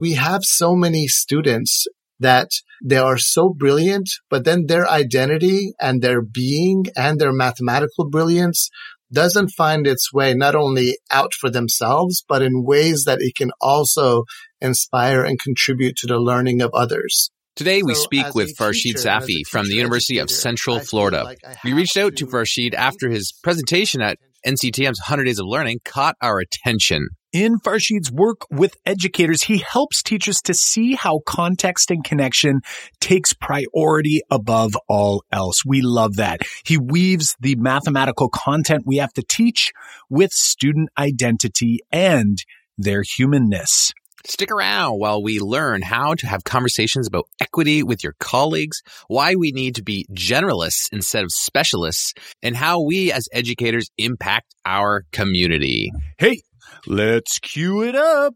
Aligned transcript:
we 0.00 0.14
have 0.14 0.42
so 0.44 0.74
many 0.74 1.06
students 1.08 1.86
that 2.20 2.50
they 2.84 2.96
are 2.96 3.18
so 3.18 3.54
brilliant, 3.56 4.08
but 4.28 4.44
then 4.44 4.66
their 4.66 4.88
identity 4.88 5.72
and 5.80 6.02
their 6.02 6.20
being 6.20 6.86
and 6.96 7.20
their 7.20 7.32
mathematical 7.32 8.08
brilliance 8.08 8.70
doesn't 9.12 9.48
find 9.48 9.86
its 9.86 10.12
way 10.12 10.34
not 10.34 10.54
only 10.54 10.98
out 11.10 11.32
for 11.32 11.50
themselves, 11.50 12.24
but 12.28 12.42
in 12.42 12.64
ways 12.64 13.04
that 13.06 13.20
it 13.20 13.34
can 13.36 13.50
also 13.60 14.24
inspire 14.60 15.24
and 15.24 15.40
contribute 15.40 15.96
to 15.96 16.06
the 16.06 16.18
learning 16.18 16.60
of 16.60 16.70
others. 16.74 17.30
Today, 17.56 17.82
we 17.82 17.94
speak 17.94 18.34
with 18.34 18.56
Farshid 18.56 18.94
Safi 18.94 19.44
from 19.48 19.66
the 19.66 19.74
University 19.74 20.18
of 20.18 20.30
Central 20.30 20.78
Florida. 20.78 21.24
Like 21.24 21.40
we 21.64 21.72
reached 21.72 21.96
out 21.96 22.14
to 22.16 22.26
Farshid 22.26 22.74
after 22.74 23.10
his 23.10 23.32
presentation 23.42 24.00
at 24.00 24.18
NCTM's 24.46 25.00
100 25.00 25.24
Days 25.24 25.40
of 25.40 25.46
Learning 25.48 25.80
caught 25.84 26.14
our 26.22 26.38
attention. 26.38 27.08
In 27.32 27.58
Farshid's 27.58 28.10
work 28.10 28.46
with 28.50 28.74
educators, 28.86 29.42
he 29.42 29.58
helps 29.58 30.02
teachers 30.02 30.40
to 30.42 30.54
see 30.54 30.94
how 30.94 31.20
context 31.26 31.90
and 31.90 32.02
connection 32.02 32.62
takes 33.00 33.34
priority 33.34 34.22
above 34.30 34.72
all 34.88 35.22
else. 35.30 35.62
We 35.62 35.82
love 35.82 36.16
that. 36.16 36.40
He 36.64 36.78
weaves 36.78 37.36
the 37.38 37.54
mathematical 37.56 38.30
content 38.30 38.84
we 38.86 38.96
have 38.96 39.12
to 39.12 39.22
teach 39.22 39.72
with 40.08 40.32
student 40.32 40.88
identity 40.96 41.80
and 41.92 42.38
their 42.78 43.02
humanness. 43.02 43.92
Stick 44.26 44.50
around 44.50 44.98
while 44.98 45.22
we 45.22 45.38
learn 45.38 45.82
how 45.82 46.14
to 46.14 46.26
have 46.26 46.44
conversations 46.44 47.06
about 47.06 47.28
equity 47.40 47.82
with 47.82 48.02
your 48.02 48.14
colleagues, 48.18 48.82
why 49.06 49.34
we 49.34 49.52
need 49.52 49.74
to 49.74 49.82
be 49.82 50.06
generalists 50.12 50.88
instead 50.92 51.24
of 51.24 51.30
specialists, 51.30 52.14
and 52.42 52.56
how 52.56 52.80
we 52.80 53.12
as 53.12 53.28
educators 53.32 53.90
impact 53.96 54.54
our 54.64 55.04
community. 55.12 55.92
Hey, 56.18 56.42
let's 56.86 57.38
cue 57.38 57.82
it 57.82 57.94
up. 57.94 58.34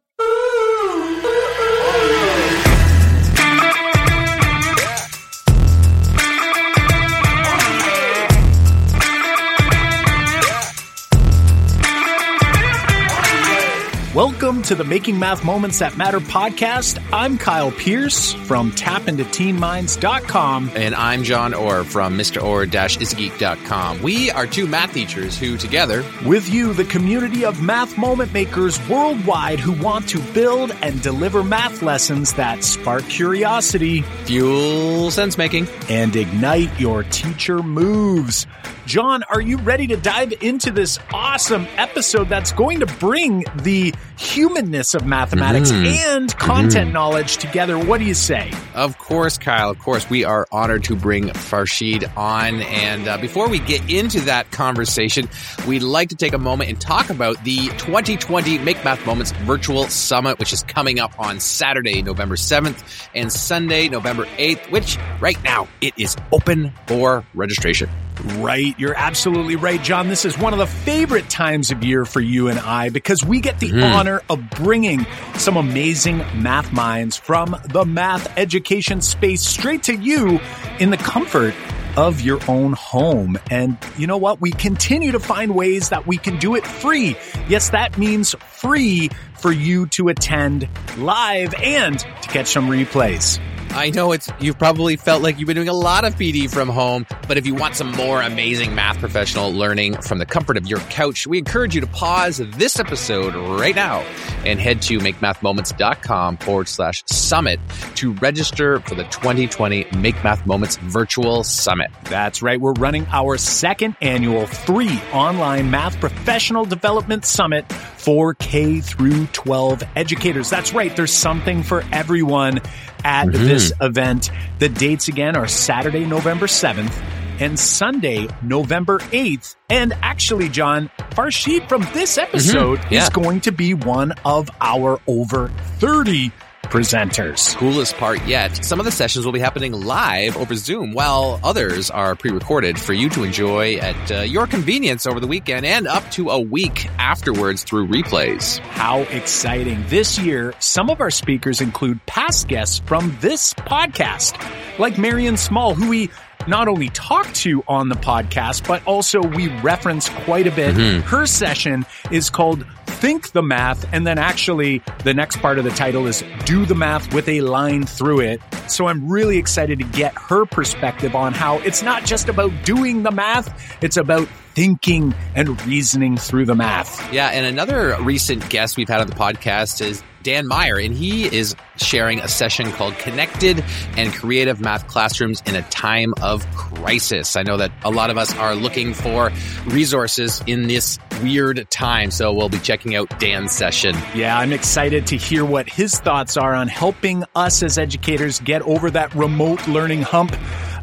Welcome 14.15 14.61
to 14.65 14.75
the 14.75 14.85
Making 14.85 15.19
Math 15.19 15.43
Moments 15.43 15.79
That 15.79 15.97
Matter 15.97 16.21
podcast. 16.21 17.03
I'm 17.15 17.39
Kyle 17.39 17.71
Pearce 17.71 18.35
from 18.35 18.71
tapintoteenminds.com. 18.73 20.71
And 20.75 20.95
I'm 20.95 21.23
Jon 21.23 21.55
Orr 21.55 21.83
from 21.83 22.19
MrOrr-isgeek.com. 22.19 24.03
We 24.03 24.31
are 24.33 24.47
two 24.47 24.67
math 24.67 24.93
teachers 24.93 25.39
who 25.39 25.57
together, 25.57 26.05
with 26.27 26.47
you, 26.51 26.75
the 26.75 26.85
community 26.85 27.47
of 27.47 27.63
math 27.63 27.97
moment 27.97 28.35
makers 28.35 28.79
worldwide 28.87 29.59
who 29.59 29.73
want 29.83 30.07
to 30.11 30.21
build 30.35 30.73
and 30.83 31.01
deliver 31.01 31.43
math 31.43 31.81
lessons 31.81 32.35
that 32.35 32.65
spark 32.65 33.05
curiosity, 33.05 34.03
fuel 34.27 35.11
sense 35.11 35.39
making, 35.39 35.67
and 35.89 36.15
ignite 36.15 36.79
your 36.79 37.05
teacher 37.05 37.63
moves. 37.63 38.47
Jon, 38.85 39.23
are 39.31 39.41
you 39.41 39.57
ready 39.59 39.87
to 39.87 39.97
dive 39.97 40.35
into 40.43 40.71
this 40.71 40.99
awesome 41.15 41.67
episode 41.77 42.29
that's 42.29 42.53
going 42.53 42.81
to 42.81 42.87
bring 42.87 43.45
the 43.63 43.95
humanness 44.17 44.95
of 44.95 45.07
mathematics 45.07 45.71
mm-hmm. 45.71 45.87
and 45.87 46.37
content 46.37 46.87
mm-hmm. 46.87 46.93
knowledge 46.93 47.37
together? 47.39 47.79
What 47.79 47.99
do 47.99 48.05
you 48.05 48.15
say? 48.15 48.53
Of 48.75 48.99
course, 48.99 49.39
Kyle. 49.39 49.71
Of 49.71 49.79
course, 49.79 50.09
we 50.09 50.25
are 50.25 50.47
honored 50.53 50.85
to 50.85 50.97
bring 50.97 51.29
Farshid 51.29 52.17
on. 52.17 52.63
And 52.63 53.09
uh, 53.09 53.19
before 53.19 53.49
we 53.49 53.59
get 53.59 53.91
into 53.91 54.21
that 54.23 54.51
conversation, 54.51 55.29
we'd 55.67 55.83
like 55.83 56.11
to 56.11 56.17
take 56.17 56.33
a 56.33 56.39
moment 56.39 56.71
and 56.71 56.81
talk 56.81 57.11
about 57.11 57.43
the 57.45 57.69
2020 57.79 58.59
Make 58.59 58.85
Math 58.85 59.05
Moments 59.07 59.33
Virtual 59.33 59.85
Summit, 59.85 60.39
which 60.39 60.53
is 60.53 60.63
coming 60.63 61.01
up 61.01 61.19
on 61.19 61.41
Saturday, 61.41 62.03
November 62.03 62.37
7th 62.37 63.09
and 63.15 63.33
Sunday, 63.33 63.89
November 63.89 64.25
8th, 64.37 64.71
which 64.71 64.99
right 65.21 65.43
now 65.43 65.69
it 65.81 65.95
is 65.97 66.17
open 66.33 66.73
for 66.87 67.25
registration. 67.35 67.89
Right. 68.37 68.79
You're 68.79 68.97
absolutely 68.97 69.57
right, 69.57 69.83
Jon. 69.83 70.09
This 70.09 70.25
is 70.25 70.39
one 70.39 70.53
of 70.53 70.59
the 70.59 70.67
favorite 70.67 71.29
times 71.29 71.71
of 71.71 71.83
year 71.83 72.05
for 72.05 72.21
you 72.21 72.49
and 72.49 72.59
I 72.59 72.91
because 72.91 73.25
we 73.25 73.41
get 73.41 73.59
the 73.59 73.71
mm. 73.71 73.95
honor 73.95 74.23
of 74.29 74.49
bringing 74.51 75.07
some 75.35 75.57
amazing 75.57 76.19
math 76.41 76.73
minds 76.73 77.17
from 77.17 77.57
the 77.65 77.85
math 77.85 78.37
education 78.39 79.01
space 79.01 79.43
straight 79.43 79.85
to 79.85 79.95
you 79.95 80.41
in 80.79 80.91
the 80.91 80.97
comfort 80.97 81.55
of 81.97 82.21
your 82.21 82.41
own 82.49 82.73
home. 82.73 83.39
And 83.51 83.77
you 83.99 84.07
know 84.07 84.17
what? 84.17 84.41
We 84.41 84.51
continue 84.53 85.13
to 85.13 85.21
find 85.21 85.55
ways 85.55 85.91
that 85.91 86.07
we 86.07 86.17
can 86.17 86.39
do 86.39 86.55
it 86.55 86.67
free. 86.67 87.17
Yes, 87.49 87.71
that 87.71 87.99
means 87.99 88.35
free 88.53 89.11
for 89.39 89.53
you 89.53 89.87
to 89.89 90.09
attend 90.09 90.69
live 90.97 91.55
and 91.55 91.99
to 91.99 92.29
catch 92.29 92.49
some 92.49 92.69
replays. 92.69 93.41
I 93.75 93.89
know 93.89 94.13
it's 94.13 94.29
you've 94.39 94.59
probably 94.59 94.97
felt 94.97 95.23
like 95.23 95.39
you've 95.39 95.47
been 95.47 95.57
doing 95.57 95.69
a 95.69 95.73
lot 95.73 96.05
of 96.05 96.15
PD 96.17 96.51
from 96.51 96.69
home, 96.69 97.07
but 97.27 97.39
if 97.39 97.47
you 97.47 97.55
want 97.55 97.75
some 97.75 97.91
more 97.93 98.21
amazing 98.21 98.75
math 98.75 98.99
professional 98.99 99.51
learning 99.51 100.01
from 100.03 100.19
the 100.19 100.27
comfort 100.27 100.59
of 100.59 100.67
your 100.67 100.81
couch, 100.81 101.27
we 101.27 101.39
encourage 101.39 101.75
you 101.75 101.81
to 101.81 101.87
pause 101.87 102.37
this 102.37 102.79
episode 102.79 103.35
right 103.59 103.75
now 103.75 104.01
and 104.45 104.61
head 104.61 104.83
to 104.83 104.99
makemathmoments.com 104.99 106.37
forward 106.37 106.69
slash 106.69 107.03
summit 107.07 107.59
to 107.95 108.13
register 108.15 108.81
for 108.81 108.95
the 108.95 109.05
2020 109.05 109.87
Make 109.97 110.23
Math 110.23 110.45
Moments 110.47 110.77
Virtual 110.77 111.43
Summit. 111.43 111.91
That's 112.05 112.43
right. 112.43 112.61
We're 112.61 112.75
running 112.75 113.07
our 113.11 113.39
second 113.39 113.97
annual 114.03 114.47
free 114.47 115.01
online 115.15 115.71
math 115.71 115.99
professional 115.99 116.67
development 116.67 117.25
summit 117.25 117.65
for 118.03 118.35
K 118.35 118.81
through 118.81 119.27
12 119.29 119.83
educators. 119.95 120.51
That's 120.51 120.73
right. 120.73 120.95
There's 120.95 121.13
something 121.13 121.63
for 121.63 121.85
everyone 121.93 122.61
at 123.05 123.29
mm-hmm. 123.29 123.45
this 123.45 123.73
event. 123.81 124.31
The 124.59 124.69
dates 124.69 125.09
again 125.09 125.37
are 125.37 125.47
Saturday, 125.47 126.05
November 126.05 126.47
7th 126.47 126.93
and 127.41 127.59
Sunday, 127.59 128.29
November 128.43 128.99
8th. 128.99 129.57
And 129.71 129.93
actually, 130.03 130.49
Jon, 130.49 130.91
Farshid 131.11 131.69
from 131.69 131.87
this 131.93 132.19
episode 132.19 132.79
mm-hmm. 132.79 132.95
yeah. 132.95 133.03
is 133.03 133.09
going 133.09 133.41
to 133.43 133.53
be 133.53 133.75
one 133.75 134.13
of 134.25 134.51
our 134.61 135.01
over 135.07 135.49
30 135.79 136.31
presenters. 136.73 137.55
Coolest 137.57 137.95
part 137.99 138.27
yet, 138.27 138.65
some 138.65 138.79
of 138.79 138.87
the 138.87 138.91
sessions 138.91 139.27
will 139.27 139.33
be 139.33 139.39
happening 139.39 139.73
live 139.73 140.39
over 140.39 140.55
Zoom, 140.55 140.95
while 140.95 141.39
others 141.45 141.91
are 141.91 142.17
pre-recorded 142.17 142.81
for 142.81 142.95
you 142.95 143.11
to 143.11 143.25
enjoy 143.25 143.77
at 143.77 144.11
uh, 144.11 144.21
your 144.21 144.47
convenience 144.47 145.05
over 145.05 145.21
the 145.21 145.27
weekend 145.27 145.67
and 145.67 145.87
up 145.87 146.11
to 146.13 146.31
a 146.31 146.41
week 146.41 146.89
afterwards 146.99 147.63
through 147.63 147.89
replays. 147.89 148.59
How 148.61 149.03
exciting. 149.03 149.85
This 149.89 150.19
year, 150.19 150.55
some 150.61 150.89
of 150.89 151.03
our 151.03 151.11
speakers 151.11 151.61
include 151.61 152.05
past 152.07 152.49
guests 152.49 152.79
from 152.79 153.19
this 153.21 153.53
podcast, 153.53 154.39
like 154.79 154.97
Marian 154.97 155.37
Small, 155.37 155.75
who 155.75 155.91
we 155.91 156.09
not 156.49 156.69
only 156.69 156.89
talk 156.89 157.31
to 157.35 157.63
on 157.69 157.91
the 157.91 157.95
podcast, 157.97 158.67
but 158.67 158.85
also 158.87 159.21
we 159.21 159.49
reference 159.61 160.09
quite 160.09 160.47
a 160.47 160.51
bit. 160.51 160.75
Mm-hmm. 160.75 161.07
Her 161.07 161.27
session 161.27 161.85
is 162.11 162.31
called 162.31 162.65
Think 163.03 163.33
the 163.33 163.43
Math, 163.43 163.93
and 163.93 164.07
then 164.07 164.17
actually 164.17 164.81
the 165.03 165.13
next 165.13 165.39
part 165.39 165.59
of 165.59 165.65
the 165.65 165.73
title 165.73 166.07
is 166.07 166.23
Do 166.45 166.65
the 166.65 166.77
Math 166.77 167.13
with 167.13 167.29
a 167.29 167.41
Line 167.41 167.85
Through 167.85 168.21
It. 168.21 168.41
So 168.69 168.87
I'm 168.87 169.11
really 169.11 169.39
excited 169.39 169.81
to 169.81 169.85
get 169.85 170.15
her 170.15 170.47
perspective 170.47 171.17
on 171.17 171.33
how 171.33 171.59
it's 171.63 171.83
not 171.83 172.05
just 172.05 172.29
about 172.29 172.53
doing 172.65 173.03
the 173.03 173.11
math, 173.11 173.83
it's 173.83 173.97
about 173.97 174.29
thinking 174.55 175.15
and 175.35 175.61
reasoning 175.67 176.17
through 176.17 176.47
the 176.47 176.55
math. 176.55 177.13
Yeah, 177.13 177.29
and 177.29 177.47
another 177.47 177.97
recent 178.01 178.49
guest 178.49 178.77
we've 178.77 178.89
had 178.89 179.01
on 179.01 179.07
the 179.07 179.15
podcast 179.15 179.85
is 179.85 180.03
Dan 180.23 180.47
Meyer, 180.47 180.79
and 180.79 180.95
he 180.95 181.25
is 181.25 181.57
sharing 181.77 182.21
a 182.21 182.29
session 182.29 182.71
called 182.73 182.95
Connected 182.99 183.65
and 183.97 184.13
Creative 184.13 184.61
Math 184.61 184.87
Classrooms 184.87 185.43
in 185.47 185.57
a 185.57 185.63
Time 185.63 186.15
of 186.23 186.47
Crisis. 186.55 187.35
I 187.35 187.43
know 187.43 187.57
that 187.57 187.73
a 187.85 187.91
lot 187.91 188.11
of 188.11 188.19
us 188.19 188.37
are 188.37 188.55
looking 188.55 188.95
for 188.95 189.33
resources 189.67 190.43
in 190.47 190.69
this 190.69 190.99
weird 191.23 191.67
time, 191.71 192.11
so 192.11 192.33
we'll 192.33 192.49
be 192.49 192.59
checking 192.59 192.95
out 192.95 193.19
Dan's 193.19 193.53
session. 193.53 193.97
Yeah, 194.15 194.39
I'm 194.39 194.53
excited 194.53 195.09
to 195.09 195.17
hear 195.17 195.45
what 195.45 195.69
his 195.69 195.99
thoughts 195.99 196.37
are 196.37 196.55
on 196.55 196.69
helping 196.69 197.25
us 197.35 197.63
as 197.63 197.79
educators 197.79 198.39
get 198.41 198.63
over 198.63 198.91
that 198.91 199.15
remote 199.15 199.67
learning 199.67 200.03
hump. 200.03 200.37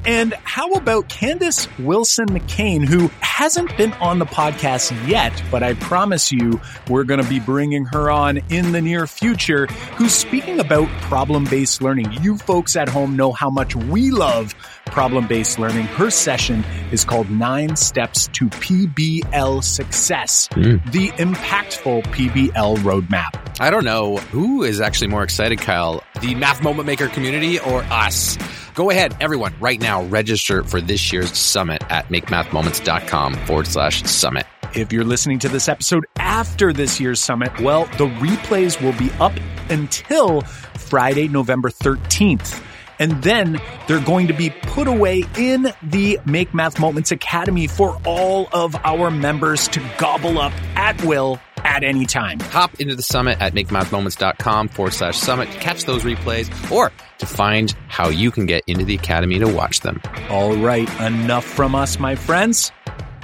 And 0.06 0.34
how 0.44 0.72
about 0.74 1.10
Candace 1.10 1.68
Wilson 1.78 2.28
McCain, 2.28 2.86
who 2.86 3.10
hasn't 3.20 3.76
been 3.78 3.94
on 3.94 4.20
the 4.20 4.26
podcast 4.26 4.92
yet, 5.08 5.44
but 5.52 5.62
I 5.64 5.74
promise 5.74 6.32
you 6.32 6.60
we're 6.90 7.04
going 7.04 7.22
to 7.22 7.30
be 7.30 7.40
bringing 7.40 7.86
her 7.86 8.10
on 8.10 8.38
in 8.50 8.72
the 8.72 8.82
near 8.82 9.08
future, 9.08 9.68
who's 9.96 10.14
speaking 10.14 10.60
about 10.60 10.88
problem 11.02 11.46
based 11.46 11.82
learning. 11.82 12.12
You 12.22 12.38
folks 12.38 12.76
at 12.76 12.90
home 12.90 13.16
know 13.16 13.32
how 13.32 13.50
much 13.50 13.76
we 13.76 14.12
love 14.12 14.56
problem 14.86 15.28
based 15.28 15.60
learning. 15.60 15.86
Her 15.86 16.10
session 16.10 16.64
is 16.92 17.06
called 17.06 17.30
Nine 17.30 17.76
Steps 17.76 18.28
to 18.30 18.46
PBL 18.50 19.64
Success, 19.64 20.48
mm. 20.50 20.92
the 20.92 21.10
impactful 21.10 22.04
PBL 22.06 22.78
roadmap. 22.78 23.36
I 23.62 23.70
don't 23.70 23.84
know 23.84 24.18
who 24.18 24.64
is 24.64 24.80
actually 24.82 25.08
more 25.08 25.24
excited, 25.24 25.60
Kyle, 25.60 26.04
the 26.22 26.34
Math 26.36 26.64
Moment 26.64 26.88
Maker 26.88 27.10
community 27.10 27.60
or 27.60 27.84
us. 27.84 28.38
Go 28.80 28.92
ahead, 28.92 29.18
everyone, 29.20 29.54
right 29.60 29.78
now, 29.78 30.04
register 30.04 30.64
for 30.64 30.80
this 30.80 31.12
year's 31.12 31.38
summit 31.38 31.84
at 31.90 32.08
makemathmoments.com 32.08 33.34
forward 33.46 33.68
slash 33.68 34.04
summit. 34.04 34.46
If 34.74 34.94
you're 34.94 35.04
listening 35.04 35.40
to 35.40 35.50
this 35.50 35.68
episode 35.68 36.06
after 36.16 36.72
this 36.72 36.98
year's 36.98 37.20
summit, 37.20 37.60
well, 37.60 37.88
the 37.98 38.08
replays 38.08 38.82
will 38.82 38.94
be 38.94 39.12
up 39.20 39.34
until 39.70 40.40
Friday, 40.78 41.28
November 41.28 41.70
13th. 41.70 42.64
And 43.00 43.22
then 43.22 43.60
they're 43.90 44.00
going 44.00 44.28
to 44.28 44.34
be 44.34 44.50
put 44.50 44.88
away 44.88 45.26
in 45.38 45.74
the 45.84 46.18
Make 46.26 46.54
Math 46.54 46.80
Moments 46.80 47.12
Academy 47.12 47.68
for 47.68 48.00
all 48.06 48.48
of 48.54 48.78
our 48.86 49.12
members 49.12 49.68
to 49.68 49.82
gobble 49.98 50.40
up 50.40 50.54
at 50.78 51.04
will 51.04 51.38
at 51.64 51.84
any 51.84 52.06
time. 52.06 52.40
Hop 52.40 52.80
into 52.80 52.96
the 52.96 53.04
summit 53.04 53.40
at 53.42 53.54
makemathmoments.com 53.54 54.70
forward 54.70 54.94
slash 54.94 55.18
summit 55.18 55.52
to 55.52 55.60
catch 55.60 55.86
those 55.86 56.04
replays 56.04 56.72
or 56.72 56.92
to 57.20 57.26
find 57.26 57.76
how 57.88 58.10
you 58.10 58.32
can 58.32 58.46
get 58.46 58.64
into 58.68 58.86
the 58.86 58.96
academy 58.96 59.40
to 59.40 59.48
watch 59.48 59.82
them. 59.82 60.02
All 60.30 60.56
right, 60.56 60.90
enough 61.02 61.46
from 61.46 61.76
us, 61.76 62.00
my 62.00 62.16
friends. 62.16 62.72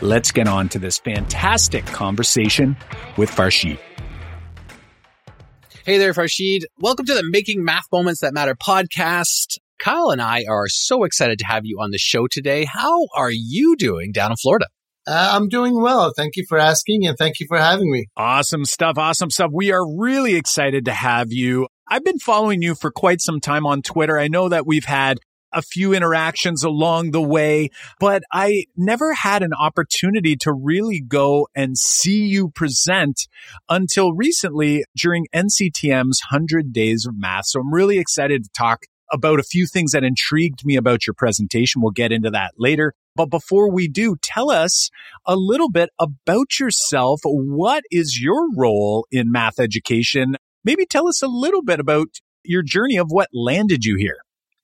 Let's 0.01 0.31
get 0.31 0.47
on 0.47 0.69
to 0.69 0.79
this 0.79 0.99
fantastic 0.99 1.85
conversation 1.85 2.75
with 3.17 3.29
Farshid. 3.29 3.79
Hey 5.85 5.97
there, 5.99 6.13
Farshid. 6.13 6.61
Welcome 6.79 7.05
to 7.05 7.13
the 7.13 7.23
Making 7.23 7.63
Math 7.63 7.85
Moments 7.91 8.21
That 8.21 8.33
Matter 8.33 8.55
podcast. 8.55 9.59
Kyle 9.77 10.09
and 10.09 10.21
I 10.21 10.45
are 10.49 10.67
so 10.67 11.03
excited 11.03 11.39
to 11.39 11.45
have 11.45 11.65
you 11.65 11.79
on 11.79 11.91
the 11.91 11.97
show 11.97 12.27
today. 12.27 12.65
How 12.65 13.07
are 13.15 13.31
you 13.31 13.75
doing 13.75 14.11
down 14.11 14.31
in 14.31 14.37
Florida? 14.37 14.65
Uh, 15.07 15.31
I'm 15.33 15.49
doing 15.49 15.79
well. 15.79 16.11
Thank 16.15 16.35
you 16.35 16.45
for 16.47 16.57
asking 16.57 17.05
and 17.05 17.17
thank 17.17 17.39
you 17.39 17.45
for 17.47 17.57
having 17.57 17.91
me. 17.91 18.07
Awesome 18.17 18.65
stuff. 18.65 18.97
Awesome 18.97 19.29
stuff. 19.29 19.51
We 19.53 19.71
are 19.71 19.85
really 19.97 20.35
excited 20.35 20.85
to 20.85 20.93
have 20.93 21.31
you. 21.31 21.67
I've 21.87 22.03
been 22.03 22.19
following 22.19 22.61
you 22.63 22.73
for 22.73 22.91
quite 22.91 23.21
some 23.21 23.39
time 23.39 23.67
on 23.67 23.83
Twitter. 23.83 24.17
I 24.17 24.27
know 24.27 24.49
that 24.49 24.65
we've 24.65 24.85
had 24.85 25.19
a 25.53 25.61
few 25.61 25.93
interactions 25.93 26.63
along 26.63 27.11
the 27.11 27.21
way, 27.21 27.69
but 27.99 28.23
I 28.31 28.65
never 28.75 29.13
had 29.13 29.41
an 29.41 29.53
opportunity 29.53 30.35
to 30.37 30.51
really 30.51 31.01
go 31.07 31.47
and 31.55 31.77
see 31.77 32.25
you 32.25 32.49
present 32.49 33.27
until 33.69 34.13
recently 34.13 34.83
during 34.97 35.27
NCTM's 35.33 36.21
100 36.31 36.73
Days 36.73 37.05
of 37.05 37.13
Math. 37.17 37.45
So 37.45 37.61
I'm 37.61 37.73
really 37.73 37.99
excited 37.99 38.43
to 38.43 38.49
talk 38.57 38.81
about 39.13 39.39
a 39.39 39.43
few 39.43 39.65
things 39.65 39.91
that 39.91 40.03
intrigued 40.03 40.65
me 40.65 40.75
about 40.75 41.07
your 41.07 41.13
presentation. 41.13 41.81
We'll 41.81 41.91
get 41.91 42.11
into 42.11 42.31
that 42.31 42.53
later. 42.57 42.93
But 43.15 43.29
before 43.29 43.71
we 43.71 43.87
do, 43.87 44.17
tell 44.21 44.51
us 44.51 44.89
a 45.25 45.35
little 45.35 45.69
bit 45.69 45.89
about 45.99 46.59
yourself. 46.59 47.21
What 47.23 47.83
is 47.89 48.19
your 48.21 48.53
role 48.55 49.07
in 49.11 49.31
math 49.31 49.59
education? 49.59 50.35
Maybe 50.63 50.85
tell 50.85 51.07
us 51.07 51.21
a 51.21 51.27
little 51.27 51.63
bit 51.63 51.79
about 51.79 52.07
your 52.43 52.61
journey 52.61 52.97
of 52.97 53.07
what 53.09 53.29
landed 53.33 53.85
you 53.85 53.95
here. 53.97 54.17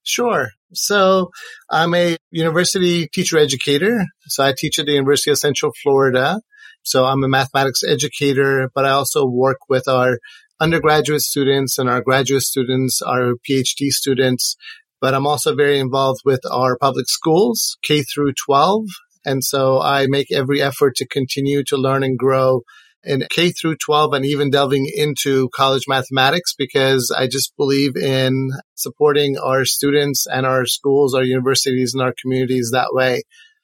Sure. 0.03 0.50
So 0.74 1.30
I'm 1.69 1.94
a 1.94 2.18
university 2.31 3.07
teacher 3.07 3.38
educator. 3.38 4.06
So 4.27 4.44
I 4.44 4.53
teach 4.57 4.80
at 4.80 4.86
the 4.86 4.94
University 4.94 5.31
of 5.31 5.38
Central 5.38 5.71
Florida. 5.81 6.42
So 6.83 7.06
I'm 7.06 7.24
a 7.24 7.30
mathematics 7.30 7.83
educator, 7.83 8.69
but 8.74 8.86
I 8.86 8.89
also 8.89 9.25
work 9.25 9.57
with 9.69 9.88
our 9.88 10.18
undergraduate 10.59 11.21
students 11.21 11.77
and 11.77 11.89
our 11.89 12.01
graduate 12.01 12.44
students, 12.44 13.01
our 13.01 13.33
PhD 13.48 13.89
students. 13.89 14.56
But 15.01 15.13
I'm 15.13 15.27
also 15.27 15.56
very 15.56 15.80
involved 15.80 16.21
with 16.24 16.42
our 16.50 16.77
public 16.77 17.09
schools, 17.09 17.77
K 17.83 18.03
through 18.03 18.33
12. 18.45 18.86
And 19.25 19.44
so 19.44 19.81
I 19.81 20.07
make 20.07 20.31
every 20.31 20.62
effort 20.62 20.95
to 20.98 21.07
continue 21.07 21.63
to 21.65 21.77
learn 21.77 22.03
and 22.03 22.18
grow 22.18 22.62
in 23.03 23.25
K 23.31 23.51
through 23.51 23.77
12 23.77 24.13
and 24.13 24.25
even 24.25 24.51
delving 24.51 24.89
into 24.95 25.50
college 25.56 25.83
mathematics 25.88 26.53
because 26.56 27.13
I 27.15 27.27
just 27.27 27.56
believe 27.57 27.95
in 27.95 28.51
supporting 28.75 29.38
our 29.38 29.65
students 29.65 30.27
and 30.27 30.45
our 30.45 30.65
schools, 30.65 31.15
our 31.15 31.24
universities 31.24 31.94
and 31.94 32.03
our 32.03 32.13
communities 32.21 32.69
that 32.71 32.89
way. 32.92 33.24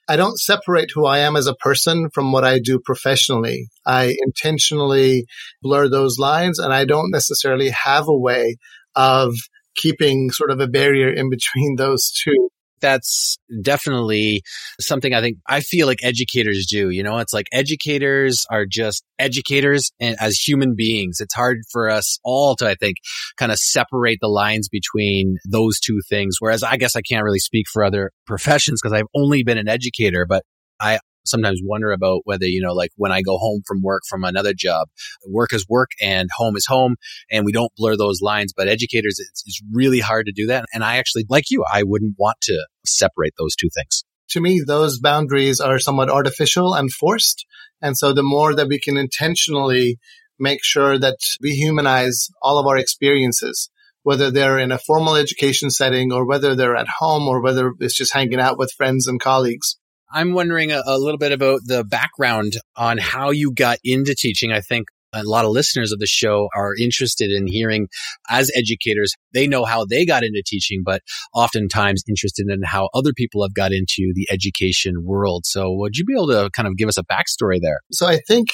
I 0.10 0.16
don't 0.16 0.40
separate 0.40 0.90
who 0.94 1.06
I 1.06 1.20
am 1.20 1.36
as 1.36 1.48
a 1.48 1.56
person 1.56 2.10
from 2.14 2.32
what 2.32 2.46
I 2.46 2.60
do 2.60 2.80
professionally. 2.80 3.68
I 3.86 4.16
intentionally 4.26 5.26
blur 5.62 5.90
those 5.90 6.18
lines 6.18 6.60
and 6.60 6.74
I 6.74 6.86
don't 6.86 7.12
necessarily 7.12 7.70
have 7.70 8.08
a 8.08 8.18
way 8.18 8.56
of 8.96 9.34
keeping 9.78 10.30
sort 10.32 10.52
of 10.52 10.60
a 10.60 10.68
barrier 10.68 11.10
in 11.10 11.30
between 11.30 11.76
those 11.78 12.12
two 12.12 12.50
that's 12.80 13.38
definitely 13.62 14.42
something 14.80 15.14
I 15.14 15.22
think 15.22 15.38
I 15.48 15.62
feel 15.62 15.88
like 15.88 16.00
educators 16.04 16.68
do. 16.70 16.90
You 16.90 17.04
know, 17.04 17.18
it's 17.18 17.34
like 17.34 17.48
educators 17.52 18.46
are 18.52 18.66
just 18.66 19.04
educators 19.20 19.92
and 20.00 20.16
as 20.20 20.40
human 20.40 20.76
beings. 20.76 21.20
It's 21.20 21.34
hard 21.34 21.60
for 21.72 21.90
us 21.90 22.20
all 22.24 22.56
to, 22.58 22.68
I 22.68 22.76
think, 22.76 22.98
kind 23.38 23.52
of 23.52 23.58
separate 23.58 24.20
the 24.22 24.28
lines 24.28 24.70
between 24.70 25.38
those 25.50 25.80
two 25.80 26.02
things. 26.08 26.38
Whereas 26.40 26.64
I 26.64 26.78
guess 26.78 26.96
I 26.96 27.02
can't 27.02 27.24
really 27.24 27.40
speak 27.40 27.66
for 27.72 27.84
other 27.84 28.12
professions 28.26 28.80
because 28.82 28.94
I've 28.94 29.10
only 29.16 29.44
been 29.44 29.58
an 29.58 29.68
educator, 29.68 30.26
but 30.28 30.44
I 30.80 31.00
sometimes 31.28 31.62
wonder 31.64 31.92
about 31.92 32.22
whether, 32.26 32.46
you 32.46 32.62
know, 32.62 32.74
like 32.74 32.92
when 32.96 33.12
I 33.12 33.22
go 33.22 33.38
home 33.38 33.62
from 33.66 33.82
work 33.82 34.04
from 34.10 34.24
another 34.24 34.54
job, 34.54 34.88
work 35.26 35.54
is 35.54 35.66
work 35.68 35.92
and 36.02 36.30
home 36.36 36.56
is 36.56 36.66
home 36.66 36.96
and 37.32 37.46
we 37.46 37.52
don't 37.52 37.72
blur 37.76 37.96
those 37.98 38.22
lines. 38.22 38.54
But 38.56 38.68
educators, 38.68 39.20
it's, 39.20 39.44
it's 39.46 39.62
really 39.72 40.00
hard 40.00 40.26
to 40.28 40.32
do 40.32 40.48
that. 40.48 40.66
And 40.74 40.84
I 40.84 40.98
actually, 40.98 41.26
like 41.30 41.46
you, 41.50 41.66
I 41.72 41.84
wouldn't 41.84 42.16
want 42.18 42.38
to 42.44 42.66
separate 42.86 43.34
those 43.38 43.56
two 43.56 43.70
things. 43.74 44.04
To 44.32 44.42
me, 44.42 44.62
those 44.66 45.00
boundaries 45.00 45.60
are 45.60 45.80
somewhat 45.80 46.10
artificial 46.10 46.74
and 46.74 46.92
forced. 46.92 47.46
And 47.82 47.98
so 47.98 48.12
the 48.12 48.24
more 48.24 48.54
that 48.56 48.68
we 48.68 48.80
can 48.80 48.98
intentionally 48.98 50.00
make 50.40 50.64
sure 50.64 51.00
that 51.00 51.18
we 51.42 51.52
humanize 51.52 52.30
all 52.42 52.60
of 52.60 52.68
our 52.68 52.78
experiences, 52.78 53.70
whether 54.04 54.32
they're 54.32 54.60
in 54.60 54.72
a 54.72 54.78
formal 54.78 55.16
education 55.16 55.70
setting 55.70 56.12
or 56.12 56.26
whether 56.26 56.56
they're 56.56 56.76
at 56.76 56.88
home 57.00 57.28
or 57.28 57.42
whether 57.42 57.74
it's 57.80 57.98
just 57.98 58.14
hanging 58.14 58.40
out 58.40 58.58
with 58.58 58.72
friends 58.72 59.08
and 59.08 59.20
colleagues. 59.20 59.78
I'm 60.18 60.34
wondering 60.34 60.72
a, 60.72 60.82
a, 60.84 60.98
little 60.98 61.20
bit 61.20 61.32
about 61.32 61.60
the 61.64 61.84
background 61.84 62.54
on 62.76 62.98
how 62.98 63.30
you 63.30 63.54
got 63.54 63.78
into 63.84 64.16
teaching. 64.16 64.52
I 64.52 64.62
think 64.62 64.88
a 65.14 65.22
lot 65.24 65.46
of 65.46 65.52
listeners 65.52 65.92
of 65.92 66.00
the 66.00 66.08
show 66.08 66.50
are 66.56 66.74
interested 66.76 67.30
in 67.30 67.46
hearing 67.46 67.88
as 68.28 68.50
educators, 68.56 69.14
they 69.36 69.46
know 69.46 69.64
how 69.64 69.86
they 69.86 70.08
got 70.08 70.24
into 70.24 70.42
teaching, 70.44 70.82
but 70.84 71.04
oftentimes 71.36 72.04
interested 72.10 72.48
in 72.50 72.62
how 72.64 72.90
other 72.96 73.14
people 73.16 73.44
have 73.44 73.54
got 73.54 73.72
into 73.72 74.12
the 74.16 74.28
education 74.32 75.04
world. 75.04 75.46
So 75.46 75.72
would 75.72 75.96
you 75.98 76.04
be 76.04 76.14
able 76.14 76.30
to 76.30 76.50
kind 76.50 76.68
of 76.68 76.78
give 76.78 76.90
us 76.90 76.98
a 76.98 77.04
backstory 77.04 77.62
there? 77.62 77.82
So 77.92 78.08
I 78.08 78.18
think 78.28 78.48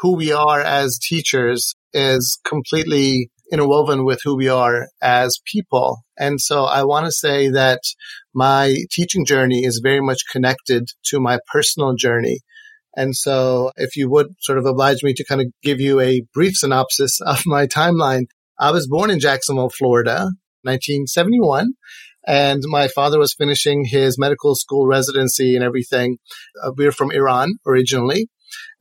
who 0.00 0.14
we 0.14 0.30
are 0.30 0.60
as 0.60 0.98
teachers 0.98 1.74
is 1.94 2.38
completely 2.46 3.30
interwoven 3.52 4.04
with 4.04 4.20
who 4.24 4.36
we 4.36 4.48
are 4.48 4.88
as 5.00 5.40
people. 5.46 6.02
And 6.18 6.40
so 6.40 6.64
I 6.64 6.84
want 6.84 7.06
to 7.06 7.12
say 7.12 7.48
that 7.48 7.80
my 8.34 8.76
teaching 8.90 9.24
journey 9.24 9.64
is 9.64 9.80
very 9.82 10.00
much 10.00 10.22
connected 10.30 10.88
to 11.06 11.20
my 11.20 11.38
personal 11.50 11.94
journey. 11.94 12.40
And 12.96 13.14
so 13.14 13.70
if 13.76 13.96
you 13.96 14.10
would 14.10 14.34
sort 14.40 14.58
of 14.58 14.66
oblige 14.66 15.02
me 15.02 15.14
to 15.14 15.24
kind 15.24 15.40
of 15.40 15.46
give 15.62 15.80
you 15.80 16.00
a 16.00 16.22
brief 16.34 16.56
synopsis 16.56 17.20
of 17.26 17.42
my 17.46 17.66
timeline, 17.66 18.26
I 18.58 18.72
was 18.72 18.88
born 18.88 19.10
in 19.10 19.20
Jacksonville, 19.20 19.70
Florida, 19.70 20.30
1971. 20.62 21.74
And 22.26 22.62
my 22.66 22.88
father 22.88 23.18
was 23.18 23.34
finishing 23.34 23.84
his 23.84 24.18
medical 24.18 24.54
school 24.54 24.86
residency 24.86 25.54
and 25.54 25.64
everything. 25.64 26.18
Uh, 26.62 26.72
we 26.76 26.86
are 26.86 26.92
from 26.92 27.10
Iran 27.10 27.54
originally. 27.66 28.28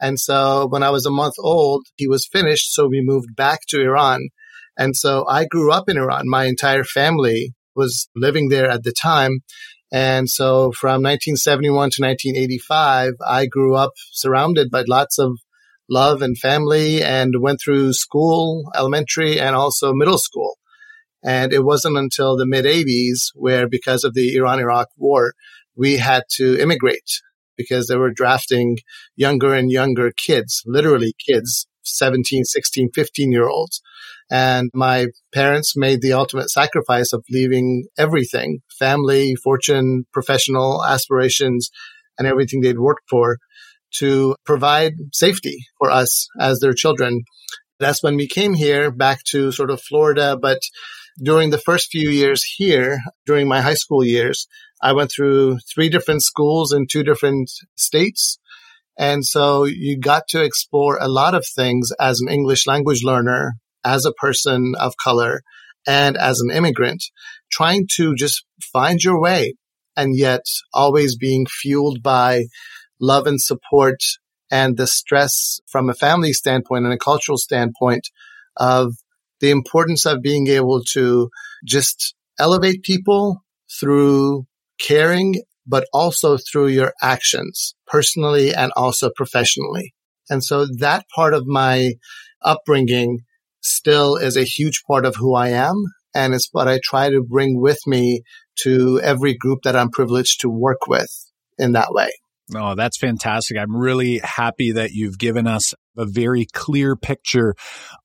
And 0.01 0.19
so 0.19 0.67
when 0.67 0.83
I 0.83 0.89
was 0.89 1.05
a 1.05 1.11
month 1.11 1.35
old, 1.39 1.85
he 1.95 2.07
was 2.07 2.27
finished. 2.27 2.73
So 2.73 2.87
we 2.87 3.01
moved 3.01 3.35
back 3.35 3.61
to 3.69 3.81
Iran. 3.81 4.29
And 4.77 4.95
so 4.95 5.25
I 5.27 5.45
grew 5.45 5.71
up 5.71 5.89
in 5.89 5.97
Iran. 5.97 6.29
My 6.29 6.45
entire 6.45 6.83
family 6.83 7.53
was 7.75 8.09
living 8.15 8.49
there 8.49 8.69
at 8.69 8.83
the 8.83 8.93
time. 8.93 9.39
And 9.91 10.29
so 10.29 10.71
from 10.71 11.01
1971 11.01 11.71
to 11.91 12.01
1985, 12.01 13.13
I 13.25 13.45
grew 13.45 13.75
up 13.75 13.91
surrounded 14.11 14.69
by 14.69 14.83
lots 14.87 15.17
of 15.17 15.37
love 15.89 16.21
and 16.21 16.37
family 16.37 17.01
and 17.01 17.35
went 17.39 17.59
through 17.63 17.93
school, 17.93 18.69
elementary 18.75 19.39
and 19.39 19.55
also 19.55 19.93
middle 19.93 20.17
school. 20.17 20.57
And 21.23 21.53
it 21.53 21.63
wasn't 21.63 21.97
until 21.97 22.37
the 22.37 22.45
mid 22.45 22.65
80s 22.65 23.31
where 23.33 23.67
because 23.67 24.03
of 24.03 24.13
the 24.13 24.35
Iran 24.35 24.59
Iraq 24.59 24.87
war, 24.97 25.33
we 25.75 25.97
had 25.97 26.23
to 26.35 26.59
immigrate 26.59 27.21
because 27.55 27.87
they 27.87 27.95
were 27.95 28.11
drafting 28.11 28.77
younger 29.15 29.53
and 29.53 29.71
younger 29.71 30.11
kids, 30.11 30.61
literally 30.65 31.13
kids, 31.25 31.67
17, 31.83 32.43
16, 32.43 32.89
15 32.93 33.31
year 33.31 33.47
olds. 33.47 33.81
And 34.29 34.69
my 34.73 35.07
parents 35.33 35.73
made 35.77 36.01
the 36.01 36.13
ultimate 36.13 36.49
sacrifice 36.49 37.13
of 37.13 37.23
leaving 37.29 37.85
everything, 37.97 38.59
family, 38.77 39.35
fortune, 39.35 40.05
professional 40.11 40.83
aspirations, 40.83 41.69
and 42.17 42.27
everything 42.27 42.61
they'd 42.61 42.79
worked 42.79 43.09
for 43.09 43.37
to 43.99 44.35
provide 44.45 44.93
safety 45.13 45.65
for 45.77 45.89
us 45.89 46.27
as 46.39 46.59
their 46.59 46.73
children. 46.73 47.23
That's 47.79 48.03
when 48.03 48.17
we 48.17 48.27
came 48.27 48.53
here 48.53 48.91
back 48.91 49.19
to 49.31 49.51
sort 49.51 49.69
of 49.69 49.81
Florida. 49.81 50.37
But 50.39 50.59
during 51.23 51.51
the 51.51 51.57
first 51.57 51.89
few 51.89 52.09
years 52.09 52.43
here, 52.57 52.99
during 53.25 53.47
my 53.47 53.61
high 53.61 53.75
school 53.75 54.03
years, 54.03 54.47
I 54.81 54.93
went 54.93 55.11
through 55.11 55.59
three 55.73 55.89
different 55.89 56.23
schools 56.23 56.73
in 56.73 56.87
two 56.87 57.03
different 57.03 57.49
states. 57.75 58.39
And 58.97 59.25
so 59.25 59.63
you 59.63 59.97
got 59.97 60.23
to 60.29 60.43
explore 60.43 60.97
a 60.99 61.07
lot 61.07 61.33
of 61.33 61.45
things 61.55 61.91
as 61.99 62.19
an 62.19 62.31
English 62.31 62.67
language 62.67 63.03
learner 63.03 63.53
as 63.87 64.05
a 64.05 64.11
person 64.11 64.73
of 64.79 64.97
color 65.01 65.41
and 65.87 66.17
as 66.17 66.41
an 66.41 66.51
immigrant, 66.51 67.03
trying 67.49 67.87
to 67.95 68.13
just 68.15 68.45
find 68.73 69.01
your 69.01 69.19
way 69.19 69.55
and 69.95 70.15
yet 70.15 70.43
always 70.73 71.15
being 71.15 71.45
fueled 71.45 72.03
by 72.03 72.43
love 72.99 73.25
and 73.27 73.41
support 73.41 73.99
and 74.51 74.77
the 74.77 74.87
stress 74.87 75.59
from 75.67 75.89
a 75.89 75.93
family 75.93 76.33
standpoint 76.33 76.85
and 76.85 76.93
a 76.93 76.97
cultural 76.97 77.37
standpoint 77.37 78.09
of 78.57 78.93
the 79.39 79.51
importance 79.51 80.05
of 80.05 80.21
being 80.21 80.47
able 80.47 80.81
to 80.83 81.29
just 81.65 82.15
elevate 82.39 82.83
people 82.83 83.43
through 83.79 84.45
caring, 84.79 85.41
but 85.65 85.85
also 85.93 86.37
through 86.37 86.67
your 86.67 86.93
actions 87.01 87.75
personally 87.85 88.53
and 88.53 88.71
also 88.75 89.09
professionally. 89.15 89.93
And 90.29 90.43
so 90.43 90.65
that 90.79 91.05
part 91.15 91.33
of 91.33 91.45
my 91.45 91.93
upbringing 92.43 93.19
still 93.67 94.15
is 94.15 94.37
a 94.37 94.43
huge 94.43 94.83
part 94.87 95.05
of 95.05 95.15
who 95.15 95.35
I 95.35 95.49
am. 95.49 95.75
And 96.15 96.33
it's 96.33 96.49
what 96.51 96.67
I 96.67 96.79
try 96.83 97.09
to 97.09 97.21
bring 97.21 97.61
with 97.61 97.79
me 97.85 98.23
to 98.61 98.99
every 99.01 99.35
group 99.35 99.59
that 99.63 99.75
I'm 99.75 99.89
privileged 99.89 100.41
to 100.41 100.49
work 100.49 100.87
with 100.87 101.09
in 101.57 101.73
that 101.73 101.91
way. 101.91 102.09
Oh, 102.55 102.75
that's 102.75 102.97
fantastic. 102.97 103.57
I'm 103.57 103.75
really 103.75 104.19
happy 104.23 104.71
that 104.71 104.91
you've 104.91 105.19
given 105.19 105.47
us 105.47 105.73
a 105.97 106.05
very 106.05 106.45
clear 106.53 106.95
picture 106.95 107.55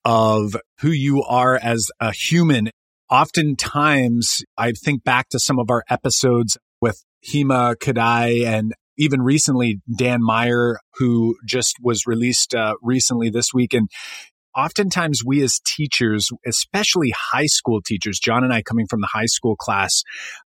of 0.04 0.56
who 0.80 0.90
you 0.90 1.22
are 1.22 1.58
as 1.62 1.90
a 2.00 2.12
human. 2.12 2.70
Oftentimes, 3.08 4.42
I 4.58 4.72
think 4.72 5.04
back 5.04 5.28
to 5.28 5.38
some 5.38 5.58
of 5.60 5.70
our 5.70 5.84
episodes 5.88 6.58
with 6.80 7.04
Hema 7.24 7.76
Khodai 7.76 8.44
and 8.44 8.72
even 8.98 9.22
recently 9.22 9.80
Dan 9.96 10.18
Meyer, 10.22 10.78
who 10.94 11.36
just 11.46 11.76
was 11.80 12.06
released 12.06 12.54
uh, 12.54 12.74
recently 12.82 13.30
this 13.30 13.54
week. 13.54 13.74
And 13.74 13.88
oftentimes 14.56 15.22
we 15.24 15.42
as 15.42 15.60
teachers, 15.64 16.30
especially 16.46 17.12
high 17.16 17.46
school 17.46 17.80
teachers, 17.82 18.18
John 18.18 18.44
and 18.44 18.52
I 18.52 18.62
coming 18.62 18.86
from 18.86 19.00
the 19.00 19.08
high 19.12 19.26
school 19.26 19.56
class, 19.56 20.02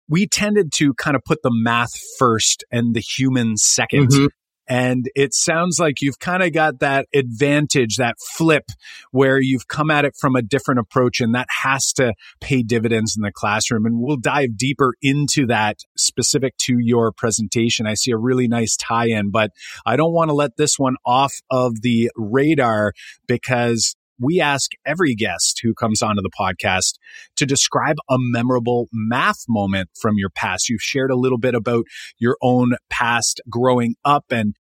we 0.08 0.26
tended 0.26 0.72
to 0.76 0.94
kind 0.94 1.16
of 1.16 1.22
put 1.24 1.38
the 1.42 1.50
math 1.52 1.92
first 2.18 2.64
and 2.70 2.94
the 2.94 3.00
human 3.00 3.54
2nd 3.54 4.08
mm-hmm. 4.08 4.26
And 4.68 5.06
it 5.14 5.34
sounds 5.34 5.78
like 5.78 6.00
you've 6.00 6.18
kind 6.18 6.42
of 6.42 6.52
got 6.52 6.80
that 6.80 7.06
advantage, 7.14 7.96
that 7.96 8.16
flip 8.36 8.64
where 9.10 9.40
you've 9.40 9.68
come 9.68 9.90
at 9.90 10.04
it 10.04 10.14
from 10.20 10.36
a 10.36 10.42
different 10.42 10.80
approach 10.80 11.20
and 11.20 11.34
that 11.34 11.48
has 11.62 11.92
to 11.94 12.14
pay 12.40 12.62
dividends 12.62 13.16
in 13.16 13.22
the 13.22 13.32
classroom. 13.32 13.86
And 13.86 14.00
we'll 14.00 14.16
dive 14.16 14.56
deeper 14.56 14.94
into 15.02 15.46
that 15.46 15.78
specific 15.96 16.56
to 16.58 16.76
your 16.78 17.12
presentation. 17.12 17.86
I 17.86 17.94
see 17.94 18.12
a 18.12 18.16
really 18.16 18.48
nice 18.48 18.76
tie 18.76 19.08
in, 19.08 19.30
but 19.30 19.50
I 19.84 19.96
don't 19.96 20.12
want 20.12 20.30
to 20.30 20.34
let 20.34 20.56
this 20.56 20.78
one 20.78 20.96
off 21.04 21.32
of 21.50 21.82
the 21.82 22.10
radar 22.16 22.92
because 23.26 23.96
we 24.22 24.40
ask 24.40 24.70
every 24.86 25.14
guest 25.14 25.60
who 25.62 25.74
comes 25.74 26.02
onto 26.02 26.22
the 26.22 26.30
podcast 26.38 26.94
to 27.36 27.46
describe 27.46 27.96
a 28.08 28.16
memorable 28.18 28.88
math 28.92 29.44
moment 29.48 29.90
from 30.00 30.14
your 30.16 30.30
past. 30.30 30.68
You've 30.68 30.82
shared 30.82 31.10
a 31.10 31.16
little 31.16 31.38
bit 31.38 31.54
about 31.54 31.84
your 32.18 32.36
own 32.42 32.72
past 32.90 33.40
growing 33.50 33.94
up 34.04 34.26
and 34.30 34.54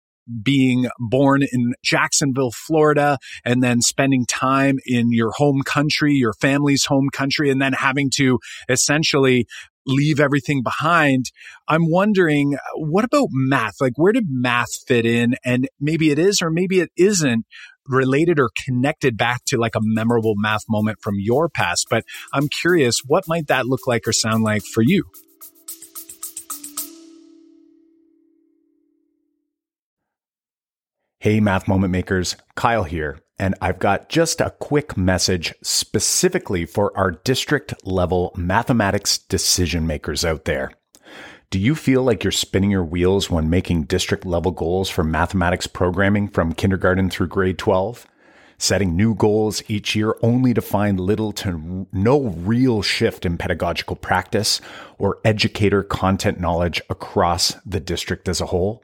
being 0.43 0.87
born 0.99 1.41
in 1.51 1.73
Jacksonville, 1.83 2.51
Florida, 2.51 3.17
and 3.43 3.63
then 3.63 3.81
spending 3.81 4.25
time 4.27 4.77
in 4.85 5.11
your 5.11 5.31
home 5.31 5.61
country, 5.65 6.13
your 6.13 6.33
family's 6.33 6.85
home 6.85 7.09
country, 7.11 7.49
and 7.49 7.61
then 7.61 7.73
having 7.73 8.11
to 8.15 8.39
essentially 8.69 9.47
leave 9.85 10.19
everything 10.19 10.61
behind. 10.61 11.25
I'm 11.67 11.89
wondering, 11.89 12.57
what 12.75 13.05
about 13.05 13.29
math? 13.31 13.75
Like, 13.81 13.93
where 13.95 14.13
did 14.13 14.25
math 14.29 14.69
fit 14.87 15.05
in? 15.05 15.35
And 15.43 15.67
maybe 15.79 16.11
it 16.11 16.19
is, 16.19 16.41
or 16.41 16.51
maybe 16.51 16.79
it 16.79 16.91
isn't 16.95 17.45
related 17.88 18.39
or 18.39 18.50
connected 18.65 19.17
back 19.17 19.43
to 19.45 19.57
like 19.57 19.75
a 19.75 19.81
memorable 19.81 20.33
math 20.36 20.63
moment 20.69 21.00
from 21.01 21.15
your 21.17 21.50
past. 21.50 21.88
But 21.89 22.03
I'm 22.33 22.48
curious, 22.48 23.01
what 23.05 23.25
might 23.27 23.48
that 23.48 23.65
look 23.65 23.88
like 23.88 24.07
or 24.07 24.13
sound 24.13 24.43
like 24.43 24.63
for 24.63 24.81
you? 24.81 25.05
Hey, 31.21 31.41
Math 31.41 31.67
Moment 31.67 31.91
Makers, 31.91 32.38
Kyle 32.55 32.86
here, 32.86 33.19
and 33.38 33.53
I've 33.62 33.77
got 33.77 34.07
just 34.07 34.39
a 34.39 34.51
quick 34.51 34.95
message 34.95 35.53
specifically 35.62 36.65
for 36.65 36.98
our 36.98 37.12
district 37.12 37.74
level 37.86 38.31
mathematics 38.38 39.17
decision 39.17 39.86
makers 39.86 40.24
out 40.24 40.45
there. 40.45 40.71
Do 41.51 41.57
you 41.57 41.73
feel 41.73 42.03
like 42.03 42.23
you're 42.23 42.31
spinning 42.31 42.69
your 42.69 42.85
wheels 42.85 43.31
when 43.31 43.49
making 43.49 43.85
district 43.85 44.23
level 44.23 44.51
goals 44.51 44.87
for 44.87 45.03
mathematics 45.03 45.65
programming 45.65 46.27
from 46.27 46.53
kindergarten 46.53 47.09
through 47.09 47.29
grade 47.29 47.57
12? 47.57 48.05
Setting 48.59 48.95
new 48.95 49.15
goals 49.15 49.63
each 49.67 49.95
year 49.95 50.15
only 50.21 50.53
to 50.53 50.61
find 50.61 50.99
little 50.99 51.31
to 51.31 51.87
no 51.91 52.21
real 52.21 52.83
shift 52.83 53.25
in 53.25 53.35
pedagogical 53.35 53.95
practice 53.95 54.61
or 54.99 55.17
educator 55.25 55.81
content 55.81 56.39
knowledge 56.39 56.83
across 56.87 57.53
the 57.65 57.79
district 57.79 58.29
as 58.29 58.39
a 58.39 58.45
whole? 58.45 58.83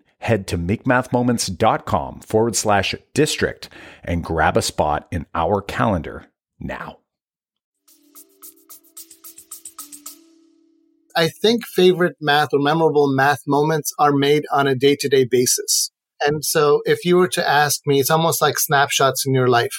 head 0.21 0.47
to 0.47 0.57
makemathmoments.com 0.57 2.21
forward 2.21 2.55
slash 2.55 2.95
district 3.13 3.69
and 4.03 4.23
grab 4.23 4.55
a 4.55 4.61
spot 4.61 5.07
in 5.11 5.25
our 5.35 5.61
calendar 5.61 6.27
now. 6.59 6.97
I 11.15 11.27
think 11.27 11.65
favorite 11.65 12.15
math 12.21 12.49
or 12.53 12.59
memorable 12.59 13.13
math 13.13 13.41
moments 13.45 13.91
are 13.99 14.13
made 14.13 14.43
on 14.53 14.67
a 14.67 14.75
day 14.75 14.95
to 14.99 15.09
day 15.09 15.25
basis. 15.25 15.91
And 16.25 16.45
so 16.45 16.81
if 16.85 17.03
you 17.03 17.17
were 17.17 17.27
to 17.29 17.47
ask 17.47 17.81
me, 17.85 17.99
it's 17.99 18.11
almost 18.11 18.41
like 18.41 18.57
snapshots 18.57 19.25
in 19.25 19.33
your 19.33 19.47
life. 19.47 19.75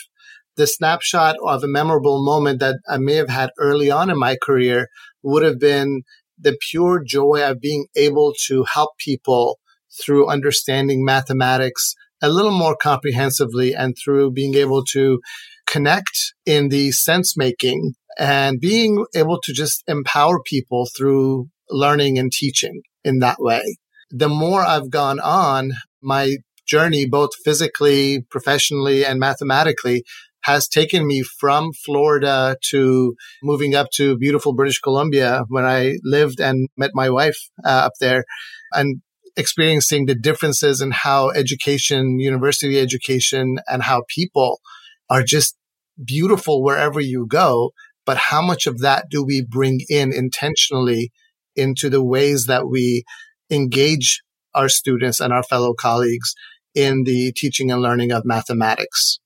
The 0.57 0.67
snapshot 0.67 1.37
of 1.43 1.65
a 1.65 1.69
memorable 1.69 2.23
moment 2.23 2.61
that 2.61 2.77
I 2.89 2.99
may 2.99 3.15
have 3.15 3.31
had 3.31 3.51
early 3.59 3.91
on 3.91 4.11
in 4.11 4.19
my 4.19 4.37
career 4.43 4.89
would 5.23 5.45
have 5.45 5.59
been 5.59 6.03
the 6.39 6.59
pure 6.71 7.03
joy 7.03 7.43
of 7.45 7.61
being 7.61 7.87
able 7.97 8.35
to 8.49 8.65
help 8.75 8.91
people 8.99 9.59
through 10.01 10.29
understanding 10.29 11.05
mathematics 11.05 11.95
a 12.23 12.29
little 12.29 12.53
more 12.53 12.77
comprehensively 12.77 13.75
and 13.75 13.97
through 14.03 14.31
being 14.31 14.55
able 14.55 14.85
to 14.85 15.21
connect 15.67 16.35
in 16.47 16.69
the 16.69 16.93
sense 16.93 17.37
making 17.37 17.95
and 18.19 18.61
being 18.61 19.05
able 19.15 19.41
to 19.43 19.53
just 19.53 19.83
empower 19.89 20.41
people 20.41 20.87
through 20.97 21.49
learning 21.69 22.19
and 22.19 22.31
teaching 22.31 22.83
in 23.05 23.19
that 23.19 23.37
way. 23.41 23.79
The 24.11 24.29
more 24.29 24.63
I've 24.63 24.91
gone 24.91 25.19
on, 25.19 25.73
my 26.03 26.37
journey, 26.67 27.07
both 27.07 27.31
physically, 27.45 28.25
professionally, 28.31 29.05
and 29.05 29.19
mathematically, 29.19 30.05
has 30.43 30.69
taken 30.69 31.07
me 31.07 31.23
from 31.23 31.73
Florida 31.73 32.57
to 32.71 33.15
moving 33.43 33.75
up 33.75 33.89
to 33.95 34.19
beautiful 34.19 34.53
British 34.53 34.81
Columbia 34.81 35.45
when 35.49 35.65
I 35.65 35.99
lived 36.03 36.41
and 36.41 36.69
met 36.77 36.91
my 36.95 37.11
wife 37.11 37.39
uh, 37.65 37.69
up 37.87 37.93
there. 38.01 38.25
And 38.73 39.01
experiencing 39.37 40.07
the 40.07 40.15
differences 40.15 40.81
in 40.81 40.91
how 40.91 41.31
education, 41.31 42.19
university 42.19 42.79
education, 42.79 43.59
and 43.69 43.83
how 43.83 44.05
people 44.09 44.61
are 45.09 45.23
just 45.23 45.57
beautiful 46.05 46.63
wherever 46.63 47.01
you 47.01 47.27
go. 47.29 47.73
But 48.05 48.17
how 48.17 48.43
much 48.43 48.67
of 48.67 48.81
that 48.81 49.07
do 49.11 49.25
we 49.25 49.47
bring 49.49 49.81
in 49.89 50.13
intentionally 50.13 51.13
into 51.55 51.89
the 51.89 52.03
ways 52.03 52.47
that 52.47 52.67
we 52.69 53.05
engage 53.51 54.23
our 54.55 54.69
students 54.69 55.21
and 55.21 55.33
our 55.33 55.43
fellow 55.43 55.73
colleagues 55.73 56.35
in 56.75 57.05
the 57.05 57.33
teaching 57.37 57.71
and 57.71 57.81
learning 57.81 58.13
of 58.13 58.23
mathematics? 58.25 59.19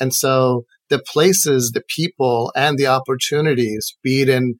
And 0.00 0.12
so 0.12 0.64
the 0.90 0.98
places, 0.98 1.70
the 1.72 1.82
people, 1.94 2.52
and 2.56 2.76
the 2.76 2.88
opportunities, 2.88 3.96
be 4.02 4.22
it 4.22 4.28
in 4.28 4.56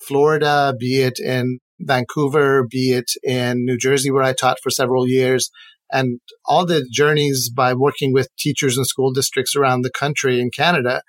Florida, 0.00 0.74
be 0.78 1.02
it 1.02 1.18
in 1.18 1.58
Vancouver, 1.80 2.66
be 2.68 2.92
it 2.92 3.12
in 3.22 3.64
New 3.64 3.76
Jersey, 3.78 4.10
where 4.10 4.22
I 4.22 4.32
taught 4.32 4.58
for 4.62 4.70
several 4.70 5.08
years, 5.08 5.50
and 5.90 6.20
all 6.44 6.66
the 6.66 6.86
journeys 6.92 7.50
by 7.50 7.74
working 7.74 8.12
with 8.12 8.28
teachers 8.38 8.76
and 8.76 8.86
school 8.86 9.12
districts 9.12 9.56
around 9.56 9.82
the 9.82 9.90
country 9.90 10.40
in 10.40 10.50
Canada, 10.50 11.02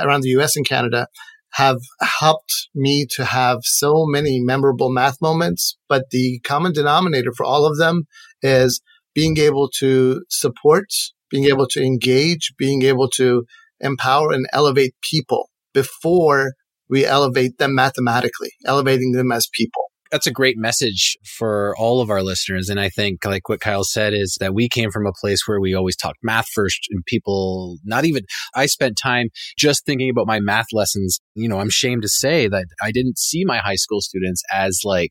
around 0.00 0.22
the 0.22 0.30
US 0.30 0.56
and 0.56 0.66
Canada, 0.66 1.06
have 1.54 1.78
helped 2.00 2.68
me 2.74 3.06
to 3.16 3.24
have 3.24 3.60
so 3.62 4.04
many 4.06 4.40
memorable 4.40 4.92
math 4.92 5.20
moments. 5.22 5.78
But 5.88 6.10
the 6.10 6.40
common 6.40 6.72
denominator 6.72 7.32
for 7.34 7.44
all 7.46 7.64
of 7.64 7.78
them 7.78 8.06
is 8.42 8.82
being 9.14 9.38
able 9.38 9.70
to 9.78 10.22
support, 10.28 10.88
being 11.30 11.44
able 11.44 11.66
to 11.68 11.82
engage, 11.82 12.52
being 12.58 12.82
able 12.82 13.08
to 13.10 13.44
empower 13.80 14.32
and 14.32 14.46
elevate 14.52 14.94
people 15.10 15.48
before 15.72 16.52
we 16.88 17.04
elevate 17.04 17.58
them 17.58 17.74
mathematically, 17.74 18.50
elevating 18.66 19.12
them 19.12 19.32
as 19.32 19.48
people. 19.52 19.85
That's 20.10 20.26
a 20.26 20.32
great 20.32 20.56
message 20.56 21.16
for 21.24 21.74
all 21.78 22.00
of 22.00 22.10
our 22.10 22.22
listeners. 22.22 22.68
And 22.68 22.78
I 22.78 22.88
think 22.88 23.24
like 23.24 23.48
what 23.48 23.60
Kyle 23.60 23.84
said 23.84 24.14
is 24.14 24.36
that 24.40 24.54
we 24.54 24.68
came 24.68 24.90
from 24.90 25.06
a 25.06 25.12
place 25.12 25.46
where 25.46 25.60
we 25.60 25.74
always 25.74 25.96
talked 25.96 26.18
math 26.22 26.48
first 26.54 26.88
and 26.90 27.04
people 27.06 27.78
not 27.84 28.04
even, 28.04 28.24
I 28.54 28.66
spent 28.66 28.96
time 28.96 29.28
just 29.58 29.84
thinking 29.84 30.10
about 30.10 30.26
my 30.26 30.40
math 30.40 30.66
lessons. 30.72 31.18
You 31.34 31.48
know, 31.48 31.58
I'm 31.58 31.68
ashamed 31.68 32.02
to 32.02 32.08
say 32.08 32.48
that 32.48 32.66
I 32.82 32.92
didn't 32.92 33.18
see 33.18 33.44
my 33.44 33.58
high 33.58 33.76
school 33.76 34.00
students 34.00 34.42
as 34.52 34.80
like, 34.84 35.10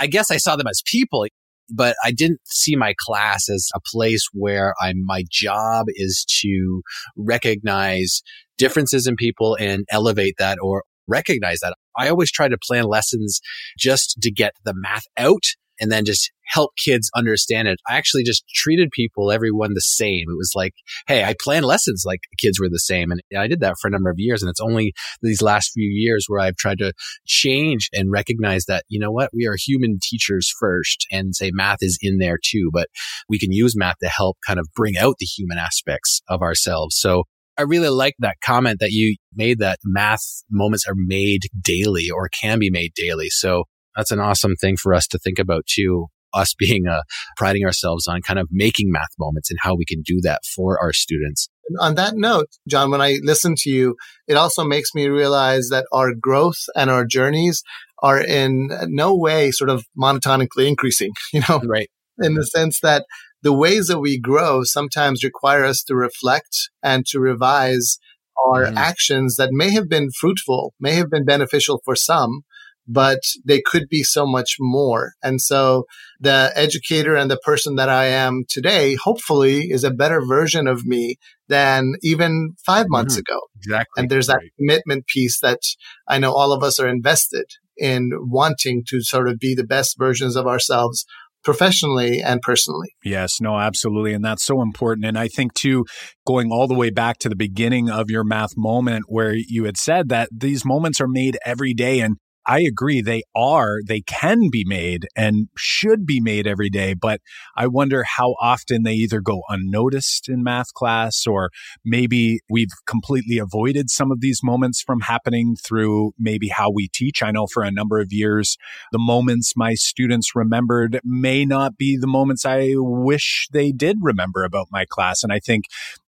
I 0.00 0.06
guess 0.06 0.30
I 0.30 0.36
saw 0.36 0.56
them 0.56 0.66
as 0.66 0.82
people 0.86 1.26
but 1.68 1.96
I 2.04 2.12
didn't 2.12 2.40
see 2.44 2.76
my 2.76 2.94
class 2.96 3.48
as 3.48 3.68
a 3.74 3.80
place 3.92 4.22
where 4.32 4.74
I, 4.80 4.92
my 4.94 5.24
job 5.30 5.86
is 5.88 6.24
to 6.42 6.82
recognize 7.16 8.22
differences 8.56 9.06
in 9.06 9.16
people 9.16 9.56
and 9.58 9.84
elevate 9.90 10.34
that 10.38 10.58
or 10.62 10.84
recognize 11.08 11.60
that. 11.60 11.74
I 11.96 12.08
always 12.08 12.30
try 12.30 12.48
to 12.48 12.58
plan 12.58 12.84
lessons 12.84 13.40
just 13.78 14.18
to 14.22 14.30
get 14.30 14.52
the 14.64 14.74
math 14.74 15.04
out 15.16 15.44
and 15.80 15.92
then 15.92 16.04
just 16.04 16.32
help 16.46 16.72
kids 16.82 17.10
understand 17.14 17.68
it. 17.68 17.78
I 17.88 17.96
actually 17.96 18.22
just 18.22 18.44
treated 18.54 18.90
people, 18.92 19.32
everyone 19.32 19.74
the 19.74 19.80
same. 19.80 20.24
It 20.28 20.36
was 20.36 20.52
like, 20.54 20.72
hey, 21.06 21.24
I 21.24 21.34
plan 21.40 21.64
lessons 21.64 22.04
like 22.06 22.20
kids 22.38 22.60
were 22.60 22.68
the 22.68 22.78
same. 22.78 23.10
And 23.10 23.20
I 23.36 23.46
did 23.46 23.60
that 23.60 23.74
for 23.80 23.88
a 23.88 23.90
number 23.90 24.10
of 24.10 24.16
years. 24.18 24.42
And 24.42 24.48
it's 24.48 24.60
only 24.60 24.92
these 25.22 25.42
last 25.42 25.72
few 25.72 25.88
years 25.88 26.26
where 26.28 26.40
I've 26.40 26.56
tried 26.56 26.78
to 26.78 26.92
change 27.26 27.90
and 27.92 28.10
recognize 28.10 28.66
that, 28.66 28.84
you 28.88 28.98
know 28.98 29.10
what, 29.10 29.30
we 29.34 29.46
are 29.46 29.56
human 29.58 29.98
teachers 30.02 30.52
first 30.58 31.06
and 31.10 31.34
say 31.34 31.50
math 31.52 31.78
is 31.80 31.98
in 32.00 32.18
there 32.18 32.38
too. 32.42 32.70
But 32.72 32.88
we 33.28 33.38
can 33.38 33.52
use 33.52 33.76
math 33.76 33.98
to 34.02 34.08
help 34.08 34.38
kind 34.46 34.58
of 34.58 34.68
bring 34.74 34.96
out 34.96 35.16
the 35.18 35.26
human 35.26 35.58
aspects 35.58 36.22
of 36.28 36.42
ourselves. 36.42 36.96
So 36.96 37.24
I 37.58 37.62
really 37.62 37.88
like 37.88 38.14
that 38.18 38.36
comment 38.44 38.80
that 38.80 38.90
you 38.90 39.16
made 39.34 39.58
that 39.60 39.78
math 39.84 40.42
moments 40.50 40.86
are 40.86 40.94
made 40.96 41.42
daily 41.60 42.10
or 42.10 42.28
can 42.28 42.58
be 42.58 42.70
made 42.70 42.92
daily. 42.94 43.28
So 43.30 43.64
that's 43.96 44.10
an 44.10 44.20
awesome 44.20 44.56
thing 44.56 44.76
for 44.76 44.92
us 44.94 45.06
to 45.08 45.18
think 45.18 45.38
about 45.38 45.66
too. 45.66 46.06
Us 46.34 46.54
being 46.58 46.86
uh, 46.86 47.02
priding 47.36 47.64
ourselves 47.64 48.06
on 48.06 48.20
kind 48.20 48.38
of 48.38 48.48
making 48.50 48.90
math 48.90 49.08
moments 49.18 49.50
and 49.50 49.58
how 49.62 49.74
we 49.74 49.84
can 49.86 50.02
do 50.02 50.20
that 50.22 50.40
for 50.54 50.78
our 50.82 50.92
students. 50.92 51.48
On 51.80 51.94
that 51.94 52.14
note, 52.16 52.48
Jon, 52.68 52.90
when 52.90 53.00
I 53.00 53.18
listen 53.22 53.54
to 53.58 53.70
you, 53.70 53.96
it 54.28 54.34
also 54.34 54.62
makes 54.62 54.94
me 54.94 55.06
realize 55.06 55.68
that 55.70 55.86
our 55.92 56.12
growth 56.14 56.58
and 56.76 56.90
our 56.90 57.04
journeys 57.04 57.62
are 58.02 58.20
in 58.20 58.68
no 58.88 59.16
way 59.16 59.50
sort 59.50 59.70
of 59.70 59.84
monotonically 59.98 60.68
increasing, 60.68 61.12
you 61.32 61.42
know, 61.48 61.60
right. 61.64 61.88
in 62.18 62.34
the 62.34 62.44
sense 62.44 62.80
that 62.80 63.06
the 63.46 63.52
ways 63.52 63.86
that 63.86 64.00
we 64.00 64.18
grow 64.18 64.64
sometimes 64.64 65.22
require 65.22 65.64
us 65.64 65.84
to 65.84 65.94
reflect 65.94 66.68
and 66.82 67.06
to 67.06 67.20
revise 67.20 67.96
our 68.44 68.64
mm. 68.64 68.74
actions 68.74 69.36
that 69.36 69.50
may 69.52 69.70
have 69.70 69.88
been 69.88 70.10
fruitful, 70.10 70.74
may 70.80 70.94
have 70.94 71.08
been 71.08 71.24
beneficial 71.24 71.80
for 71.84 71.94
some, 71.94 72.40
but 72.88 73.20
they 73.44 73.62
could 73.64 73.88
be 73.88 74.02
so 74.02 74.26
much 74.26 74.56
more. 74.58 75.12
And 75.22 75.40
so 75.40 75.84
the 76.18 76.50
educator 76.56 77.14
and 77.14 77.30
the 77.30 77.38
person 77.38 77.76
that 77.76 77.88
I 77.88 78.06
am 78.06 78.42
today, 78.48 78.96
hopefully 78.96 79.70
is 79.70 79.84
a 79.84 79.92
better 79.92 80.20
version 80.26 80.66
of 80.66 80.84
me 80.84 81.14
than 81.46 81.92
even 82.02 82.56
five 82.66 82.86
months 82.88 83.14
mm, 83.14 83.20
ago. 83.20 83.38
Exactly. 83.58 84.00
And 84.00 84.10
there's 84.10 84.26
that 84.26 84.38
right. 84.38 84.50
commitment 84.58 85.06
piece 85.06 85.38
that 85.38 85.60
I 86.08 86.18
know 86.18 86.32
all 86.32 86.52
of 86.52 86.64
us 86.64 86.80
are 86.80 86.88
invested 86.88 87.46
in 87.76 88.10
wanting 88.14 88.82
to 88.88 89.02
sort 89.02 89.28
of 89.28 89.38
be 89.38 89.54
the 89.54 89.62
best 89.62 89.96
versions 89.96 90.34
of 90.34 90.48
ourselves 90.48 91.06
professionally 91.46 92.20
and 92.20 92.40
personally. 92.42 92.88
Yes, 93.04 93.40
no, 93.40 93.56
absolutely. 93.56 94.12
And 94.12 94.24
that's 94.24 94.44
so 94.44 94.60
important. 94.60 95.06
And 95.06 95.16
I 95.16 95.28
think, 95.28 95.54
too, 95.54 95.86
going 96.26 96.50
all 96.50 96.66
the 96.66 96.74
way 96.74 96.90
back 96.90 97.18
to 97.18 97.28
the 97.28 97.36
beginning 97.36 97.88
of 97.88 98.10
your 98.10 98.24
math 98.24 98.56
moment 98.56 99.04
where 99.06 99.32
you 99.32 99.64
had 99.64 99.76
said 99.76 100.08
that 100.08 100.28
these 100.36 100.64
moments 100.64 101.00
are 101.00 101.06
made 101.06 101.38
every 101.46 101.72
day. 101.72 102.00
And 102.00 102.16
I 102.46 102.60
agree. 102.60 103.02
They 103.02 103.22
are, 103.34 103.78
they 103.86 104.02
can 104.02 104.50
be 104.50 104.64
made 104.64 105.08
and 105.16 105.48
should 105.56 106.06
be 106.06 106.20
made 106.20 106.46
every 106.46 106.70
day. 106.70 106.94
But 106.94 107.20
I 107.56 107.66
wonder 107.66 108.04
how 108.04 108.36
often 108.40 108.84
they 108.84 108.92
either 108.92 109.20
go 109.20 109.42
unnoticed 109.48 110.28
in 110.28 110.44
math 110.44 110.72
class 110.74 111.26
or 111.26 111.50
maybe 111.84 112.40
we've 112.48 112.70
completely 112.86 113.38
avoided 113.38 113.90
some 113.90 114.12
of 114.12 114.20
these 114.20 114.40
moments 114.44 114.80
from 114.80 115.00
happening 115.00 115.56
through 115.56 116.12
maybe 116.18 116.48
how 116.48 116.70
we 116.70 116.88
teach. 116.92 117.22
I 117.22 117.32
know 117.32 117.46
for 117.52 117.64
a 117.64 117.72
number 117.72 117.98
of 117.98 118.12
years, 118.12 118.56
the 118.92 118.98
moments 118.98 119.54
my 119.56 119.74
students 119.74 120.36
remembered 120.36 121.00
may 121.04 121.44
not 121.44 121.76
be 121.76 121.96
the 121.96 122.06
moments 122.06 122.44
I 122.46 122.74
wish 122.76 123.48
they 123.52 123.72
did 123.72 123.98
remember 124.00 124.44
about 124.44 124.68
my 124.70 124.84
class. 124.88 125.24
And 125.24 125.32
I 125.32 125.40
think 125.40 125.64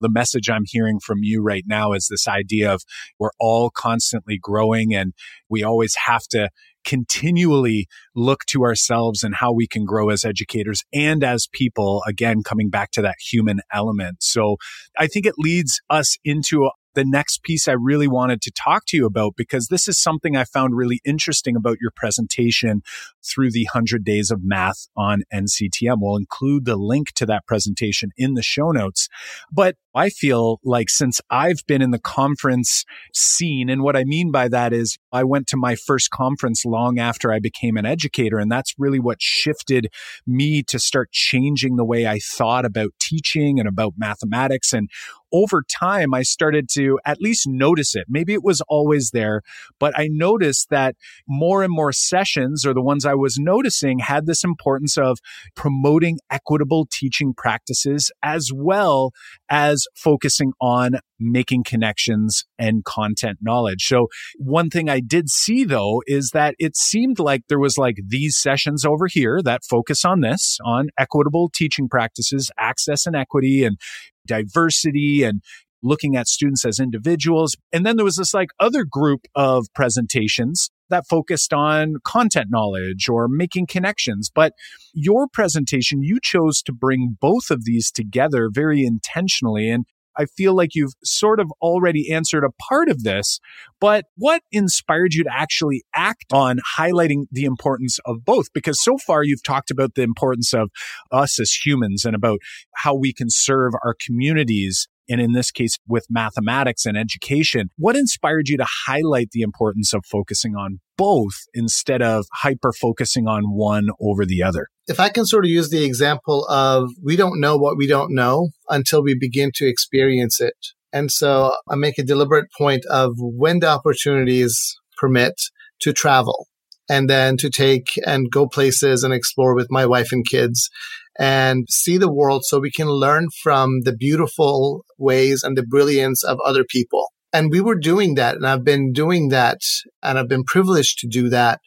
the 0.04 0.12
message 0.12 0.50
I'm 0.50 0.66
hearing 0.68 1.00
from 1.00 1.20
you 1.22 1.42
right 1.42 1.64
now 1.66 1.94
is 1.94 2.08
this 2.08 2.28
idea 2.28 2.72
of 2.72 2.84
we're 3.18 3.32
all 3.40 3.72
constantly 3.72 4.38
growing 4.40 4.94
and 4.94 5.14
we 5.50 5.64
always 5.64 5.96
have 6.06 6.24
to 6.32 6.50
continually 6.84 7.88
look 8.16 8.46
to 8.46 8.64
ourselves 8.64 9.24
and 9.24 9.36
how 9.36 9.54
we 9.54 9.68
can 9.68 9.86
grow 9.86 10.10
as 10.10 10.26
educators 10.26 10.84
and 10.94 11.24
as 11.24 11.48
people. 11.52 12.04
Again, 12.08 12.44
coming 12.44 12.70
back 12.70 12.92
to 12.92 13.02
that 13.02 13.16
human 13.20 13.62
element. 13.72 14.22
So 14.22 14.58
I 15.00 15.08
think 15.08 15.26
it 15.26 15.36
leads 15.38 15.82
us 15.90 16.18
into 16.24 16.70
the 16.96 17.06
next 17.06 17.44
piece 17.44 17.68
I 17.68 17.74
really 17.74 18.08
wanted 18.08 18.42
to 18.44 18.52
talk 18.52 18.84
to 18.88 18.98
you 18.98 19.06
about 19.06 19.34
because 19.36 19.68
this 19.68 19.88
is 19.88 20.00
something 20.00 20.36
I 20.36 20.44
found 20.44 20.76
really 20.76 21.02
interesting 21.04 21.56
about 21.56 21.78
your 21.82 21.92
presentation 21.96 22.82
through 23.24 23.52
the 23.52 23.68
100 23.74 24.04
Days 24.04 24.30
of 24.32 24.42
Math 24.44 24.88
on 24.96 25.24
NCTM. 25.34 25.98
We'll 26.00 26.18
include 26.18 26.66
the 26.66 26.76
link 26.76 27.12
to 27.14 27.26
that 27.26 27.48
presentation 27.48 28.12
in 28.18 28.36
the 28.36 28.44
show 28.44 28.72
notes. 28.72 29.08
But 29.52 29.76
I 29.96 30.10
feel 30.10 30.60
like 30.64 30.90
since 30.90 31.22
I've 31.30 31.66
been 31.68 31.82
in 31.82 31.92
the 31.92 32.00
conference 32.00 32.84
scene, 33.14 33.70
and 33.70 33.84
what 33.84 33.96
I 33.96 34.04
mean 34.06 34.32
by 34.32 34.48
that 34.50 34.74
is 34.74 34.98
I 35.12 35.24
went 35.24 35.48
to 35.48 35.58
my 35.58 35.76
first 35.76 36.10
conference 36.10 36.66
long 36.66 37.00
after 37.00 37.32
I 37.32 37.40
became 37.40 37.78
an 37.78 37.86
educator. 37.86 38.40
And 38.40 38.52
that's 38.52 38.74
really 38.78 39.00
what 39.00 39.22
shifted 39.22 39.88
me 40.26 40.64
to 40.64 40.80
start 40.80 41.12
changing 41.12 41.76
the 41.76 41.86
way 41.86 42.08
I 42.08 42.20
thought 42.20 42.66
about 42.66 42.92
teaching 43.00 43.60
and 43.60 43.68
about 43.68 43.94
mathematics. 43.98 44.74
And 44.74 44.90
over 45.34 45.64
time, 45.64 46.14
I 46.14 46.22
started 46.22 46.70
to 46.74 47.00
at 47.06 47.20
least 47.20 47.48
notice 47.48 47.96
it. 47.96 48.06
Maybe 48.08 48.34
it 48.34 48.44
was 48.44 48.62
always 48.68 49.10
there, 49.12 49.42
but 49.80 49.98
I 49.98 50.08
noticed 50.10 50.70
that 50.70 50.96
more 51.28 51.64
and 51.64 51.74
more 51.74 51.92
sessions 51.92 52.66
or 52.66 52.74
the 52.74 52.84
ones 52.84 53.04
I 53.04 53.16
was 53.16 53.38
noticing 53.40 54.00
had 54.00 54.28
this 54.28 54.44
importance 54.44 54.96
of 54.96 55.18
promoting 55.56 56.20
equitable 56.30 56.88
teaching 56.92 57.34
practices 57.36 58.12
as 58.22 58.52
well 58.54 59.12
as 59.50 59.83
focusing 59.96 60.54
on 60.62 60.94
making 61.20 61.64
connections 61.64 62.46
and 62.60 62.84
content 62.84 63.38
knowledge. 63.42 63.84
So 63.86 64.08
one 64.38 64.70
thing 64.70 64.90
I 64.90 65.00
did 65.00 65.30
see 65.30 65.64
though 65.64 66.02
is 66.08 66.32
that 66.34 66.56
it 66.60 66.76
seemed 66.76 67.20
like 67.20 67.44
there 67.48 67.60
was 67.60 67.78
like 67.78 67.98
these 68.08 68.38
sessions 68.38 68.86
over 68.86 69.08
here 69.08 69.42
that 69.44 69.62
focus 69.70 70.04
on 70.04 70.22
this, 70.22 70.58
on 70.66 70.90
equitable 70.98 71.50
teaching 71.54 71.88
practices, 71.88 72.52
access 72.60 73.06
and 73.06 73.16
equity 73.16 73.64
and 73.64 73.78
diversity 74.26 75.24
and 75.24 75.42
looking 75.84 76.16
at 76.16 76.28
students 76.28 76.66
as 76.66 76.80
individuals. 76.80 77.56
And 77.72 77.86
then 77.86 77.98
there 77.98 78.06
was 78.06 78.16
this 78.16 78.34
like 78.34 78.50
other 78.60 78.86
group 78.90 79.22
of 79.36 79.68
presentations 79.76 80.70
that 80.90 81.06
focused 81.10 81.54
on 81.54 81.96
content 82.06 82.48
knowledge 82.50 83.10
or 83.10 83.28
making 83.28 83.68
connections. 83.68 84.30
But 84.34 84.54
your 84.94 85.28
presentation, 85.28 86.04
you 86.04 86.20
chose 86.22 86.62
to 86.64 86.74
bring 86.74 87.18
both 87.20 87.50
of 87.50 87.66
these 87.66 87.92
together 87.92 88.50
very 88.52 88.86
intentionally. 88.86 89.70
And 89.70 89.86
I 90.18 90.26
feel 90.26 90.56
like 90.56 90.76
you've 90.76 90.94
sort 91.04 91.40
of 91.40 91.52
already 91.62 92.12
answered 92.12 92.44
a 92.44 92.52
part 92.70 92.90
of 92.90 93.04
this, 93.04 93.40
but 93.80 94.06
what 94.16 94.44
inspired 94.52 95.14
you 95.14 95.24
to 95.24 95.32
actually 95.34 95.84
act 95.96 96.26
on 96.32 96.60
highlighting 96.78 97.24
the 97.32 97.46
importance 97.46 98.00
of 98.06 98.24
both? 98.24 98.54
Because 98.54 98.78
so 98.84 98.98
far 98.98 99.24
you've 99.24 99.44
talked 99.44 99.72
about 99.72 99.96
the 99.96 100.04
importance 100.04 100.54
of 100.54 100.70
us 101.12 101.40
as 101.40 101.52
humans 101.52 102.06
and 102.06 102.16
about 102.16 102.40
how 102.76 102.94
we 102.94 103.14
can 103.14 103.30
serve 103.30 103.74
our 103.84 103.96
communities 104.00 104.88
and 105.10 105.20
in 105.22 105.34
this 105.34 105.52
case 105.52 105.78
with 105.88 106.06
mathematics 106.10 106.86
and 106.86 106.98
education. 106.98 107.70
What 107.78 107.96
inspired 107.96 108.48
you 108.48 108.58
to 108.58 108.66
highlight 108.86 109.32
the 109.32 109.42
importance 109.42 109.94
of 109.94 110.06
focusing 110.10 110.56
on 110.56 110.80
both 110.98 111.34
instead 111.54 112.02
of 112.02 112.26
hyper 112.34 112.72
focusing 112.72 113.28
on 113.28 113.44
one 113.46 113.88
over 114.02 114.26
the 114.26 114.44
other? 114.44 114.68
If 114.88 115.00
I 115.00 115.10
can 115.10 115.26
sort 115.26 115.46
of 115.46 115.52
use 115.52 115.70
the 115.70 115.86
example 115.86 116.46
of 116.48 116.90
we 117.04 117.16
don't 117.16 117.40
know 117.40 117.58
what 117.58 117.78
we 117.78 117.88
don't 117.88 118.14
know 118.14 118.50
until 118.70 119.04
we 119.04 119.18
begin 119.18 119.52
to 119.56 119.68
experience 119.68 120.40
it. 120.42 120.56
And 120.92 121.12
so 121.12 121.56
I 121.70 121.76
make 121.76 121.98
a 121.98 122.04
deliberate 122.04 122.52
point 122.58 122.86
of 122.86 123.14
when 123.18 123.60
the 123.60 123.68
opportunities 123.68 124.76
permit 124.98 125.34
to 125.82 125.92
travel 125.92 126.48
and 126.90 127.10
then 127.10 127.38
to 127.38 127.50
take 127.50 128.00
and 128.06 128.30
go 128.30 128.48
places 128.48 129.04
and 129.04 129.14
explore 129.14 129.56
with 129.56 129.68
my 129.70 129.86
wife 129.86 130.12
and 130.12 130.26
kids 130.26 130.70
and 131.20 131.66
see 131.70 131.98
the 131.98 132.12
world 132.12 132.44
so 132.46 132.60
we 132.60 132.72
can 132.72 132.90
learn 132.90 133.28
from 133.42 133.82
the 133.84 133.96
beautiful 133.96 134.84
ways 134.98 135.44
and 135.44 135.58
the 135.58 135.66
brilliance 135.66 136.24
of 136.24 136.40
other 136.46 136.64
people. 136.68 137.08
And 137.32 137.52
we 137.52 137.62
were 137.62 137.76
doing 137.76 138.16
that. 138.16 138.36
And 138.36 138.46
I've 138.46 138.64
been 138.64 138.92
doing 138.94 139.30
that 139.30 139.60
and 140.02 140.18
I've 140.18 140.30
been 140.30 140.44
privileged 140.44 141.00
to 141.00 141.08
do 141.08 141.30
that 141.30 141.60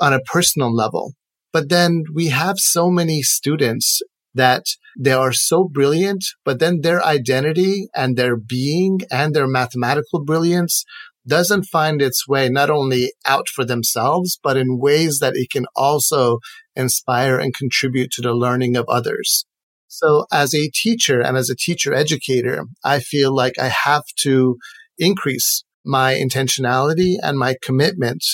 on 0.00 0.12
a 0.12 0.20
personal 0.20 0.74
level. 0.74 1.12
But 1.52 1.68
then 1.68 2.02
we 2.12 2.28
have 2.28 2.58
so 2.58 2.90
many 2.90 3.22
students 3.22 4.00
that 4.34 4.64
they 4.98 5.12
are 5.12 5.32
so 5.32 5.68
brilliant, 5.72 6.24
but 6.44 6.58
then 6.58 6.80
their 6.80 7.04
identity 7.04 7.86
and 7.94 8.16
their 8.16 8.36
being 8.36 9.00
and 9.10 9.34
their 9.34 9.46
mathematical 9.46 10.24
brilliance 10.24 10.84
doesn't 11.26 11.64
find 11.64 12.02
its 12.02 12.28
way 12.28 12.48
not 12.48 12.70
only 12.70 13.12
out 13.24 13.48
for 13.48 13.64
themselves, 13.64 14.38
but 14.42 14.56
in 14.56 14.78
ways 14.78 15.18
that 15.20 15.36
it 15.36 15.48
can 15.50 15.66
also 15.74 16.38
inspire 16.76 17.38
and 17.38 17.54
contribute 17.54 18.10
to 18.12 18.22
the 18.22 18.34
learning 18.34 18.76
of 18.76 18.86
others. 18.88 19.46
So 19.88 20.26
as 20.32 20.54
a 20.54 20.70
teacher 20.70 21.20
and 21.20 21.36
as 21.36 21.50
a 21.50 21.56
teacher 21.56 21.94
educator, 21.94 22.64
I 22.84 23.00
feel 23.00 23.34
like 23.34 23.58
I 23.58 23.68
have 23.68 24.04
to 24.22 24.56
increase 24.98 25.64
my 25.84 26.14
intentionality 26.14 27.16
and 27.22 27.38
my 27.38 27.56
commitment 27.62 28.24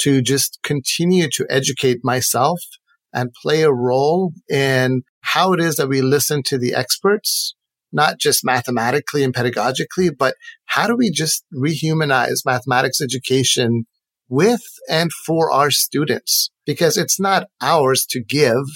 to 0.00 0.22
just 0.22 0.58
continue 0.62 1.28
to 1.30 1.46
educate 1.50 1.98
myself 2.04 2.60
and 3.12 3.32
play 3.42 3.62
a 3.62 3.72
role 3.72 4.32
in 4.48 5.02
how 5.20 5.52
it 5.52 5.60
is 5.60 5.76
that 5.76 5.88
we 5.88 6.02
listen 6.02 6.42
to 6.44 6.58
the 6.58 6.74
experts 6.74 7.54
not 7.92 8.18
just 8.18 8.44
mathematically 8.44 9.24
and 9.24 9.34
pedagogically, 9.34 10.10
but 10.16 10.34
how 10.66 10.86
do 10.86 10.96
we 10.96 11.10
just 11.10 11.44
rehumanize 11.54 12.44
mathematics 12.44 13.00
education 13.00 13.86
with 14.28 14.62
and 14.88 15.10
for 15.26 15.50
our 15.50 15.70
students? 15.70 16.50
Because 16.68 16.98
it's 16.98 17.18
not 17.18 17.48
ours 17.62 18.04
to 18.10 18.22
give, 18.22 18.66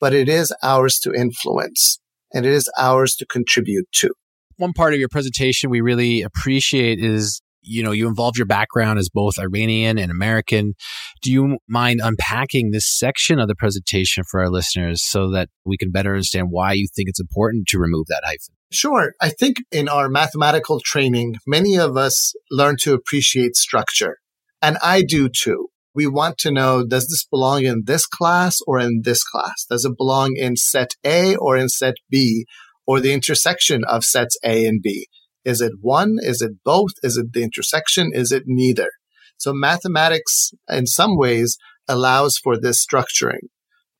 but 0.00 0.14
it 0.14 0.28
is 0.28 0.50
ours 0.62 0.98
to 1.00 1.12
influence 1.12 2.00
and 2.32 2.46
it 2.46 2.52
is 2.52 2.70
ours 2.78 3.14
to 3.16 3.26
contribute 3.26 3.86
to. 3.92 4.10
One 4.56 4.72
part 4.72 4.94
of 4.94 4.98
your 4.98 5.10
presentation 5.10 5.68
we 5.68 5.82
really 5.82 6.22
appreciate 6.22 6.98
is 6.98 7.42
you 7.66 7.82
know, 7.82 7.92
you 7.92 8.06
involve 8.06 8.36
your 8.36 8.46
background 8.46 8.98
as 8.98 9.08
both 9.08 9.38
Iranian 9.38 9.98
and 9.98 10.10
American. 10.10 10.74
Do 11.22 11.32
you 11.32 11.58
mind 11.68 12.00
unpacking 12.02 12.70
this 12.70 12.86
section 12.86 13.38
of 13.38 13.48
the 13.48 13.54
presentation 13.54 14.24
for 14.30 14.40
our 14.40 14.50
listeners 14.50 15.02
so 15.02 15.30
that 15.30 15.48
we 15.64 15.76
can 15.76 15.90
better 15.90 16.12
understand 16.12 16.48
why 16.50 16.72
you 16.72 16.86
think 16.94 17.08
it's 17.08 17.20
important 17.20 17.66
to 17.68 17.78
remove 17.78 18.06
that 18.08 18.22
hyphen? 18.24 18.54
Sure. 18.70 19.14
I 19.20 19.30
think 19.30 19.58
in 19.72 19.88
our 19.88 20.08
mathematical 20.08 20.80
training, 20.80 21.36
many 21.46 21.78
of 21.78 21.96
us 21.96 22.34
learn 22.50 22.76
to 22.82 22.92
appreciate 22.92 23.56
structure. 23.56 24.18
And 24.60 24.76
I 24.82 25.02
do 25.02 25.28
too. 25.28 25.68
We 25.94 26.08
want 26.08 26.38
to 26.38 26.50
know, 26.50 26.84
does 26.84 27.06
this 27.06 27.24
belong 27.24 27.64
in 27.64 27.84
this 27.86 28.04
class 28.04 28.58
or 28.66 28.80
in 28.80 29.02
this 29.04 29.22
class? 29.22 29.64
Does 29.70 29.84
it 29.84 29.96
belong 29.96 30.34
in 30.36 30.56
set 30.56 30.94
A 31.04 31.36
or 31.36 31.56
in 31.56 31.68
set 31.68 31.94
B 32.10 32.46
or 32.84 32.98
the 32.98 33.12
intersection 33.12 33.84
of 33.84 34.04
sets 34.04 34.36
A 34.44 34.66
and 34.66 34.82
B? 34.82 35.06
Is 35.44 35.60
it 35.60 35.72
one? 35.80 36.16
Is 36.20 36.42
it 36.42 36.64
both? 36.64 36.92
Is 37.02 37.16
it 37.16 37.32
the 37.32 37.44
intersection? 37.44 38.10
Is 38.12 38.32
it 38.32 38.44
neither? 38.46 38.88
So 39.36 39.52
mathematics 39.52 40.50
in 40.68 40.86
some 40.86 41.16
ways 41.16 41.58
allows 41.86 42.38
for 42.38 42.58
this 42.58 42.84
structuring. 42.84 43.48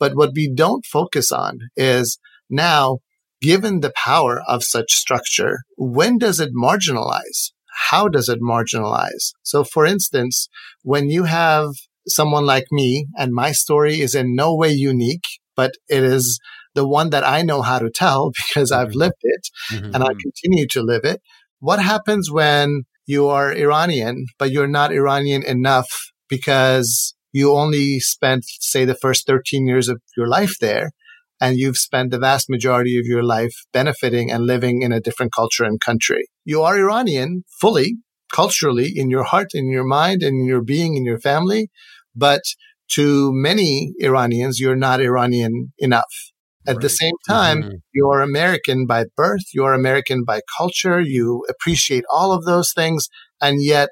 But 0.01 0.17
what 0.17 0.31
we 0.35 0.53
don't 0.53 0.85
focus 0.85 1.31
on 1.31 1.59
is 1.77 2.19
now, 2.51 2.99
given 3.41 3.81
the 3.81 3.93
power 3.95 4.41
of 4.49 4.65
such 4.65 4.93
structure, 4.93 5.59
when 5.77 6.19
does 6.19 6.41
it 6.41 6.51
marginalize? 6.55 7.53
How 7.91 8.09
does 8.09 8.29
it 8.29 8.41
marginalize? 8.41 9.33
So 9.43 9.65
for 9.65 9.85
instance, 9.85 10.49
when 10.83 11.11
you 11.11 11.25
have 11.25 11.69
someone 12.07 12.47
like 12.47 12.67
me 12.71 13.07
and 13.17 13.33
my 13.33 13.53
story 13.53 14.01
is 14.01 14.15
in 14.15 14.35
no 14.35 14.55
way 14.55 14.71
unique, 14.71 15.25
but 15.57 15.73
it 15.89 16.03
is 16.03 16.39
the 16.75 16.87
one 16.87 17.11
that 17.11 17.27
I 17.27 17.43
know 17.43 17.63
how 17.63 17.79
to 17.79 17.91
tell 17.91 18.33
because 18.49 18.71
I've 18.73 18.89
mm-hmm. 18.89 18.99
lived 18.99 19.23
it 19.23 19.49
mm-hmm. 19.73 19.95
and 19.95 20.05
I 20.05 20.09
continue 20.21 20.67
to 20.69 20.83
live 20.83 21.05
it. 21.05 21.21
What 21.61 21.81
happens 21.81 22.31
when 22.31 22.83
you 23.07 23.29
are 23.29 23.53
Iranian, 23.53 24.27
but 24.39 24.51
you're 24.51 24.67
not 24.67 24.93
Iranian 24.93 25.43
enough 25.45 25.89
because 26.29 27.15
you 27.33 27.53
only 27.53 28.01
spent, 28.01 28.45
say, 28.61 28.85
the 28.85 28.95
first 28.95 29.27
13 29.27 29.67
years 29.67 29.89
of 29.89 30.01
your 30.17 30.29
life 30.29 30.55
there 30.61 30.91
and 31.45 31.59
you've 31.59 31.77
spent 31.77 32.11
the 32.11 32.19
vast 32.19 32.49
majority 32.49 32.99
of 32.99 33.05
your 33.05 33.23
life 33.23 33.55
benefiting 33.71 34.31
and 34.31 34.47
living 34.47 34.81
in 34.81 34.93
a 34.93 35.01
different 35.07 35.31
culture 35.31 35.65
and 35.65 35.79
country. 35.79 36.25
You 36.47 36.63
are 36.63 36.79
Iranian 36.79 37.45
fully, 37.61 37.99
culturally, 38.33 38.91
in 38.97 39.11
your 39.11 39.25
heart, 39.25 39.49
in 39.53 39.69
your 39.69 39.85
mind, 39.85 40.23
in 40.23 40.47
your 40.47 40.63
being, 40.63 40.97
in 40.97 41.05
your 41.05 41.21
family, 41.21 41.69
but 42.17 42.41
to 42.93 43.31
many 43.35 43.93
Iranians, 44.01 44.59
you're 44.59 44.83
not 44.89 45.03
Iranian 45.03 45.75
enough. 45.79 46.15
At 46.67 46.77
right. 46.77 46.83
the 46.83 46.89
same 46.89 47.19
time, 47.29 47.63
mm-hmm. 47.63 47.77
you're 47.93 48.23
American 48.23 48.87
by 48.87 49.05
birth, 49.15 49.45
you're 49.53 49.75
American 49.75 50.25
by 50.25 50.41
culture, 50.57 50.99
you 50.99 51.45
appreciate 51.51 52.05
all 52.11 52.33
of 52.33 52.47
those 52.47 52.73
things. 52.73 53.09
And 53.43 53.63
yet 53.63 53.91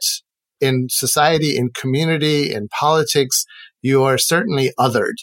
in 0.58 0.86
society, 0.88 1.58
in 1.58 1.68
community, 1.74 2.50
in 2.50 2.68
politics, 2.68 3.44
you 3.82 4.04
are 4.04 4.16
certainly 4.16 4.72
othered 4.80 5.18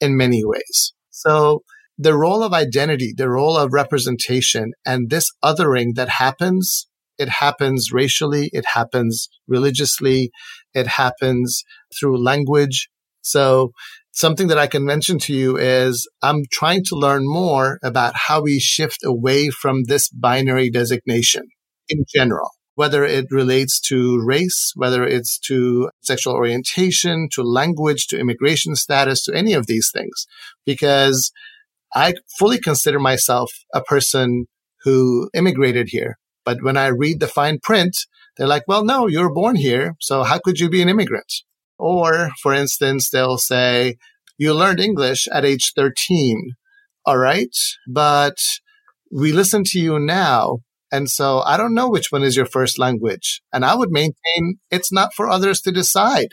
in 0.00 0.16
many 0.16 0.42
ways. 0.46 0.94
So 1.18 1.62
the 1.98 2.16
role 2.16 2.44
of 2.44 2.52
identity, 2.52 3.12
the 3.16 3.28
role 3.28 3.56
of 3.56 3.72
representation 3.72 4.70
and 4.86 5.10
this 5.10 5.26
othering 5.44 5.96
that 5.96 6.08
happens, 6.08 6.86
it 7.18 7.28
happens 7.28 7.90
racially, 7.92 8.50
it 8.52 8.64
happens 8.74 9.28
religiously, 9.48 10.30
it 10.74 10.86
happens 10.86 11.64
through 11.98 12.22
language. 12.22 12.88
So 13.20 13.72
something 14.12 14.46
that 14.46 14.58
I 14.58 14.68
can 14.68 14.84
mention 14.84 15.18
to 15.20 15.34
you 15.34 15.56
is 15.56 16.08
I'm 16.22 16.44
trying 16.52 16.84
to 16.84 16.94
learn 16.94 17.22
more 17.26 17.80
about 17.82 18.12
how 18.14 18.42
we 18.42 18.60
shift 18.60 19.00
away 19.04 19.50
from 19.50 19.84
this 19.84 20.08
binary 20.08 20.70
designation 20.70 21.42
in 21.88 22.04
general, 22.14 22.50
whether 22.78 23.04
it 23.04 23.26
relates 23.32 23.80
to 23.80 24.24
race, 24.24 24.72
whether 24.76 25.02
it's 25.04 25.36
to 25.36 25.90
sexual 26.00 26.32
orientation, 26.32 27.28
to 27.32 27.42
language, 27.42 28.06
to 28.06 28.16
immigration 28.16 28.76
status, 28.76 29.24
to 29.24 29.34
any 29.34 29.52
of 29.52 29.66
these 29.66 29.90
things, 29.92 30.28
because 30.64 31.32
I 31.92 32.14
fully 32.38 32.60
consider 32.60 33.00
myself 33.00 33.50
a 33.74 33.82
person 33.82 34.46
who 34.84 35.28
immigrated 35.34 35.88
here. 35.88 36.18
But 36.44 36.62
when 36.62 36.76
I 36.76 36.86
read 36.86 37.18
the 37.18 37.26
fine 37.26 37.58
print, 37.60 37.96
they're 38.36 38.46
like, 38.46 38.62
well, 38.68 38.84
no, 38.84 39.08
you 39.08 39.22
were 39.22 39.34
born 39.34 39.56
here. 39.56 39.96
So 39.98 40.22
how 40.22 40.38
could 40.38 40.60
you 40.60 40.70
be 40.70 40.80
an 40.80 40.88
immigrant? 40.88 41.32
Or, 41.80 42.30
for 42.40 42.54
instance, 42.54 43.10
they'll 43.10 43.38
say, 43.38 43.96
you 44.36 44.54
learned 44.54 44.78
English 44.78 45.26
at 45.32 45.44
age 45.44 45.72
13. 45.74 46.52
All 47.04 47.18
right. 47.18 47.56
But 47.88 48.36
we 49.10 49.32
listen 49.32 49.64
to 49.64 49.80
you 49.80 49.98
now. 49.98 50.58
And 50.90 51.10
so 51.10 51.40
I 51.40 51.56
don't 51.56 51.74
know 51.74 51.88
which 51.88 52.10
one 52.10 52.22
is 52.22 52.36
your 52.36 52.46
first 52.46 52.78
language. 52.78 53.42
And 53.52 53.64
I 53.64 53.74
would 53.74 53.90
maintain 53.90 54.58
it's 54.70 54.92
not 54.92 55.12
for 55.14 55.28
others 55.28 55.60
to 55.62 55.72
decide. 55.72 56.28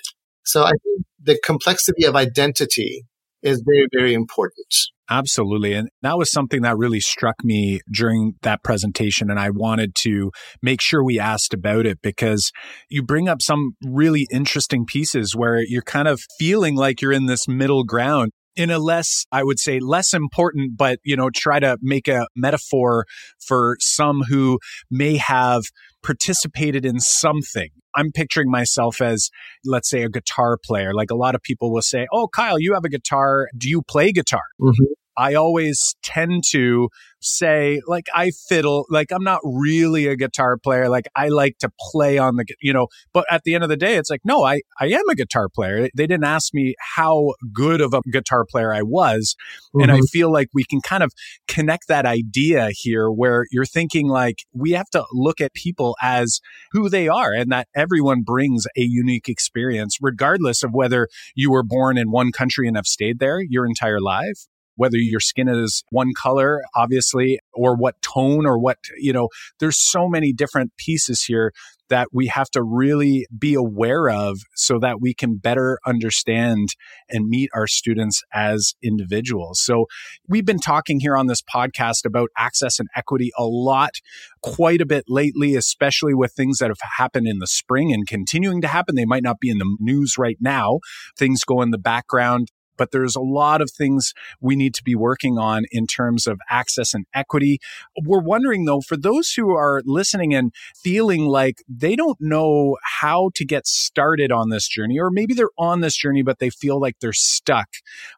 So 0.46 0.64
I 0.64 0.72
think 0.72 1.06
the 1.22 1.40
complexity 1.44 2.06
of 2.06 2.16
identity 2.16 3.04
is 3.42 3.64
very, 3.66 3.88
very 3.94 4.14
important. 4.14 4.74
Absolutely. 5.10 5.74
And 5.74 5.90
that 6.02 6.18
was 6.18 6.32
something 6.32 6.64
that 6.64 6.78
really 6.78 7.00
struck 7.00 7.36
me 7.44 7.80
during 7.92 8.34
that 8.42 8.64
presentation. 8.64 9.30
And 9.30 9.40
I 9.40 9.52
wanted 9.52 9.94
to 10.00 10.32
make 10.64 10.82
sure 10.82 11.04
we 11.04 11.20
asked 11.20 11.54
about 11.54 11.86
it 11.86 12.00
because 12.02 12.52
you 12.90 13.04
bring 13.04 13.30
up 13.30 13.42
some 13.42 13.76
really 13.84 14.28
interesting 14.32 14.86
pieces 14.86 15.36
where 15.36 15.62
you're 15.62 15.84
kind 15.84 16.08
of 16.08 16.22
feeling 16.40 16.76
like 16.76 17.02
you're 17.02 17.12
in 17.12 17.28
this 17.28 17.48
middle 17.48 17.84
ground 17.84 18.32
in 18.56 18.70
a 18.70 18.80
less, 18.80 19.26
I 19.32 19.44
would 19.44 19.60
say, 19.60 19.80
less 19.80 20.14
important, 20.14 20.78
but, 20.78 21.00
you 21.04 21.16
know, 21.16 21.30
try 21.34 21.60
to 21.60 21.78
make 21.82 22.08
a 22.08 22.28
metaphor 22.36 23.06
for 23.46 23.78
some 23.80 24.22
who 24.30 24.60
may 24.90 25.18
have 25.18 25.64
participated 26.04 26.86
in 26.86 27.00
something. 27.00 27.70
I'm 27.96 28.12
picturing 28.12 28.52
myself 28.52 29.02
as, 29.02 29.30
let's 29.66 29.90
say, 29.90 30.04
a 30.04 30.10
guitar 30.10 30.58
player. 30.64 30.94
Like 30.94 31.12
a 31.12 31.16
lot 31.16 31.36
of 31.36 31.42
people 31.42 31.74
will 31.74 31.82
say, 31.82 32.08
Oh, 32.12 32.28
Kyle, 32.28 32.60
you 32.60 32.74
have 32.74 32.86
a 32.86 32.90
guitar. 32.90 33.48
Do 33.58 33.70
you 33.70 33.82
play 33.82 34.12
guitar? 34.12 34.44
Mm-hmm. 34.62 34.84
I 35.18 35.36
always 35.36 35.96
tend 36.04 36.44
to 36.52 36.90
say, 37.26 37.82
like, 37.88 38.08
I 38.14 38.32
fiddle, 38.48 38.86
like, 38.90 39.12
I'm 39.12 39.24
not 39.24 39.42
really 39.44 40.08
a 40.08 40.16
guitar 40.16 40.58
player. 40.58 40.90
Like, 40.90 41.08
I 41.16 41.30
like 41.30 41.58
to 41.60 41.70
play 41.92 42.18
on 42.18 42.36
the, 42.36 42.46
you 42.62 42.72
know, 42.72 42.88
but 43.14 43.26
at 43.32 43.44
the 43.44 43.56
end 43.56 43.64
of 43.64 43.70
the 43.70 43.78
day, 43.78 43.96
it's 43.96 44.10
like, 44.10 44.22
no, 44.24 44.44
I, 44.44 44.62
I 44.80 44.88
am 44.88 45.10
a 45.10 45.16
guitar 45.16 45.50
player. 45.50 45.90
They 45.96 46.08
didn't 46.08 46.26
ask 46.26 46.54
me 46.54 46.76
how 46.80 47.34
good 47.52 47.82
of 47.82 47.94
a 47.94 48.02
guitar 48.12 48.46
player 48.46 48.74
I 48.74 48.84
was. 48.84 49.36
Mm-hmm. 49.76 49.82
And 49.82 49.92
I 49.92 49.96
mm-hmm. 49.96 50.06
feel 50.06 50.32
like 50.32 50.50
we 50.54 50.64
can 50.64 50.82
kind 50.82 51.04
of 51.04 51.12
connect 51.48 51.88
that 51.88 52.06
idea 52.06 52.70
here 52.72 53.10
where 53.10 53.46
you're 53.52 53.66
thinking, 53.66 54.08
like, 54.08 54.44
we 54.54 54.72
have 54.72 54.90
to 54.92 55.06
look 55.12 55.42
at 55.42 55.54
people 55.54 55.96
as 56.02 56.40
who 56.72 56.90
they 56.90 57.08
are 57.08 57.34
and 57.34 57.52
that 57.52 57.68
everyone 57.76 58.22
brings 58.22 58.66
a 58.78 58.82
unique 58.82 59.28
experience, 59.28 59.98
regardless 60.00 60.64
of 60.64 60.72
whether 60.74 61.08
you 61.34 61.52
were 61.52 61.64
born 61.64 61.98
in 61.98 62.12
one 62.12 62.32
country 62.32 62.68
and 62.68 62.76
have 62.76 62.86
stayed 62.86 63.20
there 63.20 63.42
your 63.42 63.66
entire 63.66 64.00
life 64.00 64.48
whether 64.76 64.98
your 64.98 65.20
skin 65.20 65.48
is 65.48 65.84
one 65.90 66.12
color, 66.16 66.62
obviously, 66.76 67.40
or 67.54 67.76
what 67.76 68.02
tone 68.02 68.46
or 68.46 68.60
what, 68.60 68.78
you 68.98 69.14
know, 69.14 69.30
there's 69.60 69.78
so 69.78 70.08
many 70.08 70.34
different 70.34 70.76
pieces 70.78 71.24
here 71.24 71.52
that 71.90 72.08
we 72.12 72.28
have 72.28 72.50
to 72.50 72.64
really 72.64 73.28
be 73.38 73.54
aware 73.54 74.10
of 74.10 74.40
so 74.56 74.80
that 74.80 75.00
we 75.00 75.14
can 75.14 75.38
better 75.38 75.78
understand 75.86 76.70
and 77.10 77.28
meet 77.30 77.50
our 77.54 77.68
students 77.68 78.24
as 78.34 78.74
individuals. 78.82 79.62
So 79.62 79.86
we've 80.28 80.46
been 80.46 80.60
talking 80.60 81.00
here 81.00 81.16
on 81.16 81.28
this 81.28 81.42
podcast 81.42 82.06
about 82.06 82.30
access 82.38 82.80
and 82.80 82.90
equity 82.96 83.32
a 83.38 83.46
lot, 83.46 84.02
quite 84.42 84.82
a 84.82 84.86
bit 84.86 85.06
lately, 85.08 85.56
especially 85.56 86.14
with 86.14 86.34
things 86.34 86.58
that 86.58 86.70
have 86.70 86.80
happened 86.98 87.28
in 87.28 87.40
the 87.40 87.48
spring 87.48 87.94
and 87.94 88.08
continuing 88.08 88.62
to 88.62 88.68
happen. 88.68 88.96
They 88.96 89.06
might 89.06 89.24
not 89.24 89.40
be 89.40 89.50
in 89.50 89.60
the 89.60 89.78
news 89.80 90.18
right 90.18 90.38
now. 90.40 90.80
Things 91.18 91.44
go 91.44 91.62
in 91.62 91.72
the 91.72 91.78
background 91.78 92.50
but 92.78 92.92
there's 92.92 93.16
a 93.16 93.22
lot 93.22 93.62
of 93.62 93.72
things 93.72 94.14
we 94.40 94.56
need 94.56 94.74
to 94.76 94.84
be 94.84 94.96
working 94.96 95.38
on 95.38 95.66
in 95.72 95.88
terms 95.88 96.28
of 96.28 96.40
access 96.50 96.94
and 96.94 97.06
equity. 97.14 97.60
We're 98.02 98.20
wondering 98.20 98.66
though, 98.66 98.82
for 98.82 98.98
those 98.98 99.32
who 99.32 99.52
are 99.56 99.82
listening 99.86 100.34
and 100.34 100.54
feeling 100.76 101.26
like 101.26 101.64
they 101.70 101.96
don't 101.96 102.18
know 102.20 102.78
how 103.02 103.30
to 103.36 103.46
get 103.46 103.68
started 103.68 104.32
on 104.32 104.50
this 104.50 104.68
journey, 104.68 105.00
or 105.00 105.10
maybe 105.12 105.34
they're 105.34 105.50
on 105.58 105.82
this 105.82 105.96
journey, 105.96 106.22
but 106.22 106.40
they 106.40 106.50
feel 106.50 106.80
like 106.80 107.00
they're 107.00 107.14
stuck, 107.14 107.68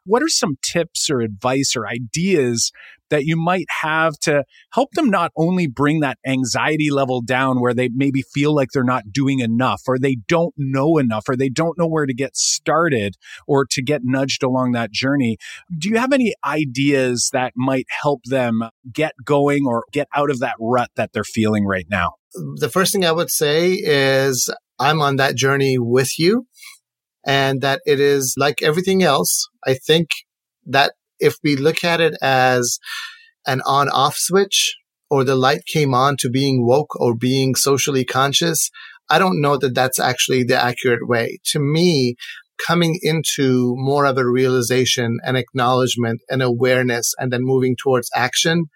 what 0.04 0.22
are 0.22 0.28
some 0.28 0.56
tips 0.62 1.10
or 1.10 1.20
advice 1.20 1.74
or 1.76 1.86
ideas 1.86 2.72
that 3.10 3.24
you 3.24 3.36
might 3.36 3.66
have 3.82 4.18
to 4.20 4.44
help 4.72 4.90
them 4.92 5.10
not 5.10 5.32
only 5.36 5.66
bring 5.66 6.00
that 6.00 6.18
anxiety 6.26 6.90
level 6.90 7.20
down 7.20 7.60
where 7.60 7.74
they 7.74 7.88
maybe 7.94 8.22
feel 8.22 8.54
like 8.54 8.70
they're 8.72 8.84
not 8.84 9.12
doing 9.12 9.40
enough 9.40 9.82
or 9.86 9.98
they 9.98 10.16
don't 10.26 10.54
know 10.56 10.98
enough 10.98 11.28
or 11.28 11.36
they 11.36 11.48
don't 11.48 11.78
know 11.78 11.86
where 11.86 12.06
to 12.06 12.14
get 12.14 12.36
started 12.36 13.16
or 13.46 13.64
to 13.64 13.82
get 13.82 14.02
nudged 14.04 14.42
along 14.42 14.72
that 14.72 14.90
journey. 14.90 15.36
Do 15.76 15.88
you 15.88 15.96
have 15.96 16.12
any 16.12 16.34
ideas 16.44 17.30
that 17.32 17.52
might 17.56 17.86
help 18.02 18.20
them 18.24 18.62
get 18.92 19.12
going 19.24 19.64
or 19.66 19.84
get 19.92 20.08
out 20.14 20.30
of 20.30 20.40
that 20.40 20.56
rut 20.60 20.90
that 20.96 21.12
they're 21.12 21.24
feeling 21.24 21.66
right 21.66 21.86
now? 21.88 22.14
The 22.56 22.68
first 22.68 22.92
thing 22.92 23.04
I 23.04 23.12
would 23.12 23.30
say 23.30 23.72
is 23.72 24.52
I'm 24.78 25.00
on 25.00 25.16
that 25.16 25.34
journey 25.34 25.76
with 25.78 26.18
you 26.18 26.46
and 27.26 27.60
that 27.62 27.80
it 27.84 28.00
is 28.00 28.34
like 28.38 28.62
everything 28.62 29.02
else. 29.02 29.48
I 29.66 29.74
think 29.74 30.08
that 30.66 30.92
if 31.18 31.36
we 31.42 31.56
look 31.56 31.84
at 31.84 32.00
it 32.00 32.14
as 32.22 32.78
an 33.46 33.60
on 33.66 33.88
off 33.88 34.16
switch 34.16 34.76
or 35.10 35.24
the 35.24 35.36
light 35.36 35.64
came 35.66 35.94
on 35.94 36.16
to 36.18 36.30
being 36.30 36.66
woke 36.66 36.98
or 37.00 37.14
being 37.14 37.54
socially 37.54 38.04
conscious, 38.04 38.70
I 39.08 39.18
don't 39.18 39.40
know 39.40 39.56
that 39.56 39.74
that's 39.74 39.98
actually 39.98 40.44
the 40.44 40.62
accurate 40.62 41.08
way. 41.08 41.38
To 41.52 41.58
me, 41.58 42.16
coming 42.64 42.98
into 43.02 43.74
more 43.76 44.04
of 44.04 44.18
a 44.18 44.28
realization 44.28 45.18
and 45.24 45.36
acknowledgement 45.36 46.20
and 46.28 46.42
awareness 46.42 47.14
and 47.18 47.32
then 47.32 47.42
moving 47.42 47.76
towards 47.76 48.10
action 48.14 48.66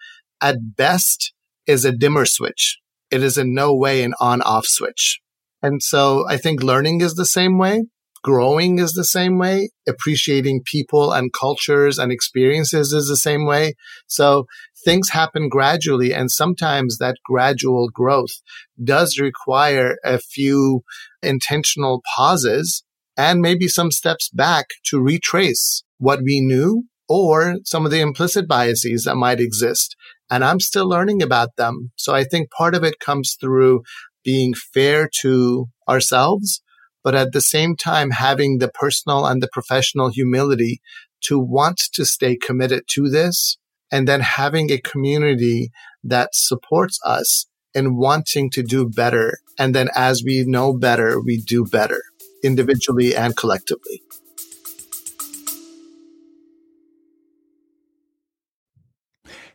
at 0.41 0.77
best 0.77 1.33
is 1.67 1.85
a 1.85 1.93
dimmer 1.93 2.25
switch. 2.25 2.79
It 3.11 3.23
is 3.23 3.37
in 3.37 3.55
no 3.55 3.75
way 3.75 4.03
an 4.03 4.15
on 4.21 4.41
off 4.43 4.67
switch. 4.67 5.21
And 5.63 5.83
so 5.83 6.27
I 6.29 6.39
think 6.39 6.63
learning 6.63 7.01
is 7.01 7.15
the 7.15 7.27
same 7.27 7.59
way 7.59 7.85
growing 8.23 8.79
is 8.79 8.93
the 8.93 9.05
same 9.05 9.39
way. 9.39 9.71
Appreciating 9.89 10.63
people 10.65 11.13
and 11.13 11.33
cultures 11.33 11.99
and 11.99 12.13
experiences 12.13 12.93
is 12.93 13.09
the 13.09 13.17
same 13.17 13.47
way. 13.47 13.75
So 14.07 14.47
things 14.85 15.11
happen 15.11 15.49
gradually. 15.49 16.13
And 16.13 16.31
sometimes 16.31 16.99
that 16.99 17.17
gradual 17.25 17.89
growth 17.93 18.41
does 18.83 19.19
require 19.19 19.97
a 20.05 20.19
few 20.19 20.83
intentional 21.23 22.03
pauses 22.17 22.85
and 23.17 23.41
maybe 23.41 23.69
some 23.69 23.91
steps 23.91 24.31
back 24.31 24.67
to 24.87 25.01
retrace 25.01 25.85
what 25.99 26.21
we 26.25 26.41
knew 26.41 26.85
or 27.09 27.57
some 27.65 27.85
of 27.85 27.91
the 27.91 28.01
implicit 28.01 28.49
biases 28.49 29.05
that 29.05 29.17
might 29.17 29.41
exist. 29.41 29.95
And 30.31 30.43
I'm 30.43 30.61
still 30.61 30.89
learning 30.89 31.23
about 31.23 31.57
them. 31.57 31.91
So 31.97 32.15
I 32.15 32.25
think 32.25 32.51
part 32.51 32.75
of 32.75 32.85
it 32.85 33.01
comes 33.01 33.37
through 33.39 33.83
being 34.25 34.55
fair 34.55 35.11
to 35.21 35.67
ourselves 35.89 36.63
but 37.03 37.15
at 37.15 37.33
the 37.33 37.41
same 37.41 37.77
time, 37.77 38.11
having 38.11 38.59
the 38.59 38.69
personal 38.69 39.27
and 39.27 39.43
the 39.43 39.49
professional 39.53 40.09
humility 40.09 40.81
to 41.23 41.39
want 41.39 41.81
to 41.95 42.05
stay 42.05 42.37
committed 42.37 42.85
to 42.89 43.09
this 43.09 43.59
and 43.91 44.09
then 44.09 44.21
having 44.21 44.71
a 44.71 44.79
community 44.79 45.71
that 46.03 46.31
supports 46.33 46.99
us 47.05 47.47
in 47.75 47.97
wanting 47.97 48.51
to 48.51 48.63
do 48.63 48.89
better. 48.89 49.39
And 49.59 49.75
then 49.75 49.89
as 49.95 50.23
we 50.25 50.45
know 50.45 50.73
better, 50.73 51.21
we 51.21 51.39
do 51.39 51.65
better 51.65 52.03
individually 52.43 53.15
and 53.15 53.37
collectively. 53.37 54.03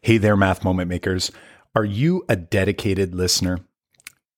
Hey 0.02 0.18
there, 0.18 0.38
Math 0.38 0.64
Moment 0.64 0.90
Makers. 0.90 1.32
Are 1.76 1.84
you 1.84 2.24
a 2.30 2.36
dedicated 2.36 3.14
listener? 3.14 3.67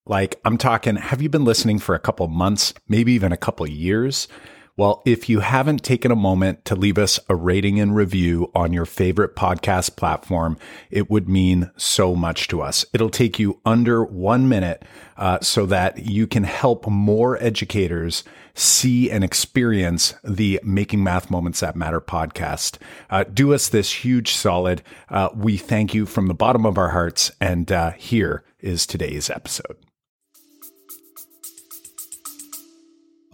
Like, 0.09 0.41
I'm 0.43 0.57
talking, 0.57 0.95
have 0.95 1.21
you 1.21 1.29
been 1.29 1.45
listening 1.45 1.77
for 1.77 1.93
a 1.93 1.99
couple 1.99 2.27
months, 2.27 2.73
maybe 2.87 3.13
even 3.13 3.31
a 3.31 3.37
couple 3.37 3.69
years? 3.69 4.27
Well, 4.75 5.03
if 5.05 5.29
you 5.29 5.41
haven't 5.41 5.83
taken 5.83 6.09
a 6.09 6.15
moment 6.15 6.65
to 6.65 6.75
leave 6.75 6.97
us 6.97 7.19
a 7.29 7.35
rating 7.35 7.79
and 7.79 7.95
review 7.95 8.49
on 8.55 8.73
your 8.73 8.85
favorite 8.85 9.35
podcast 9.35 9.97
platform, 9.97 10.57
it 10.89 11.11
would 11.11 11.29
mean 11.29 11.69
so 11.77 12.15
much 12.15 12.47
to 12.47 12.59
us. 12.59 12.87
It'll 12.91 13.11
take 13.11 13.37
you 13.37 13.59
under 13.65 14.03
one 14.03 14.49
minute 14.49 14.83
uh, 15.15 15.41
so 15.41 15.67
that 15.67 16.07
you 16.07 16.25
can 16.25 16.43
help 16.43 16.87
more 16.87 17.37
educators 17.43 18.23
see 18.55 19.11
and 19.11 19.23
experience 19.23 20.15
the 20.23 20.59
Making 20.63 21.03
Math 21.03 21.29
Moments 21.29 21.59
That 21.59 21.75
Matter 21.75 22.01
podcast. 22.01 22.79
Uh, 23.11 23.25
do 23.25 23.53
us 23.53 23.69
this 23.69 23.93
huge 23.93 24.33
solid. 24.33 24.81
Uh, 25.09 25.29
we 25.35 25.55
thank 25.55 25.93
you 25.93 26.07
from 26.07 26.25
the 26.25 26.33
bottom 26.33 26.65
of 26.65 26.79
our 26.79 26.89
hearts. 26.89 27.31
And 27.39 27.71
uh, 27.71 27.91
here 27.91 28.43
is 28.59 28.87
today's 28.87 29.29
episode. 29.29 29.77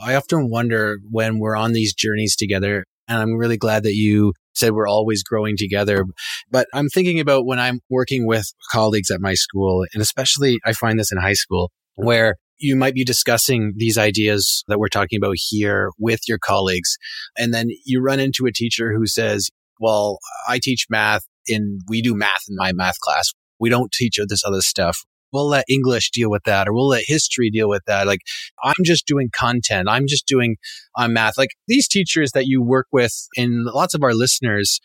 I 0.06 0.13
often 0.13 0.52
wonder 0.52 1.00
when 1.10 1.39
we're 1.39 1.56
on 1.56 1.74
these 1.74 1.96
journeys 1.96 2.36
together, 2.36 2.86
and 3.08 3.18
I'm 3.18 3.38
really 3.38 3.58
glad 3.58 3.82
that 3.84 3.96
you 3.96 4.34
said 4.54 4.74
we're 4.74 4.88
always 4.88 5.24
growing 5.24 5.58
together. 5.58 6.06
But 6.52 6.68
I'm 6.76 6.89
thinking 6.89 7.20
about 7.20 7.48
when 7.48 7.58
I'm 7.58 7.80
working 7.89 8.28
with 8.28 8.46
colleagues 8.72 9.10
at 9.10 9.20
my 9.20 9.34
school, 9.34 9.84
and 9.94 10.04
especially 10.04 10.60
I 10.63 10.74
find 10.74 11.00
this 11.00 11.12
in 11.12 11.18
high 11.18 11.34
school, 11.34 11.72
where 11.96 12.36
you 12.60 12.76
might 12.76 12.94
be 12.94 13.04
discussing 13.04 13.74
these 13.78 13.98
ideas 13.98 14.63
that 14.68 14.78
we're 14.78 14.89
talking 14.89 15.18
about 15.18 15.38
here 15.38 15.89
with 15.98 16.20
your 16.28 16.38
colleagues. 16.38 16.98
And 17.36 17.52
then 17.52 17.70
you 17.84 18.00
run 18.00 18.20
into 18.20 18.46
a 18.46 18.52
teacher 18.52 18.94
who 18.94 19.08
says, 19.08 19.50
well, 19.80 20.20
I 20.48 20.60
teach 20.62 20.86
math 20.88 21.24
and 21.48 21.82
we 21.89 22.04
do 22.04 22.13
math 22.13 22.44
in 22.48 22.56
my 22.56 22.74
math 22.74 23.00
class. 23.02 23.34
We 23.60 23.70
don't 23.70 23.91
teach 23.91 24.20
this 24.28 24.44
other 24.46 24.62
stuff 24.62 25.00
we'll 25.32 25.48
let 25.48 25.66
English 25.70 26.12
deal 26.12 26.30
with 26.30 26.44
that 26.46 26.68
or 26.68 26.74
we'll 26.74 26.88
let 26.88 27.04
history 27.06 27.50
deal 27.50 27.70
with 27.70 27.84
that. 27.88 28.08
Like 28.08 28.22
I'm 28.64 28.84
just 28.84 29.06
doing 29.06 29.30
content. 29.38 29.90
I'm 29.90 30.08
just 30.08 30.28
doing 30.28 30.56
uh, 30.98 31.08
math. 31.08 31.38
Like 31.38 31.52
these 31.68 31.88
teachers 31.88 32.32
that 32.32 32.46
you 32.46 32.62
work 32.62 32.88
with 32.92 33.14
and 33.36 33.66
lots 33.66 33.94
of 33.94 34.04
our 34.04 34.14
listeners 34.14 34.80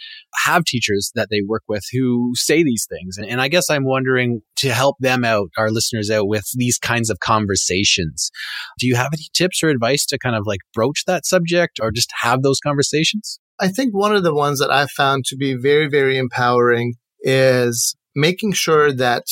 have 0.45 0.65
teachers 0.65 1.13
that 1.15 1.29
they 1.31 1.43
work 1.47 1.63
with 1.69 1.83
who 1.93 2.33
say 2.35 2.63
these 2.63 2.87
things. 2.89 3.17
And, 3.17 3.29
and 3.29 3.41
I 3.41 3.49
guess 3.49 3.71
I'm 3.71 3.85
wondering 3.85 4.43
to 4.57 4.73
help 4.73 4.97
them 5.01 5.25
out, 5.25 5.51
our 5.57 5.71
listeners 5.71 6.11
out 6.11 6.29
with 6.29 6.45
these 6.55 6.79
kinds 6.79 7.11
of 7.11 7.21
conversations. 7.21 8.31
Do 8.79 8.87
you 8.87 8.97
have 8.97 9.11
any 9.13 9.27
tips 9.33 9.63
or 9.63 9.69
advice 9.69 10.05
to 10.07 10.19
kind 10.19 10.37
of 10.37 10.43
like 10.47 10.61
broach 10.75 11.05
that 11.07 11.27
subject 11.27 11.79
or 11.81 11.91
just 11.91 12.13
have 12.23 12.43
those 12.43 12.61
conversations? 12.61 13.39
I 13.61 13.69
think 13.69 13.95
one 13.95 14.17
of 14.17 14.23
the 14.23 14.35
ones 14.35 14.59
that 14.61 14.71
I've 14.71 14.91
found 14.91 15.27
to 15.27 15.37
be 15.37 15.55
very, 15.55 15.87
very 15.87 16.17
empowering 16.17 16.95
is 17.21 17.95
making 18.15 18.53
sure 18.53 18.93
that 18.93 19.25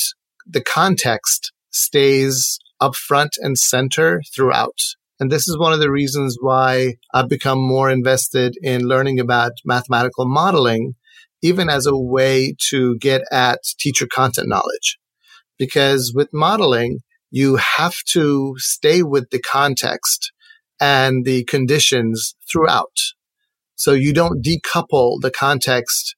the 0.49 0.63
context 0.63 1.53
stays 1.71 2.59
up 2.81 2.97
front 2.97 3.37
and 3.39 3.59
center 3.59 4.23
throughout. 4.35 4.79
And 5.21 5.31
this 5.31 5.49
is 5.49 5.59
one 5.59 5.73
of 5.73 5.81
the 5.81 5.91
reasons 5.91 6.39
why 6.41 6.95
I've 7.13 7.29
become 7.29 7.59
more 7.59 7.91
invested 7.91 8.57
in 8.63 8.83
learning 8.83 9.19
about 9.19 9.53
mathematical 9.65 10.27
modeling, 10.27 10.95
even 11.43 11.69
as 11.69 11.87
a 11.87 11.97
way 11.97 12.55
to 12.71 12.97
get 12.99 13.23
at 13.33 13.59
teacher 13.79 14.07
content 14.07 14.49
knowledge. 14.49 14.99
Because 15.59 16.13
with 16.15 16.29
modeling, 16.33 17.01
you 17.31 17.57
have 17.57 17.97
to 18.13 18.55
stay 18.59 19.03
with 19.03 19.31
the 19.31 19.41
context 19.41 20.33
and 20.81 21.25
the 21.25 21.45
conditions 21.45 22.37
throughout. 22.51 22.97
So 23.75 23.93
you 23.93 24.13
don't 24.13 24.45
decouple 24.45 25.21
the 25.21 25.33
context 25.33 26.15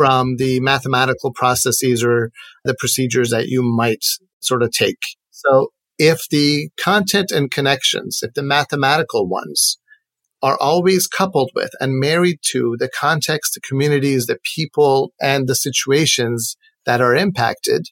from 0.00 0.36
the 0.38 0.60
mathematical 0.60 1.30
processes 1.30 2.02
or 2.02 2.30
the 2.64 2.74
procedures 2.78 3.28
that 3.28 3.48
you 3.48 3.62
might 3.62 4.02
sort 4.40 4.62
of 4.62 4.72
take. 4.72 4.96
So 5.30 5.72
if 5.98 6.22
the 6.30 6.70
content 6.82 7.30
and 7.30 7.50
connections, 7.50 8.20
if 8.22 8.32
the 8.32 8.42
mathematical 8.42 9.28
ones 9.28 9.76
are 10.42 10.56
always 10.58 11.06
coupled 11.06 11.50
with 11.54 11.68
and 11.80 12.00
married 12.00 12.38
to 12.52 12.76
the 12.78 12.88
context, 12.88 13.52
the 13.52 13.60
communities, 13.60 14.24
the 14.24 14.38
people, 14.54 15.12
and 15.20 15.46
the 15.46 15.54
situations 15.54 16.56
that 16.86 17.02
are 17.02 17.14
impacted, 17.14 17.82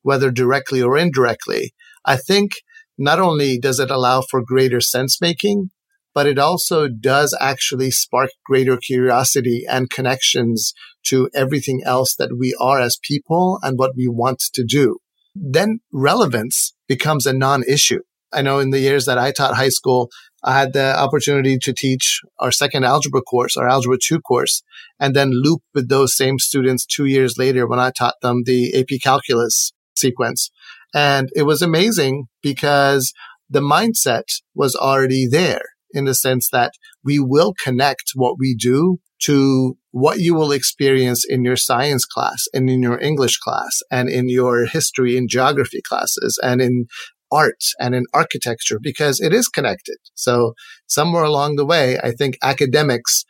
whether 0.00 0.30
directly 0.30 0.80
or 0.80 0.96
indirectly, 0.96 1.74
I 2.02 2.16
think 2.16 2.52
not 2.96 3.20
only 3.20 3.58
does 3.58 3.78
it 3.78 3.90
allow 3.90 4.22
for 4.22 4.42
greater 4.42 4.80
sense 4.80 5.20
making, 5.20 5.68
but 6.14 6.26
it 6.26 6.38
also 6.38 6.88
does 6.88 7.36
actually 7.40 7.90
spark 7.90 8.30
greater 8.44 8.76
curiosity 8.76 9.64
and 9.68 9.90
connections 9.90 10.72
to 11.04 11.28
everything 11.34 11.82
else 11.84 12.14
that 12.16 12.36
we 12.38 12.56
are 12.60 12.80
as 12.80 12.98
people 13.02 13.58
and 13.62 13.78
what 13.78 13.92
we 13.96 14.08
want 14.08 14.40
to 14.54 14.64
do. 14.64 14.98
Then 15.34 15.80
relevance 15.92 16.74
becomes 16.88 17.26
a 17.26 17.32
non-issue. 17.32 18.00
I 18.32 18.42
know 18.42 18.58
in 18.58 18.70
the 18.70 18.80
years 18.80 19.06
that 19.06 19.18
I 19.18 19.32
taught 19.32 19.56
high 19.56 19.70
school, 19.70 20.10
I 20.44 20.58
had 20.58 20.72
the 20.72 20.98
opportunity 20.98 21.58
to 21.58 21.72
teach 21.72 22.20
our 22.38 22.52
second 22.52 22.84
algebra 22.84 23.22
course, 23.22 23.56
our 23.56 23.68
algebra 23.68 23.98
two 24.00 24.20
course, 24.20 24.62
and 25.00 25.14
then 25.14 25.30
loop 25.32 25.62
with 25.74 25.88
those 25.88 26.16
same 26.16 26.38
students 26.38 26.84
two 26.84 27.06
years 27.06 27.38
later 27.38 27.66
when 27.66 27.78
I 27.78 27.90
taught 27.90 28.14
them 28.22 28.42
the 28.44 28.78
AP 28.78 29.00
calculus 29.02 29.72
sequence. 29.96 30.50
And 30.94 31.28
it 31.34 31.42
was 31.42 31.62
amazing 31.62 32.26
because 32.42 33.12
the 33.50 33.60
mindset 33.60 34.24
was 34.54 34.76
already 34.76 35.26
there 35.26 35.62
in 35.92 36.04
the 36.04 36.14
sense 36.14 36.48
that 36.50 36.72
we 37.04 37.18
will 37.18 37.54
connect 37.62 38.12
what 38.14 38.36
we 38.38 38.54
do 38.54 38.98
to 39.20 39.76
what 39.90 40.20
you 40.20 40.34
will 40.34 40.52
experience 40.52 41.24
in 41.28 41.44
your 41.44 41.56
science 41.56 42.04
class 42.04 42.46
and 42.54 42.70
in 42.70 42.82
your 42.82 43.00
English 43.00 43.38
class 43.38 43.80
and 43.90 44.08
in 44.08 44.28
your 44.28 44.66
history 44.66 45.16
and 45.16 45.28
geography 45.28 45.80
classes 45.82 46.38
and 46.42 46.60
in 46.60 46.86
art 47.30 47.62
and 47.78 47.94
in 47.94 48.04
architecture 48.14 48.78
because 48.80 49.20
it 49.20 49.32
is 49.32 49.48
connected. 49.48 49.96
So 50.14 50.54
somewhere 50.86 51.24
along 51.24 51.56
the 51.56 51.66
way, 51.66 51.98
I 52.02 52.12
think 52.12 52.38
academics 52.42 53.24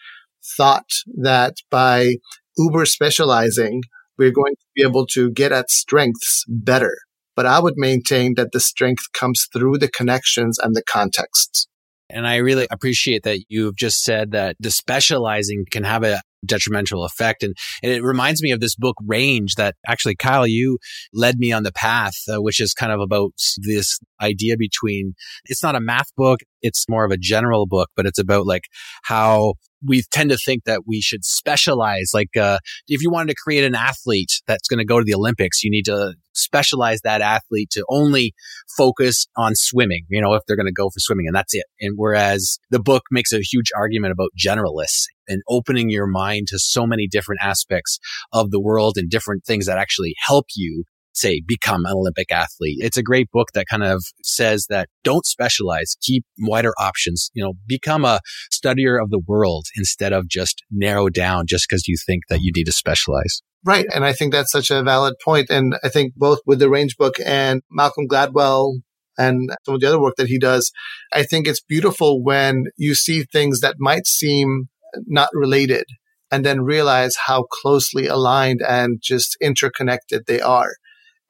thought 0.57 0.89
that 1.21 1.55
by 1.71 2.17
uber 2.57 2.85
specializing, 2.87 3.83
we're 4.17 4.33
going 4.33 4.55
to 4.55 4.67
be 4.75 4.83
able 4.83 5.07
to 5.07 5.31
get 5.31 5.53
at 5.53 5.71
strengths 5.71 6.45
better. 6.49 6.97
But 7.37 7.47
I 7.47 7.61
would 7.61 7.75
maintain 7.77 8.35
that 8.35 8.51
the 8.53 8.61
strength 8.61 9.05
comes 9.13 9.47
through 9.53 9.79
the 9.79 9.89
connections 9.89 10.59
and 10.59 10.75
the 10.75 10.83
contexts. 10.83 11.69
And 12.11 12.27
I 12.27 12.37
really 12.37 12.67
appreciate 12.71 13.25
that 13.25 13.41
you've 13.49 13.77
just 13.77 14.03
said 14.03 14.33
that 14.33 14.57
the 14.59 14.71
specializing 14.71 15.67
can 15.71 15.85
have 15.85 16.05
a 16.05 16.21
detrimental 16.47 17.05
effect. 17.05 17.43
And, 17.43 17.55
and, 17.83 17.93
it 17.93 18.03
reminds 18.03 18.43
me 18.43 18.53
of 18.53 18.61
this 18.61 18.77
book 18.77 18.97
Range 19.05 19.55
that 19.57 19.75
actually, 19.87 20.15
Kyle, 20.15 20.47
you 20.47 20.79
led 21.13 21.39
me 21.39 21.53
on 21.53 21.65
the 21.65 21.73
path, 21.73 22.15
uh, 22.33 22.41
which 22.41 22.61
is 22.61 22.73
kind 22.73 22.93
of 22.93 23.01
about 23.01 23.33
this 23.59 23.99
idea 24.21 24.57
between, 24.57 25.15
it's 25.47 25.63
not 25.63 25.75
a 25.75 25.81
math 25.81 26.15
book. 26.17 26.41
It's 26.63 26.87
more 26.89 27.05
of 27.05 27.11
a 27.11 27.17
general 27.17 27.67
book, 27.67 27.91
but 27.97 28.07
it's 28.07 28.19
about 28.19 28.47
like 28.47 28.65
how 29.03 29.55
we 29.85 30.03
tend 30.11 30.31
to 30.31 30.37
think 30.37 30.65
that 30.65 30.83
we 30.87 31.01
should 31.01 31.25
specialize. 31.25 32.11
Like, 32.15 32.37
uh, 32.37 32.59
if 32.89 33.03
you 33.03 33.11
wanted 33.11 33.29
to 33.29 33.37
create 33.43 33.65
an 33.65 33.75
athlete 33.75 34.41
that's 34.47 34.69
going 34.69 34.79
to 34.79 34.85
go 34.85 34.99
to 34.99 35.05
the 35.05 35.15
Olympics, 35.15 35.63
you 35.63 35.71
need 35.71 35.85
to 35.85 36.15
specialize 36.35 37.01
that 37.03 37.21
athlete 37.21 37.71
to 37.71 37.85
only 37.89 38.33
focus 38.77 39.27
on 39.37 39.55
swimming, 39.55 40.05
you 40.09 40.21
know, 40.21 40.35
if 40.35 40.43
they're 40.47 40.57
going 40.57 40.67
to 40.67 40.73
go 40.73 40.89
for 40.89 41.01
swimming 41.01 41.27
and 41.27 41.35
that's 41.35 41.55
it. 41.55 41.65
And 41.81 41.95
whereas 41.97 42.59
the 42.71 42.81
book 42.81 43.03
makes 43.11 43.33
a 43.33 43.41
huge 43.41 43.71
argument 43.77 44.13
about 44.13 44.31
generalists 44.39 45.05
and 45.27 45.43
opening 45.49 45.91
your 45.91 46.07
mind 46.07 46.49
to 46.49 46.59
so 46.59 46.87
many 46.87 47.07
different 47.07 47.41
aspects 47.43 47.99
of 48.33 48.51
the 48.51 48.61
world 48.61 48.97
and 48.97 49.11
different 49.11 49.45
things 49.45 49.67
that 49.67 49.79
actually 49.79 50.15
help 50.27 50.47
you 50.57 50.85
say 51.13 51.43
become 51.47 51.85
an 51.85 51.93
Olympic 51.95 52.31
athlete. 52.31 52.79
It's 52.81 52.97
a 52.97 53.03
great 53.03 53.31
book 53.33 53.49
that 53.55 53.67
kind 53.69 53.83
of 53.83 54.03
says 54.23 54.67
that 54.69 54.89
don't 55.05 55.27
specialize, 55.27 55.97
keep 56.01 56.25
wider 56.39 56.73
options, 56.79 57.31
you 57.35 57.43
know, 57.43 57.55
become 57.67 58.05
a 58.05 58.21
studier 58.53 59.03
of 59.03 59.11
the 59.11 59.21
world 59.27 59.67
instead 59.77 60.13
of 60.13 60.29
just 60.29 60.63
narrow 60.71 61.09
down 61.09 61.47
just 61.47 61.67
because 61.69 61.89
you 61.89 61.97
think 62.07 62.25
that 62.29 62.41
you 62.41 62.53
need 62.55 62.65
to 62.65 62.73
specialize. 62.73 63.43
Right. 63.65 63.87
And 63.95 64.05
I 64.05 64.13
think 64.13 64.33
that's 64.33 64.53
such 64.53 64.71
a 64.71 64.83
valid 64.83 65.15
point. 65.25 65.51
And 65.51 65.75
I 65.83 65.89
think 65.89 66.15
both 66.17 66.39
with 66.47 66.61
the 66.61 66.71
range 66.71 66.97
book 66.97 67.17
and 67.25 67.63
Malcolm 67.71 68.07
Gladwell 68.07 68.75
and 69.19 69.51
some 69.65 69.75
of 69.75 69.81
the 69.81 69.89
other 69.89 70.01
work 70.01 70.15
that 70.17 70.29
he 70.29 70.39
does, 70.39 70.71
I 71.13 71.25
think 71.25 71.49
it's 71.49 71.61
beautiful 71.61 72.23
when 72.23 72.65
you 72.77 72.95
see 72.95 73.25
things 73.25 73.61
that 73.61 73.75
might 73.79 74.07
seem 74.07 74.69
not 75.07 75.29
related 75.33 75.85
and 76.31 76.45
then 76.45 76.61
realize 76.61 77.15
how 77.27 77.45
closely 77.51 78.07
aligned 78.07 78.61
and 78.67 79.01
just 79.03 79.37
interconnected 79.41 80.25
they 80.27 80.41
are. 80.41 80.75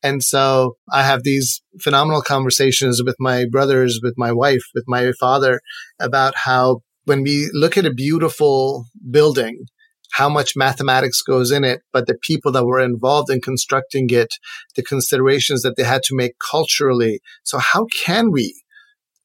And 0.03 0.23
so 0.23 0.77
I 0.93 1.03
have 1.03 1.23
these 1.23 1.63
phenomenal 1.81 2.23
conversations 2.23 3.03
with 3.05 3.17
my 3.19 3.45
brothers, 3.51 4.01
with 4.03 4.15
my 4.17 4.33
wife, 4.33 4.63
with 4.75 4.85
my 4.87 5.13
father 5.19 5.61
about 5.99 6.35
how 6.37 6.81
when 7.05 7.23
we 7.23 7.51
look 7.53 7.77
at 7.77 7.87
a 7.87 7.93
beautiful 7.93 8.87
building, 9.11 9.65
how 10.13 10.29
much 10.29 10.57
mathematics 10.57 11.23
goes 11.23 11.51
in 11.51 11.65
it, 11.65 11.81
but 11.93 12.07
the 12.07 12.19
people 12.23 12.53
that 12.53 12.65
were 12.65 12.81
involved 12.81 13.31
in 13.31 13.41
constructing 13.41 14.09
it, 14.11 14.29
the 14.77 14.83
considerations 14.83 15.63
that 15.63 15.77
they 15.77 15.85
had 15.85 16.03
to 16.05 16.17
make 16.17 16.33
culturally. 16.51 17.21
So 17.43 17.59
how 17.59 17.87
can 18.05 18.31
we 18.31 18.63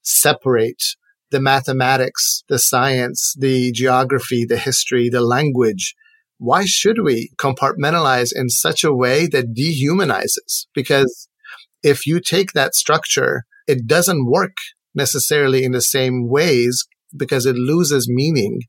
separate 0.02 0.84
the 1.32 1.40
mathematics, 1.40 2.44
the 2.48 2.60
science, 2.60 3.34
the 3.38 3.72
geography, 3.72 4.46
the 4.46 4.58
history, 4.58 5.10
the 5.10 5.22
language 5.22 5.96
why 6.44 6.66
should 6.66 6.98
we 7.02 7.30
compartmentalize 7.38 8.32
in 8.36 8.50
such 8.50 8.84
a 8.84 8.94
way 8.94 9.28
that 9.28 9.56
dehumanizes? 9.56 10.68
Because 10.76 11.30
if 11.82 12.06
you 12.06 12.20
take 12.20 12.52
that 12.52 12.76
structure, 12.76 13.44
it 13.66 13.88
doesn't 13.88 14.26
work 14.26 14.58
necessarily 14.94 15.64
in 15.64 15.72
the 15.72 15.80
same 15.80 16.28
ways 16.28 16.86
because 17.16 17.46
it 17.46 17.56
loses 17.56 18.10
meaning 18.10 18.60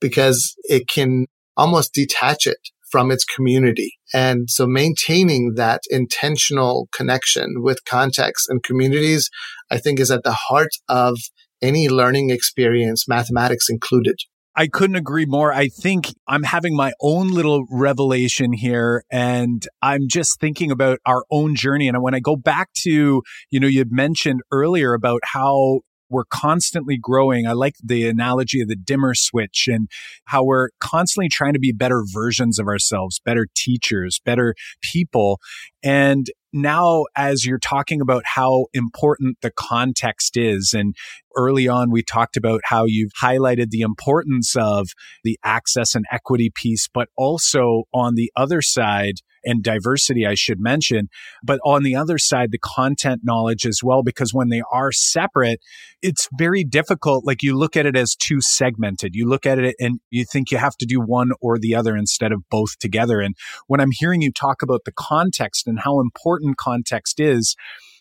because 0.00 0.54
it 0.64 0.88
can 0.88 1.26
almost 1.54 1.92
detach 1.92 2.46
it 2.46 2.70
from 2.90 3.10
its 3.10 3.24
community. 3.24 3.92
And 4.14 4.48
so 4.48 4.66
maintaining 4.66 5.52
that 5.56 5.82
intentional 5.90 6.88
connection 6.94 7.56
with 7.58 7.84
context 7.84 8.46
and 8.48 8.62
communities, 8.62 9.28
I 9.70 9.76
think 9.76 10.00
is 10.00 10.10
at 10.10 10.22
the 10.24 10.32
heart 10.48 10.70
of 10.88 11.18
any 11.60 11.90
learning 11.90 12.30
experience, 12.30 13.06
mathematics 13.06 13.68
included. 13.68 14.16
I 14.58 14.66
couldn't 14.66 14.96
agree 14.96 15.24
more. 15.24 15.52
I 15.52 15.68
think 15.68 16.12
I'm 16.26 16.42
having 16.42 16.74
my 16.74 16.92
own 17.00 17.28
little 17.28 17.64
revelation 17.70 18.52
here 18.52 19.04
and 19.08 19.64
I'm 19.82 20.08
just 20.08 20.40
thinking 20.40 20.72
about 20.72 20.98
our 21.06 21.24
own 21.30 21.54
journey. 21.54 21.86
And 21.86 22.02
when 22.02 22.12
I 22.12 22.18
go 22.18 22.34
back 22.34 22.70
to, 22.82 23.22
you 23.50 23.60
know, 23.60 23.68
you 23.68 23.84
mentioned 23.88 24.40
earlier 24.50 24.94
about 24.94 25.20
how 25.22 25.82
we're 26.10 26.24
constantly 26.24 26.98
growing. 27.00 27.46
I 27.46 27.52
like 27.52 27.74
the 27.84 28.08
analogy 28.08 28.60
of 28.60 28.68
the 28.68 28.74
dimmer 28.74 29.14
switch 29.14 29.68
and 29.68 29.88
how 30.24 30.42
we're 30.42 30.70
constantly 30.80 31.28
trying 31.28 31.52
to 31.52 31.60
be 31.60 31.70
better 31.70 32.02
versions 32.12 32.58
of 32.58 32.66
ourselves, 32.66 33.20
better 33.24 33.46
teachers, 33.54 34.20
better 34.24 34.54
people. 34.82 35.38
And 35.84 36.26
now 36.52 37.04
as 37.14 37.44
you're 37.44 37.58
talking 37.58 38.00
about 38.00 38.22
how 38.24 38.66
important 38.72 39.36
the 39.42 39.50
context 39.50 40.36
is 40.36 40.72
and 40.72 40.94
early 41.36 41.68
on 41.68 41.90
we 41.90 42.02
talked 42.02 42.36
about 42.36 42.60
how 42.64 42.84
you've 42.86 43.12
highlighted 43.20 43.70
the 43.70 43.80
importance 43.80 44.54
of 44.56 44.88
the 45.24 45.38
access 45.44 45.94
and 45.94 46.04
equity 46.10 46.50
piece 46.54 46.88
but 46.92 47.08
also 47.16 47.84
on 47.92 48.14
the 48.14 48.30
other 48.36 48.62
side 48.62 49.16
and 49.44 49.62
diversity, 49.62 50.26
I 50.26 50.34
should 50.34 50.60
mention. 50.60 51.08
But 51.42 51.60
on 51.64 51.82
the 51.82 51.96
other 51.96 52.18
side, 52.18 52.50
the 52.50 52.58
content 52.58 53.22
knowledge 53.24 53.66
as 53.66 53.80
well, 53.82 54.02
because 54.02 54.34
when 54.34 54.48
they 54.48 54.62
are 54.70 54.92
separate, 54.92 55.60
it's 56.02 56.28
very 56.36 56.64
difficult. 56.64 57.24
Like 57.24 57.42
you 57.42 57.56
look 57.56 57.76
at 57.76 57.86
it 57.86 57.96
as 57.96 58.14
too 58.14 58.40
segmented. 58.40 59.14
You 59.14 59.26
look 59.28 59.46
at 59.46 59.58
it 59.58 59.74
and 59.78 60.00
you 60.10 60.24
think 60.24 60.50
you 60.50 60.58
have 60.58 60.76
to 60.76 60.86
do 60.86 61.00
one 61.00 61.30
or 61.40 61.58
the 61.58 61.74
other 61.74 61.96
instead 61.96 62.32
of 62.32 62.42
both 62.50 62.78
together. 62.78 63.20
And 63.20 63.34
when 63.66 63.80
I'm 63.80 63.92
hearing 63.92 64.22
you 64.22 64.32
talk 64.32 64.62
about 64.62 64.82
the 64.84 64.92
context 64.92 65.66
and 65.66 65.80
how 65.80 66.00
important 66.00 66.56
context 66.56 67.20
is, 67.20 67.56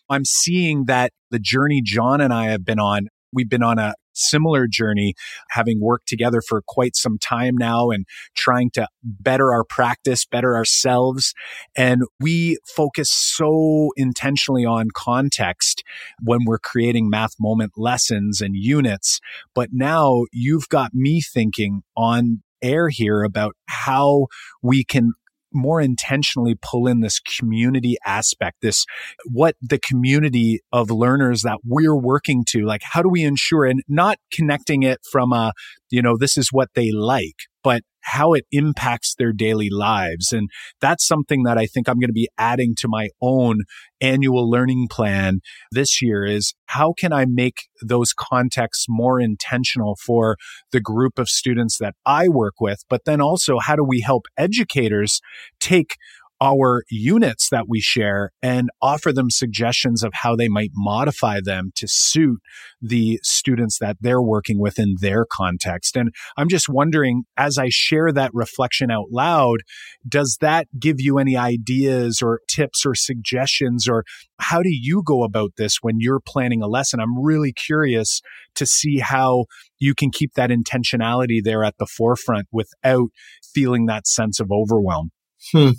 I'm 0.10 0.26
seeing 0.26 0.86
that 0.86 1.12
the 1.32 1.40
journey 1.40 1.82
Jon 1.84 2.22
and 2.22 2.34
I 2.34 2.50
have 2.50 2.64
been 2.64 2.80
on, 2.80 3.08
we've 3.38 3.50
been 3.50 3.64
on 3.64 3.78
a 3.78 3.94
similar 4.14 4.68
journey, 4.68 5.14
having 5.52 5.80
worked 5.80 6.08
together 6.08 6.42
for 6.42 6.64
quite 6.68 6.96
some 6.96 7.20
time 7.20 7.54
now 7.56 7.92
and 7.92 8.06
trying 8.36 8.72
to 8.72 8.88
better 9.04 9.54
our 9.54 9.64
practice, 9.64 10.26
better 10.26 10.56
ourselves. 10.56 11.36
And 11.76 12.02
we 12.20 12.58
focus 12.76 13.12
so 13.12 13.92
intentionally 13.96 14.66
on 14.66 14.88
context 14.96 15.84
when 16.24 16.40
we're 16.46 16.58
creating 16.58 17.12
math 17.12 17.34
moment 17.40 17.74
lessons 17.78 18.42
and 18.42 18.56
units. 18.56 19.20
But 19.54 19.70
now 19.72 20.24
you've 20.34 20.68
got 20.70 20.96
me 20.96 21.22
thinking 21.22 21.84
on 21.96 22.42
air 22.64 22.90
here 22.90 23.22
about 23.22 23.56
how 23.68 24.28
we 24.64 24.84
can 24.84 25.12
more 25.58 25.82
intentionally 25.82 26.56
pull 26.62 26.88
in 26.88 27.02
this 27.02 27.20
community 27.20 27.98
aspect, 28.06 28.58
this 28.62 28.86
what 29.32 29.56
the 29.62 29.80
community 29.80 30.60
of 30.72 30.90
learners 30.90 31.42
that 31.42 31.60
we're 31.66 31.98
working 31.98 32.46
to, 32.50 32.66
like 32.66 32.82
how 32.84 33.02
do 33.02 33.10
we 33.10 33.24
ensure 33.24 33.66
and 33.66 33.82
not 33.88 34.18
connecting 34.32 34.84
it 34.84 35.00
from 35.12 35.34
a, 35.34 35.52
you 35.90 36.02
know, 36.02 36.18
this 36.18 36.38
is 36.38 36.50
what 36.52 36.70
they 36.76 36.92
like, 36.92 37.36
but 37.64 37.82
how 38.08 38.32
it 38.32 38.46
impacts 38.54 39.16
their 39.16 39.34
daily 39.34 39.70
lives. 39.70 40.32
And 40.32 40.50
that's 40.80 41.06
something 41.06 41.44
that 41.44 41.58
I 41.58 41.66
think 41.66 41.90
I'm 41.90 42.00
going 42.00 42.08
to 42.08 42.14
be 42.14 42.30
adding 42.38 42.74
to 42.78 42.88
my 42.88 43.10
own 43.22 43.60
annual 44.00 44.50
learning 44.50 44.88
plan 44.90 45.42
this 45.72 46.02
year 46.02 46.24
is 46.24 46.54
how 46.68 46.94
can 46.98 47.12
I 47.12 47.26
make 47.28 47.64
those 47.82 48.14
contexts 48.14 48.86
more 48.88 49.20
intentional 49.20 49.98
for 50.06 50.38
the 50.72 50.80
group 50.80 51.20
of 51.20 51.28
students 51.28 51.80
that 51.80 51.96
I 52.06 52.30
work 52.30 52.62
with? 52.62 52.80
But 52.90 53.02
then 53.06 53.20
also, 53.20 53.60
how 53.60 53.76
do 53.76 53.84
we 53.84 54.00
help 54.00 54.24
educators 54.38 55.20
take 55.60 55.98
our 56.40 56.84
units 56.90 57.50
that 57.50 57.66
we 57.68 57.82
share 57.82 58.32
and 58.42 58.70
offer 58.82 59.12
them 59.12 59.30
suggestions 59.30 60.04
of 60.04 60.12
how 60.14 60.36
they 60.36 60.48
might 60.48 60.72
modify 60.76 61.40
them 61.44 61.72
to 61.76 61.88
suit 61.88 62.40
the 62.82 63.20
students 63.24 63.80
that 63.80 63.98
they're 64.02 64.22
working 64.22 64.60
with 64.60 64.78
in 64.78 64.96
their 65.02 65.26
context. 65.30 65.96
And 65.96 66.14
I'm 66.38 66.50
just 66.50 66.70
wondering, 66.70 67.24
as 67.38 67.58
I 67.58 67.70
share 67.70 68.12
that 68.12 68.32
reflection 68.34 68.92
out 68.92 69.08
loud, 69.12 69.62
does 70.08 70.38
that 70.42 70.68
give 70.80 70.98
you 71.00 71.18
any 71.18 71.36
ideas 71.36 72.22
or 72.22 72.42
tips 72.48 72.86
or 72.86 72.94
suggestions 72.94 73.88
or 73.88 74.04
how 74.40 74.62
do 74.62 74.70
you 74.70 75.02
go 75.04 75.24
about 75.24 75.54
this 75.58 75.78
when 75.82 75.96
you're 76.00 76.20
planning 76.20 76.62
a 76.62 76.68
lesson? 76.68 77.00
I'm 77.00 77.20
really 77.20 77.52
curious 77.52 78.22
to 78.56 78.66
see 78.66 79.00
how 79.00 79.46
you 79.80 79.96
can 79.96 80.12
keep 80.12 80.34
that 80.36 80.52
intentionality 80.52 81.40
there 81.44 81.64
at 81.64 81.78
the 81.80 81.88
forefront 81.88 82.48
without 82.52 83.10
feeling 83.42 83.88
that 83.88 84.06
sense 84.06 84.40
of 84.40 84.52
overwhelm. 84.52 85.10
Hmm 85.52 85.72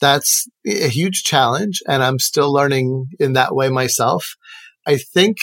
that's 0.00 0.46
a 0.66 0.88
huge 0.88 1.22
challenge. 1.22 1.80
And 1.88 2.02
I'm 2.02 2.18
still 2.18 2.52
learning 2.52 3.06
in 3.18 3.32
that 3.34 3.54
way 3.54 3.68
myself. 3.68 4.24
I 4.86 4.96
think 4.96 5.38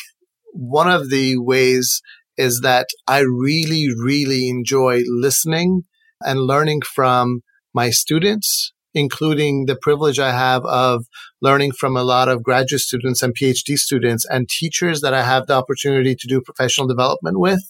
one 0.53 0.89
of 0.89 1.09
the 1.09 1.37
ways 1.37 2.01
is 2.37 2.61
that 2.61 2.87
I 3.07 3.19
really, 3.19 3.87
really 3.95 4.47
enjoy 4.49 5.01
listening 5.07 5.83
and 6.21 6.41
learning 6.41 6.81
from 6.81 7.41
my 7.73 7.89
students, 7.89 8.71
including 8.93 9.65
the 9.65 9.75
privilege 9.75 10.19
I 10.19 10.31
have 10.31 10.63
of 10.65 11.05
learning 11.41 11.73
from 11.73 11.97
a 11.97 12.03
lot 12.03 12.29
of 12.29 12.43
graduate 12.43 12.81
students 12.81 13.21
and 13.21 13.35
PhD 13.35 13.75
students 13.75 14.25
and 14.29 14.47
teachers 14.47 15.01
that 15.01 15.13
I 15.13 15.23
have 15.23 15.47
the 15.47 15.55
opportunity 15.55 16.15
to 16.15 16.27
do 16.27 16.41
professional 16.41 16.87
development 16.87 17.39
with 17.39 17.63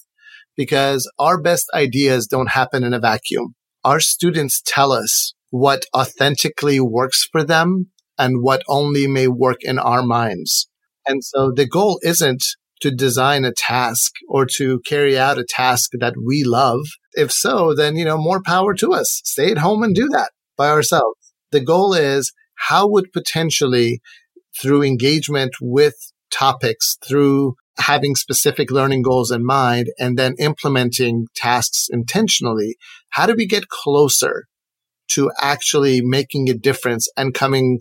because 0.55 1.09
our 1.17 1.41
best 1.41 1.65
ideas 1.73 2.27
don't 2.27 2.49
happen 2.49 2.83
in 2.83 2.93
a 2.93 2.99
vacuum. 2.99 3.55
Our 3.83 3.99
students 3.99 4.61
tell 4.65 4.91
us 4.91 5.33
what 5.53 5.85
authentically 5.95 6.79
works 6.79 7.27
for 7.31 7.43
them 7.43 7.85
and 8.17 8.41
what 8.41 8.63
only 8.67 9.05
may 9.05 9.27
work 9.27 9.57
in 9.61 9.77
our 9.77 10.01
minds. 10.01 10.67
And 11.05 11.23
so 11.23 11.51
the 11.55 11.67
goal 11.67 11.99
isn't 12.01 12.43
to 12.81 12.89
design 12.89 13.45
a 13.45 13.53
task 13.53 14.13
or 14.27 14.47
to 14.55 14.79
carry 14.83 15.15
out 15.15 15.37
a 15.37 15.45
task 15.47 15.91
that 15.99 16.15
we 16.17 16.43
love. 16.43 16.79
If 17.13 17.31
so, 17.31 17.75
then, 17.75 17.95
you 17.95 18.03
know, 18.03 18.17
more 18.17 18.41
power 18.43 18.73
to 18.73 18.93
us. 18.93 19.21
Stay 19.25 19.51
at 19.51 19.59
home 19.59 19.83
and 19.83 19.93
do 19.93 20.09
that 20.09 20.31
by 20.57 20.69
ourselves. 20.69 21.19
The 21.51 21.61
goal 21.61 21.93
is 21.93 22.33
how 22.55 22.89
would 22.89 23.13
potentially 23.13 24.01
through 24.59 24.81
engagement 24.81 25.53
with 25.61 25.93
topics, 26.31 26.97
through 27.07 27.53
having 27.77 28.15
specific 28.15 28.71
learning 28.71 29.03
goals 29.03 29.29
in 29.29 29.45
mind 29.45 29.89
and 29.99 30.17
then 30.17 30.33
implementing 30.39 31.27
tasks 31.35 31.89
intentionally, 31.91 32.75
how 33.09 33.27
do 33.27 33.35
we 33.37 33.45
get 33.45 33.67
closer 33.67 34.45
to 35.11 35.31
actually 35.41 36.01
making 36.01 36.49
a 36.49 36.53
difference 36.53 37.07
and 37.17 37.33
coming 37.33 37.79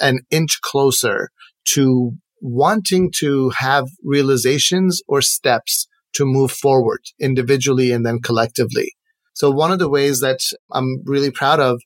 an 0.00 0.20
inch 0.30 0.60
closer 0.62 1.30
to 1.64 2.12
wanting 2.40 3.10
to 3.18 3.50
have 3.50 3.86
realizations 4.02 5.00
or 5.06 5.20
steps 5.22 5.86
to 6.14 6.26
move 6.26 6.50
forward 6.50 7.00
individually 7.20 7.92
and 7.92 8.04
then 8.04 8.20
collectively. 8.20 8.92
So 9.34 9.50
one 9.50 9.72
of 9.72 9.78
the 9.78 9.88
ways 9.88 10.20
that 10.20 10.40
I'm 10.70 11.02
really 11.04 11.30
proud 11.30 11.60
of, 11.60 11.80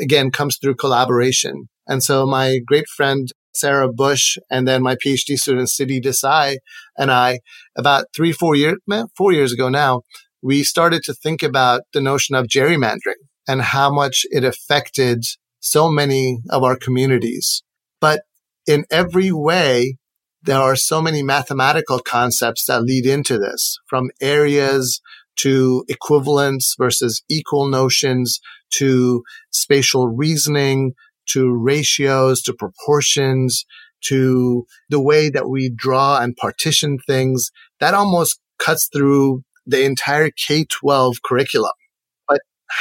again, 0.00 0.30
comes 0.30 0.58
through 0.58 0.74
collaboration. 0.74 1.68
And 1.86 2.02
so 2.02 2.26
my 2.26 2.58
great 2.66 2.86
friend, 2.88 3.28
Sarah 3.54 3.90
Bush, 3.90 4.36
and 4.50 4.68
then 4.68 4.82
my 4.82 4.96
PhD 4.96 5.36
student, 5.36 5.68
Siddhi 5.68 6.02
Desai, 6.02 6.56
and 6.98 7.10
I, 7.10 7.40
about 7.76 8.06
three, 8.14 8.32
four 8.32 8.54
years, 8.54 8.78
four 9.16 9.32
years 9.32 9.52
ago 9.52 9.68
now, 9.68 10.02
we 10.42 10.64
started 10.64 11.02
to 11.04 11.14
think 11.14 11.42
about 11.42 11.82
the 11.92 12.00
notion 12.00 12.34
of 12.34 12.46
gerrymandering 12.46 13.22
and 13.48 13.62
how 13.62 13.92
much 13.92 14.24
it 14.30 14.44
affected 14.44 15.24
so 15.60 15.90
many 15.90 16.38
of 16.50 16.62
our 16.62 16.76
communities. 16.76 17.62
But 18.00 18.22
in 18.66 18.84
every 18.90 19.32
way, 19.32 19.96
there 20.42 20.60
are 20.60 20.76
so 20.76 21.00
many 21.00 21.22
mathematical 21.22 22.00
concepts 22.00 22.66
that 22.66 22.82
lead 22.82 23.06
into 23.06 23.38
this 23.38 23.78
from 23.86 24.10
areas 24.20 25.00
to 25.36 25.84
equivalence 25.88 26.74
versus 26.78 27.22
equal 27.28 27.68
notions 27.68 28.40
to 28.74 29.22
spatial 29.50 30.08
reasoning 30.08 30.94
to 31.28 31.52
ratios 31.52 32.42
to 32.42 32.52
proportions 32.52 33.64
to 34.04 34.66
the 34.90 35.00
way 35.00 35.30
that 35.30 35.48
we 35.48 35.70
draw 35.70 36.18
and 36.18 36.36
partition 36.36 36.98
things 37.06 37.50
that 37.78 37.94
almost 37.94 38.40
cuts 38.58 38.88
through 38.92 39.42
the 39.64 39.84
entire 39.84 40.30
K-12 40.30 41.14
curriculum. 41.24 41.70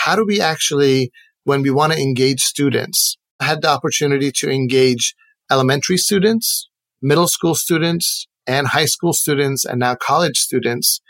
How 0.03 0.15
do 0.15 0.25
we 0.25 0.39
actually, 0.39 1.11
when 1.43 1.61
we 1.61 1.69
want 1.69 1.93
to 1.93 1.99
engage 1.99 2.41
students, 2.41 3.17
I 3.39 3.45
had 3.45 3.61
the 3.61 3.69
opportunity 3.69 4.31
to 4.37 4.49
engage 4.49 5.15
elementary 5.51 5.97
students, 5.97 6.69
middle 7.01 7.27
school 7.27 7.55
students 7.55 8.27
and 8.47 8.67
high 8.67 8.85
school 8.85 9.13
students 9.13 9.65
and 9.65 9.79
now 9.79 9.95
college 9.95 10.37
students 10.37 11.01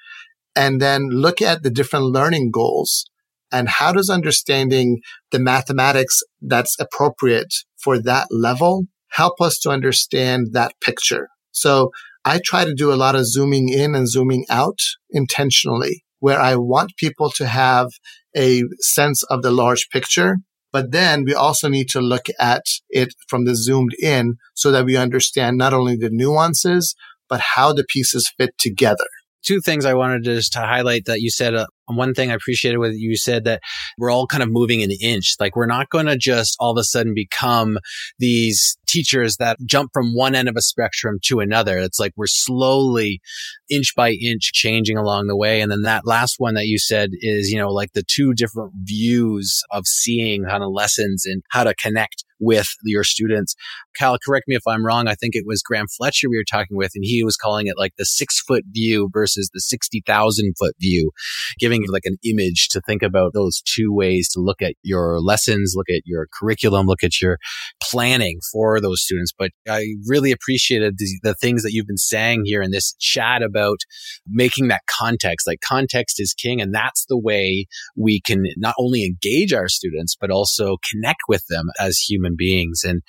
and 0.56 0.82
then 0.82 1.10
look 1.10 1.42
at 1.42 1.64
the 1.64 1.70
different 1.70 2.06
learning 2.06 2.52
goals 2.52 3.06
and 3.52 3.70
how 3.70 3.92
does 3.92 4.10
understanding 4.10 5.00
the 5.32 5.40
mathematics 5.40 6.22
that's 6.42 6.76
appropriate 6.80 7.54
for 7.78 8.02
that 8.02 8.28
level 8.32 8.86
help 9.12 9.40
us 9.42 9.60
to 9.60 9.70
understand 9.70 10.48
that 10.54 10.74
picture. 10.82 11.28
So 11.52 11.92
I 12.26 12.40
try 12.44 12.66
to 12.66 12.74
do 12.74 12.92
a 12.92 12.96
lot 12.96 13.16
of 13.16 13.28
zooming 13.28 13.70
in 13.70 13.94
and 13.96 14.10
zooming 14.10 14.46
out 14.50 14.80
intentionally 15.12 16.04
where 16.22 16.40
I 16.40 16.56
want 16.56 16.96
people 16.96 17.30
to 17.32 17.46
have 17.46 17.90
a 18.36 18.64
sense 18.80 19.24
of 19.24 19.42
the 19.42 19.52
large 19.52 19.90
picture 19.90 20.38
but 20.72 20.92
then 20.92 21.26
we 21.26 21.34
also 21.34 21.68
need 21.68 21.90
to 21.90 22.02
look 22.02 22.28
at 22.40 22.64
it 22.90 23.14
from 23.28 23.46
the 23.46 23.56
zoomed 23.56 23.92
in 24.02 24.38
so 24.54 24.72
that 24.72 24.86
we 24.86 24.96
understand 24.96 25.58
not 25.58 25.74
only 25.74 25.96
the 25.98 26.10
nuances, 26.10 26.96
but 27.30 27.42
how 27.56 27.74
the 27.74 27.84
pieces 27.84 28.32
fit 28.38 28.58
together. 28.58 29.08
Two 29.44 29.62
things 29.62 29.86
I 29.86 29.94
wanted 29.94 30.24
to 30.26 30.36
just 30.36 30.54
to 30.54 30.60
highlight 30.60 31.06
that 31.06 31.22
you 31.22 31.30
said 31.30 31.56
uh, 31.56 31.66
one 31.88 32.14
thing 32.14 32.32
I 32.32 32.36
appreciated 32.36 32.78
with 32.78 32.94
you 32.96 33.16
said 33.18 33.44
that 33.46 33.62
we're 33.98 34.12
all 34.12 34.28
kind 34.28 34.44
of 34.44 34.50
moving 34.52 34.84
an 34.84 34.92
inch. 35.02 35.36
Like 35.40 35.56
we're 35.56 35.66
not 35.66 35.90
going 35.90 36.06
to 36.06 36.18
just 36.18 36.56
all 36.60 36.72
of 36.72 36.78
a 36.78 36.84
sudden 36.84 37.14
become 37.14 37.78
these 38.20 38.78
teachers 38.88 39.38
that 39.38 39.58
jump 39.66 39.92
from 39.94 40.16
one 40.16 40.36
end 40.36 40.50
of 40.50 40.56
a 40.58 40.62
spectrum 40.62 41.18
to 41.24 41.40
another. 41.40 41.78
It's 41.78 42.00
like 42.00 42.14
we're 42.16 42.28
slowly 42.28 43.22
inch 43.70 43.94
by 43.96 44.12
inch 44.12 44.52
changing 44.54 44.98
along 44.98 45.28
the 45.28 45.38
way. 45.38 45.62
And 45.62 45.72
then 45.72 45.84
that 45.84 46.06
last 46.06 46.36
one 46.38 46.56
that 46.56 46.68
you 46.68 46.78
said 46.78 47.10
is, 47.14 47.50
you 47.50 47.58
know, 47.58 47.72
like 47.72 47.94
the 47.94 48.04
two 48.06 48.34
different 48.34 48.74
views 48.84 49.62
of 49.72 49.88
seeing 49.88 50.46
kind 50.46 50.64
of 50.64 50.72
lessons 50.72 51.26
and 51.26 51.42
how 51.50 51.64
to 51.64 51.74
connect 51.76 52.26
with 52.42 52.68
your 52.84 53.04
students. 53.04 53.56
Kyle, 53.98 54.18
correct 54.18 54.48
me 54.48 54.56
if 54.56 54.64
I'm 54.68 54.86
wrong. 54.86 55.08
I 55.08 55.16
think 55.16 55.36
it 55.36 55.46
was 55.46 55.62
Graham 55.62 55.88
Fletcher 55.88 56.30
we 56.30 56.38
were 56.38 56.44
talking 56.44 56.76
with, 56.76 56.92
and 56.96 57.06
he 57.06 57.24
was 57.24 57.38
calling 57.38 57.68
it 57.68 57.78
like 57.78 57.94
the 57.98 58.06
six 58.06 58.42
foot 58.42 58.64
view 58.72 59.10
versus 59.14 59.50
the 59.54 59.62
60,000 59.62 60.54
foot 60.58 60.76
view, 60.80 61.12
giving 61.60 61.86
like 61.88 62.06
an 62.06 62.18
image 62.26 62.68
to 62.70 62.82
think 62.82 63.04
about 63.04 63.34
those 63.34 63.62
two 63.62 63.94
ways 63.94 64.28
to 64.30 64.40
look 64.40 64.62
at 64.62 64.74
your 64.84 65.22
lessons, 65.22 65.74
look 65.76 65.90
at 65.90 66.02
your 66.06 66.28
curriculum, 66.34 66.88
look 66.88 67.04
at 67.04 67.22
your 67.22 67.38
planning 67.82 68.40
for 68.52 68.82
those 68.82 69.04
students. 69.04 69.32
But 69.38 69.52
I 69.70 69.94
really 70.08 70.32
appreciated 70.32 70.96
the, 70.98 71.20
the 71.24 71.36
things 71.36 71.64
that 71.64 71.72
you've 71.72 71.88
been 71.88 71.98
saying 71.98 72.44
here 72.46 72.62
in 72.62 72.72
this 72.72 72.94
chat 73.00 73.44
about 73.44 73.80
making 74.28 74.68
that 74.70 74.82
context. 74.88 75.48
Like 75.48 75.62
context 75.62 76.20
is 76.20 76.34
king. 76.34 76.62
And 76.62 76.74
that's 76.74 77.06
the 77.06 77.18
way 77.18 77.68
we 77.96 78.20
can 78.22 78.46
not 78.58 78.76
only 78.80 79.06
engage 79.06 79.54
our 79.54 79.68
students, 79.68 80.16
but 80.20 80.32
also 80.32 80.78
connect 80.90 81.22
with 81.28 81.46
them 81.50 81.68
as 81.80 81.98
human 81.98 82.31
beings. 82.38 82.82
And 82.84 83.02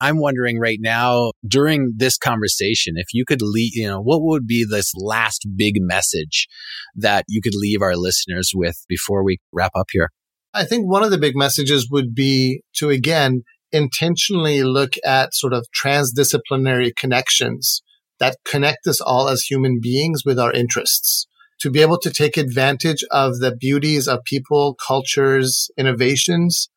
I'm 0.00 0.18
wondering 0.18 0.58
right 0.58 0.78
now 0.80 1.32
during 1.46 1.94
this 1.96 2.16
conversation, 2.16 2.94
if 2.96 3.06
you 3.12 3.24
could 3.26 3.42
leave, 3.42 3.74
you 3.74 3.88
know, 3.88 4.00
what 4.00 4.22
would 4.22 4.46
be 4.46 4.64
this 4.64 4.92
last 4.94 5.46
big 5.56 5.74
message 5.78 6.46
that 6.94 7.24
you 7.28 7.40
could 7.42 7.54
leave 7.54 7.82
our 7.82 7.96
listeners 7.96 8.52
with 8.54 8.84
before 8.88 9.24
we 9.24 9.38
wrap 9.52 9.72
up 9.74 9.86
here? 9.90 10.10
I 10.54 10.64
think 10.64 10.86
one 10.86 11.02
of 11.02 11.10
the 11.10 11.18
big 11.18 11.36
messages 11.36 11.88
would 11.90 12.14
be 12.14 12.62
to 12.76 12.90
again 12.90 13.42
intentionally 13.70 14.62
look 14.62 14.94
at 15.04 15.34
sort 15.34 15.52
of 15.52 15.66
transdisciplinary 15.76 16.94
connections 16.96 17.82
that 18.18 18.36
connect 18.44 18.86
us 18.86 19.00
all 19.00 19.28
as 19.28 19.42
human 19.42 19.78
beings 19.80 20.22
with 20.24 20.38
our 20.38 20.52
interests. 20.52 21.26
To 21.60 21.70
be 21.70 21.80
able 21.80 21.98
to 21.98 22.10
take 22.10 22.36
advantage 22.36 23.04
of 23.10 23.40
the 23.40 23.54
beauties 23.54 24.06
of 24.06 24.22
people, 24.24 24.76
cultures, 24.86 25.70
innovations, 25.76 26.68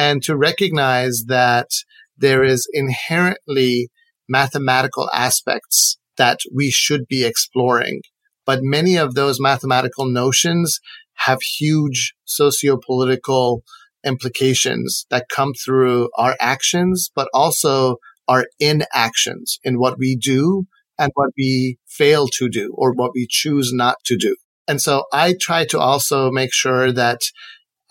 and 0.00 0.22
to 0.22 0.34
recognize 0.34 1.24
that 1.26 1.68
there 2.16 2.42
is 2.42 2.66
inherently 2.72 3.90
mathematical 4.26 5.10
aspects 5.12 5.98
that 6.16 6.38
we 6.54 6.70
should 6.70 7.06
be 7.06 7.22
exploring. 7.22 8.00
But 8.46 8.60
many 8.62 8.96
of 8.96 9.14
those 9.14 9.38
mathematical 9.38 10.06
notions 10.06 10.80
have 11.26 11.42
huge 11.42 12.14
socio-political 12.24 13.62
implications 14.02 15.04
that 15.10 15.28
come 15.28 15.52
through 15.52 16.08
our 16.16 16.34
actions, 16.40 17.10
but 17.14 17.28
also 17.34 17.96
our 18.26 18.46
inactions 18.58 19.58
in 19.62 19.78
what 19.78 19.98
we 19.98 20.16
do 20.16 20.64
and 20.98 21.12
what 21.12 21.30
we 21.36 21.76
fail 21.86 22.26
to 22.38 22.48
do 22.48 22.72
or 22.74 22.94
what 22.94 23.10
we 23.14 23.26
choose 23.28 23.70
not 23.74 23.96
to 24.06 24.16
do. 24.16 24.34
And 24.66 24.80
so 24.80 25.04
I 25.12 25.34
try 25.38 25.66
to 25.66 25.78
also 25.78 26.30
make 26.30 26.54
sure 26.54 26.90
that 26.90 27.20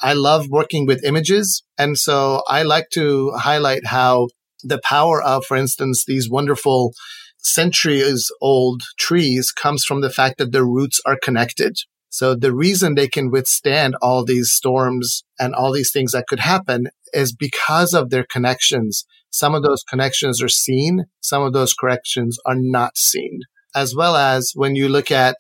I 0.01 0.13
love 0.13 0.47
working 0.49 0.85
with 0.85 1.03
images. 1.03 1.63
And 1.77 1.97
so 1.97 2.41
I 2.47 2.63
like 2.63 2.89
to 2.93 3.31
highlight 3.31 3.85
how 3.87 4.27
the 4.63 4.79
power 4.83 5.21
of, 5.21 5.45
for 5.45 5.57
instance, 5.57 6.03
these 6.05 6.29
wonderful 6.29 6.93
centuries 7.37 8.29
old 8.41 8.81
trees 8.97 9.51
comes 9.51 9.85
from 9.85 10.01
the 10.01 10.09
fact 10.09 10.37
that 10.37 10.51
their 10.51 10.65
roots 10.65 10.99
are 11.05 11.17
connected. 11.21 11.77
So 12.09 12.35
the 12.35 12.53
reason 12.53 12.95
they 12.95 13.07
can 13.07 13.29
withstand 13.29 13.95
all 14.01 14.25
these 14.25 14.51
storms 14.51 15.23
and 15.39 15.53
all 15.53 15.71
these 15.71 15.91
things 15.91 16.11
that 16.13 16.27
could 16.27 16.39
happen 16.39 16.87
is 17.13 17.35
because 17.35 17.93
of 17.93 18.09
their 18.09 18.25
connections. 18.29 19.05
Some 19.29 19.53
of 19.53 19.63
those 19.63 19.83
connections 19.83 20.41
are 20.41 20.49
seen. 20.49 21.05
Some 21.21 21.43
of 21.43 21.53
those 21.53 21.73
corrections 21.73 22.37
are 22.45 22.55
not 22.57 22.97
seen. 22.97 23.41
As 23.75 23.95
well 23.95 24.15
as 24.15 24.53
when 24.55 24.75
you 24.75 24.89
look 24.89 25.11
at, 25.11 25.35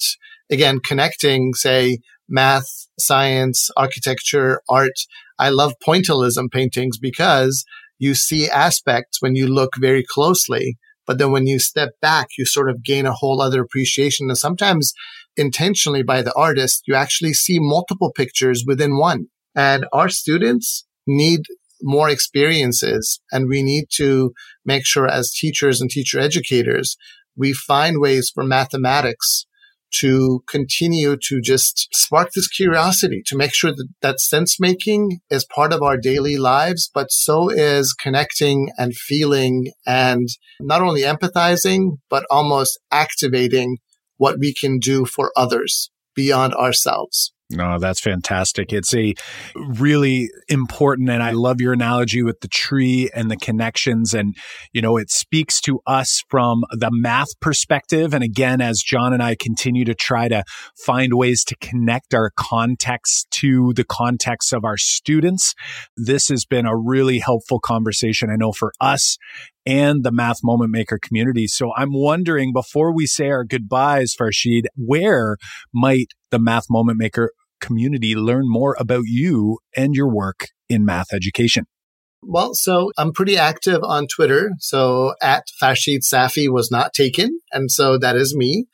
again, 0.49 0.79
connecting, 0.79 1.53
say, 1.53 1.99
math, 2.27 2.67
science, 2.99 3.69
architecture, 3.75 4.61
art. 4.69 4.99
I 5.37 5.49
love 5.49 5.73
pointillism 5.85 6.51
paintings 6.51 6.97
because 6.97 7.63
you 7.97 8.13
see 8.13 8.49
aspects 8.49 9.21
when 9.21 9.35
you 9.35 9.47
look 9.47 9.71
very 9.77 10.03
closely. 10.07 10.77
But 11.05 11.17
then 11.17 11.31
when 11.31 11.47
you 11.47 11.59
step 11.59 11.89
back, 12.01 12.27
you 12.37 12.45
sort 12.45 12.69
of 12.69 12.83
gain 12.83 13.05
a 13.05 13.13
whole 13.13 13.41
other 13.41 13.61
appreciation. 13.61 14.29
And 14.29 14.37
sometimes 14.37 14.93
intentionally 15.35 16.03
by 16.03 16.21
the 16.21 16.33
artist, 16.35 16.83
you 16.85 16.95
actually 16.95 17.33
see 17.33 17.57
multiple 17.59 18.11
pictures 18.11 18.63
within 18.65 18.97
one. 18.97 19.27
And 19.55 19.85
our 19.91 20.09
students 20.09 20.85
need 21.07 21.41
more 21.81 22.09
experiences 22.09 23.21
and 23.31 23.47
we 23.47 23.63
need 23.63 23.85
to 23.95 24.33
make 24.65 24.85
sure 24.85 25.07
as 25.07 25.31
teachers 25.31 25.81
and 25.81 25.89
teacher 25.89 26.19
educators, 26.19 26.97
we 27.35 27.53
find 27.53 27.99
ways 27.99 28.29
for 28.33 28.43
mathematics 28.43 29.45
to 29.91 30.43
continue 30.47 31.17
to 31.17 31.41
just 31.41 31.87
spark 31.93 32.29
this 32.35 32.47
curiosity 32.47 33.21
to 33.25 33.35
make 33.35 33.53
sure 33.53 33.71
that 33.71 33.87
that 34.01 34.19
sense 34.19 34.59
making 34.59 35.19
is 35.29 35.45
part 35.45 35.73
of 35.73 35.81
our 35.81 35.97
daily 35.97 36.37
lives, 36.37 36.89
but 36.93 37.11
so 37.11 37.49
is 37.49 37.93
connecting 37.93 38.71
and 38.77 38.95
feeling 38.95 39.71
and 39.85 40.27
not 40.59 40.81
only 40.81 41.01
empathizing, 41.01 41.97
but 42.09 42.25
almost 42.29 42.79
activating 42.91 43.77
what 44.17 44.37
we 44.39 44.53
can 44.53 44.79
do 44.79 45.05
for 45.05 45.31
others 45.35 45.89
beyond 46.13 46.53
ourselves. 46.53 47.33
No, 47.51 47.79
that's 47.79 47.99
fantastic. 47.99 48.71
It's 48.71 48.93
a 48.93 49.15
really 49.55 50.29
important, 50.49 51.09
and 51.09 51.23
I 51.23 51.31
love 51.31 51.59
your 51.59 51.73
analogy 51.73 52.21
with 52.21 52.41
the 52.41 52.47
tree 52.47 53.09
and 53.15 53.31
the 53.31 53.37
connections. 53.37 54.13
And, 54.13 54.35
you 54.71 54.83
know, 54.83 54.97
it 54.97 55.09
speaks 55.09 55.59
to 55.61 55.79
us 55.87 56.23
from 56.29 56.61
the 56.71 56.91
math 56.91 57.39
perspective. 57.39 58.13
And 58.13 58.23
again, 58.23 58.61
as 58.61 58.83
Jon 58.85 59.13
and 59.13 59.23
I 59.23 59.35
continue 59.35 59.83
to 59.85 59.95
try 59.95 60.27
to 60.27 60.43
find 60.85 61.15
ways 61.15 61.43
to 61.45 61.55
connect 61.59 62.13
our 62.13 62.31
context 62.37 63.25
to 63.31 63.73
the 63.75 63.83
context 63.83 64.53
of 64.53 64.63
our 64.63 64.77
students, 64.77 65.55
this 65.97 66.27
has 66.27 66.45
been 66.45 66.67
a 66.67 66.77
really 66.77 67.17
helpful 67.17 67.59
conversation. 67.59 68.29
I 68.29 68.35
know 68.35 68.51
for 68.51 68.73
us 68.79 69.17
and 69.65 70.03
the 70.03 70.11
Math 70.11 70.39
Moment 70.43 70.71
Maker 70.71 70.99
community. 71.01 71.47
So 71.47 71.71
I'm 71.75 71.93
wondering 71.93 72.53
before 72.53 72.93
we 72.93 73.05
say 73.05 73.29
our 73.29 73.43
goodbyes, 73.43 74.15
Farshid, 74.19 74.63
where 74.75 75.37
might 75.73 76.13
the 76.31 76.39
Math 76.39 76.65
Moment 76.69 76.97
Maker 76.97 77.31
community 77.59 78.15
learn 78.15 78.45
more 78.45 78.75
about 78.79 79.03
you 79.05 79.59
and 79.75 79.93
your 79.93 80.09
work 80.09 80.47
in 80.67 80.85
math 80.85 81.13
education? 81.13 81.65
Well, 82.21 82.53
so 82.53 82.91
I'm 82.97 83.13
pretty 83.13 83.37
active 83.37 83.81
on 83.83 84.07
Twitter. 84.07 84.51
So 84.59 85.13
at 85.21 85.45
Farshid 85.61 85.99
Safi 86.01 86.51
was 86.51 86.69
not 86.69 86.93
taken. 86.93 87.39
And 87.53 87.71
so 87.71 87.97
that 87.97 88.15
is 88.15 88.35
me. 88.35 88.65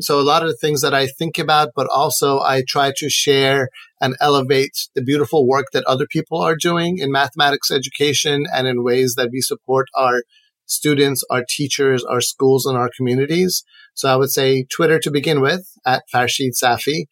So 0.00 0.18
a 0.18 0.22
lot 0.22 0.42
of 0.42 0.48
the 0.48 0.56
things 0.56 0.80
that 0.80 0.94
I 0.94 1.06
think 1.06 1.38
about, 1.38 1.68
but 1.76 1.86
also 1.94 2.40
I 2.40 2.64
try 2.66 2.92
to 2.96 3.08
share 3.08 3.68
and 4.00 4.16
elevate 4.20 4.88
the 4.94 5.02
beautiful 5.02 5.46
work 5.46 5.66
that 5.72 5.84
other 5.84 6.06
people 6.06 6.40
are 6.40 6.56
doing 6.56 6.98
in 6.98 7.12
mathematics 7.12 7.70
education 7.70 8.44
and 8.52 8.66
in 8.66 8.82
ways 8.82 9.14
that 9.16 9.30
we 9.30 9.40
support 9.40 9.86
our 9.94 10.22
students, 10.66 11.22
our 11.30 11.44
teachers, 11.48 12.04
our 12.04 12.20
schools, 12.20 12.66
and 12.66 12.76
our 12.76 12.90
communities. 12.96 13.62
So 13.94 14.08
I 14.08 14.16
would 14.16 14.30
say 14.30 14.64
Twitter 14.64 14.98
to 14.98 15.10
begin 15.10 15.40
with 15.40 15.68
at 15.86 16.04
Farshid 16.12 16.52
Safi 16.60 17.04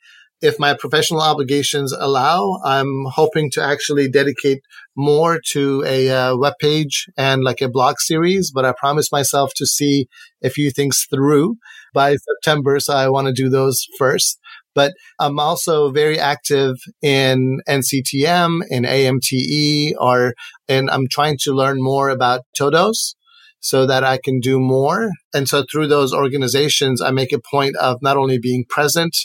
if 0.42 0.58
my 0.58 0.74
professional 0.74 1.20
obligations 1.20 1.92
allow, 1.92 2.58
I'm 2.64 3.04
hoping 3.06 3.50
to 3.52 3.62
actually 3.62 4.10
dedicate 4.10 4.60
more 4.96 5.40
to 5.52 5.84
a 5.86 6.10
uh, 6.10 6.36
web 6.36 6.54
page 6.60 7.06
and 7.16 7.44
like 7.44 7.60
a 7.60 7.68
blog 7.68 7.96
series. 8.00 8.50
But 8.50 8.64
I 8.64 8.74
promised 8.76 9.12
myself 9.12 9.52
to 9.56 9.66
see 9.66 10.08
a 10.42 10.50
few 10.50 10.70
things 10.72 11.06
through 11.08 11.56
by 11.94 12.16
September, 12.16 12.80
so 12.80 12.94
I 12.94 13.08
want 13.08 13.28
to 13.28 13.32
do 13.32 13.48
those 13.48 13.86
first. 13.96 14.40
But 14.74 14.94
I'm 15.20 15.38
also 15.38 15.90
very 15.90 16.18
active 16.18 16.76
in 17.02 17.60
NCTM, 17.68 18.62
in 18.68 18.84
AMTE, 18.84 19.94
or 20.00 20.34
and 20.66 20.90
I'm 20.90 21.06
trying 21.08 21.38
to 21.42 21.52
learn 21.52 21.76
more 21.80 22.08
about 22.08 22.40
Todos 22.56 23.14
so 23.60 23.86
that 23.86 24.02
I 24.02 24.18
can 24.18 24.40
do 24.40 24.58
more. 24.58 25.10
And 25.32 25.48
so 25.48 25.64
through 25.70 25.86
those 25.86 26.12
organizations, 26.12 27.00
I 27.00 27.12
make 27.12 27.32
a 27.32 27.38
point 27.38 27.76
of 27.76 27.98
not 28.02 28.16
only 28.16 28.38
being 28.38 28.64
present, 28.68 29.16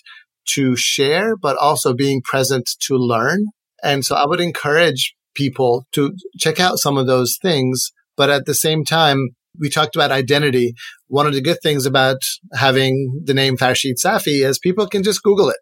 to 0.53 0.75
share, 0.75 1.35
but 1.35 1.57
also 1.57 1.93
being 1.93 2.21
present 2.21 2.69
to 2.87 2.95
learn. 2.95 3.45
And 3.83 4.05
so 4.05 4.15
I 4.15 4.25
would 4.25 4.41
encourage 4.41 5.15
people 5.35 5.85
to 5.93 6.13
check 6.39 6.59
out 6.59 6.79
some 6.79 6.97
of 6.97 7.07
those 7.07 7.37
things. 7.41 7.91
But 8.15 8.29
at 8.29 8.45
the 8.45 8.55
same 8.55 8.83
time, 8.83 9.29
we 9.59 9.69
talked 9.69 9.95
about 9.95 10.11
identity. 10.11 10.73
One 11.07 11.27
of 11.27 11.33
the 11.33 11.41
good 11.41 11.57
things 11.61 11.85
about 11.85 12.17
having 12.53 13.21
the 13.23 13.33
name 13.33 13.57
Farshid 13.57 13.95
Safi 14.03 14.45
is 14.45 14.59
people 14.59 14.87
can 14.87 15.03
just 15.03 15.23
Google 15.23 15.49
it, 15.49 15.57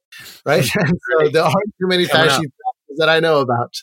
right? 0.46 0.68
and 0.76 0.98
so 1.10 1.30
there 1.30 1.44
aren't 1.44 1.76
too 1.80 1.88
many 1.88 2.06
Farshid 2.06 2.40
Safis 2.40 2.96
that 2.98 3.10
I 3.10 3.20
know 3.20 3.40
about. 3.40 3.74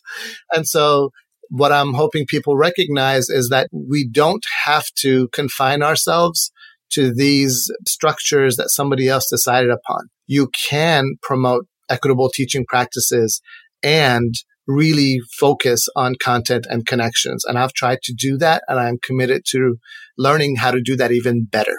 And 0.52 0.66
so 0.66 1.10
what 1.48 1.72
I'm 1.72 1.92
hoping 1.92 2.26
people 2.26 2.56
recognize 2.56 3.28
is 3.28 3.50
that 3.50 3.68
we 3.72 4.08
don't 4.08 4.44
have 4.64 4.86
to 5.00 5.28
confine 5.28 5.82
ourselves 5.82 6.50
to 6.92 7.12
these 7.12 7.70
structures 7.86 8.56
that 8.56 8.70
somebody 8.70 9.08
else 9.08 9.28
decided 9.30 9.70
upon. 9.70 10.08
You 10.26 10.50
can 10.68 11.14
promote 11.22 11.66
equitable 11.90 12.30
teaching 12.30 12.64
practices 12.66 13.40
and 13.82 14.34
really 14.66 15.20
focus 15.38 15.88
on 15.96 16.14
content 16.22 16.66
and 16.70 16.86
connections. 16.86 17.44
And 17.44 17.58
I've 17.58 17.72
tried 17.72 17.98
to 18.04 18.14
do 18.16 18.38
that 18.38 18.62
and 18.68 18.78
I'm 18.78 18.98
committed 19.02 19.42
to 19.50 19.76
learning 20.16 20.56
how 20.56 20.70
to 20.70 20.80
do 20.80 20.96
that 20.96 21.12
even 21.12 21.44
better. 21.44 21.76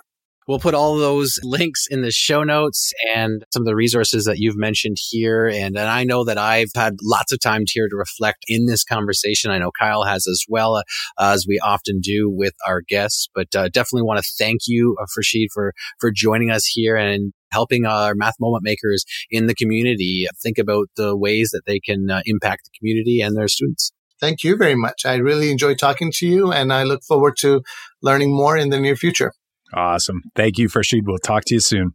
We'll 0.47 0.59
put 0.59 0.73
all 0.73 0.97
those 0.97 1.39
links 1.43 1.85
in 1.89 2.01
the 2.01 2.11
show 2.11 2.43
notes 2.43 2.91
and 3.15 3.45
some 3.53 3.61
of 3.61 3.65
the 3.65 3.75
resources 3.75 4.25
that 4.25 4.39
you've 4.39 4.57
mentioned 4.57 4.97
here. 4.99 5.47
And, 5.47 5.77
and 5.77 5.89
I 5.89 6.03
know 6.03 6.23
that 6.25 6.37
I've 6.37 6.71
had 6.75 6.97
lots 7.01 7.31
of 7.31 7.39
time 7.39 7.63
here 7.65 7.87
to 7.87 7.95
reflect 7.95 8.43
in 8.47 8.65
this 8.65 8.83
conversation. 8.83 9.51
I 9.51 9.59
know 9.59 9.71
Kyle 9.71 10.03
has 10.03 10.27
as 10.27 10.43
well, 10.49 10.75
uh, 10.75 10.81
as 11.17 11.45
we 11.47 11.59
often 11.59 11.99
do 12.01 12.29
with 12.29 12.53
our 12.67 12.81
guests, 12.81 13.29
but 13.33 13.55
uh, 13.55 13.69
definitely 13.69 14.03
want 14.03 14.21
to 14.21 14.31
thank 14.37 14.61
you, 14.67 14.97
uh, 15.01 15.05
for, 15.53 15.73
for 15.99 16.11
joining 16.11 16.51
us 16.51 16.65
here 16.65 16.95
and 16.95 17.33
helping 17.51 17.85
our 17.85 18.15
math 18.15 18.35
moment 18.39 18.63
makers 18.63 19.05
in 19.29 19.47
the 19.47 19.55
community 19.55 20.27
think 20.41 20.57
about 20.57 20.87
the 20.97 21.15
ways 21.15 21.51
that 21.51 21.61
they 21.65 21.79
can 21.79 22.09
uh, 22.09 22.21
impact 22.25 22.63
the 22.65 22.77
community 22.77 23.21
and 23.21 23.37
their 23.37 23.47
students. 23.47 23.91
Thank 24.19 24.43
you 24.43 24.55
very 24.55 24.75
much. 24.75 25.05
I 25.05 25.15
really 25.15 25.51
enjoy 25.51 25.75
talking 25.75 26.11
to 26.15 26.27
you 26.27 26.51
and 26.51 26.71
I 26.71 26.83
look 26.83 27.03
forward 27.03 27.35
to 27.39 27.61
learning 28.01 28.35
more 28.35 28.57
in 28.57 28.69
the 28.69 28.79
near 28.79 28.95
future. 28.95 29.33
Awesome. 29.76 30.21
Thank 30.36 30.57
you, 30.57 30.69
Farshid. 30.69 31.01
We'll 31.05 31.17
talk 31.17 31.43
to 31.47 31.55
you 31.55 31.59
soon. 31.59 31.93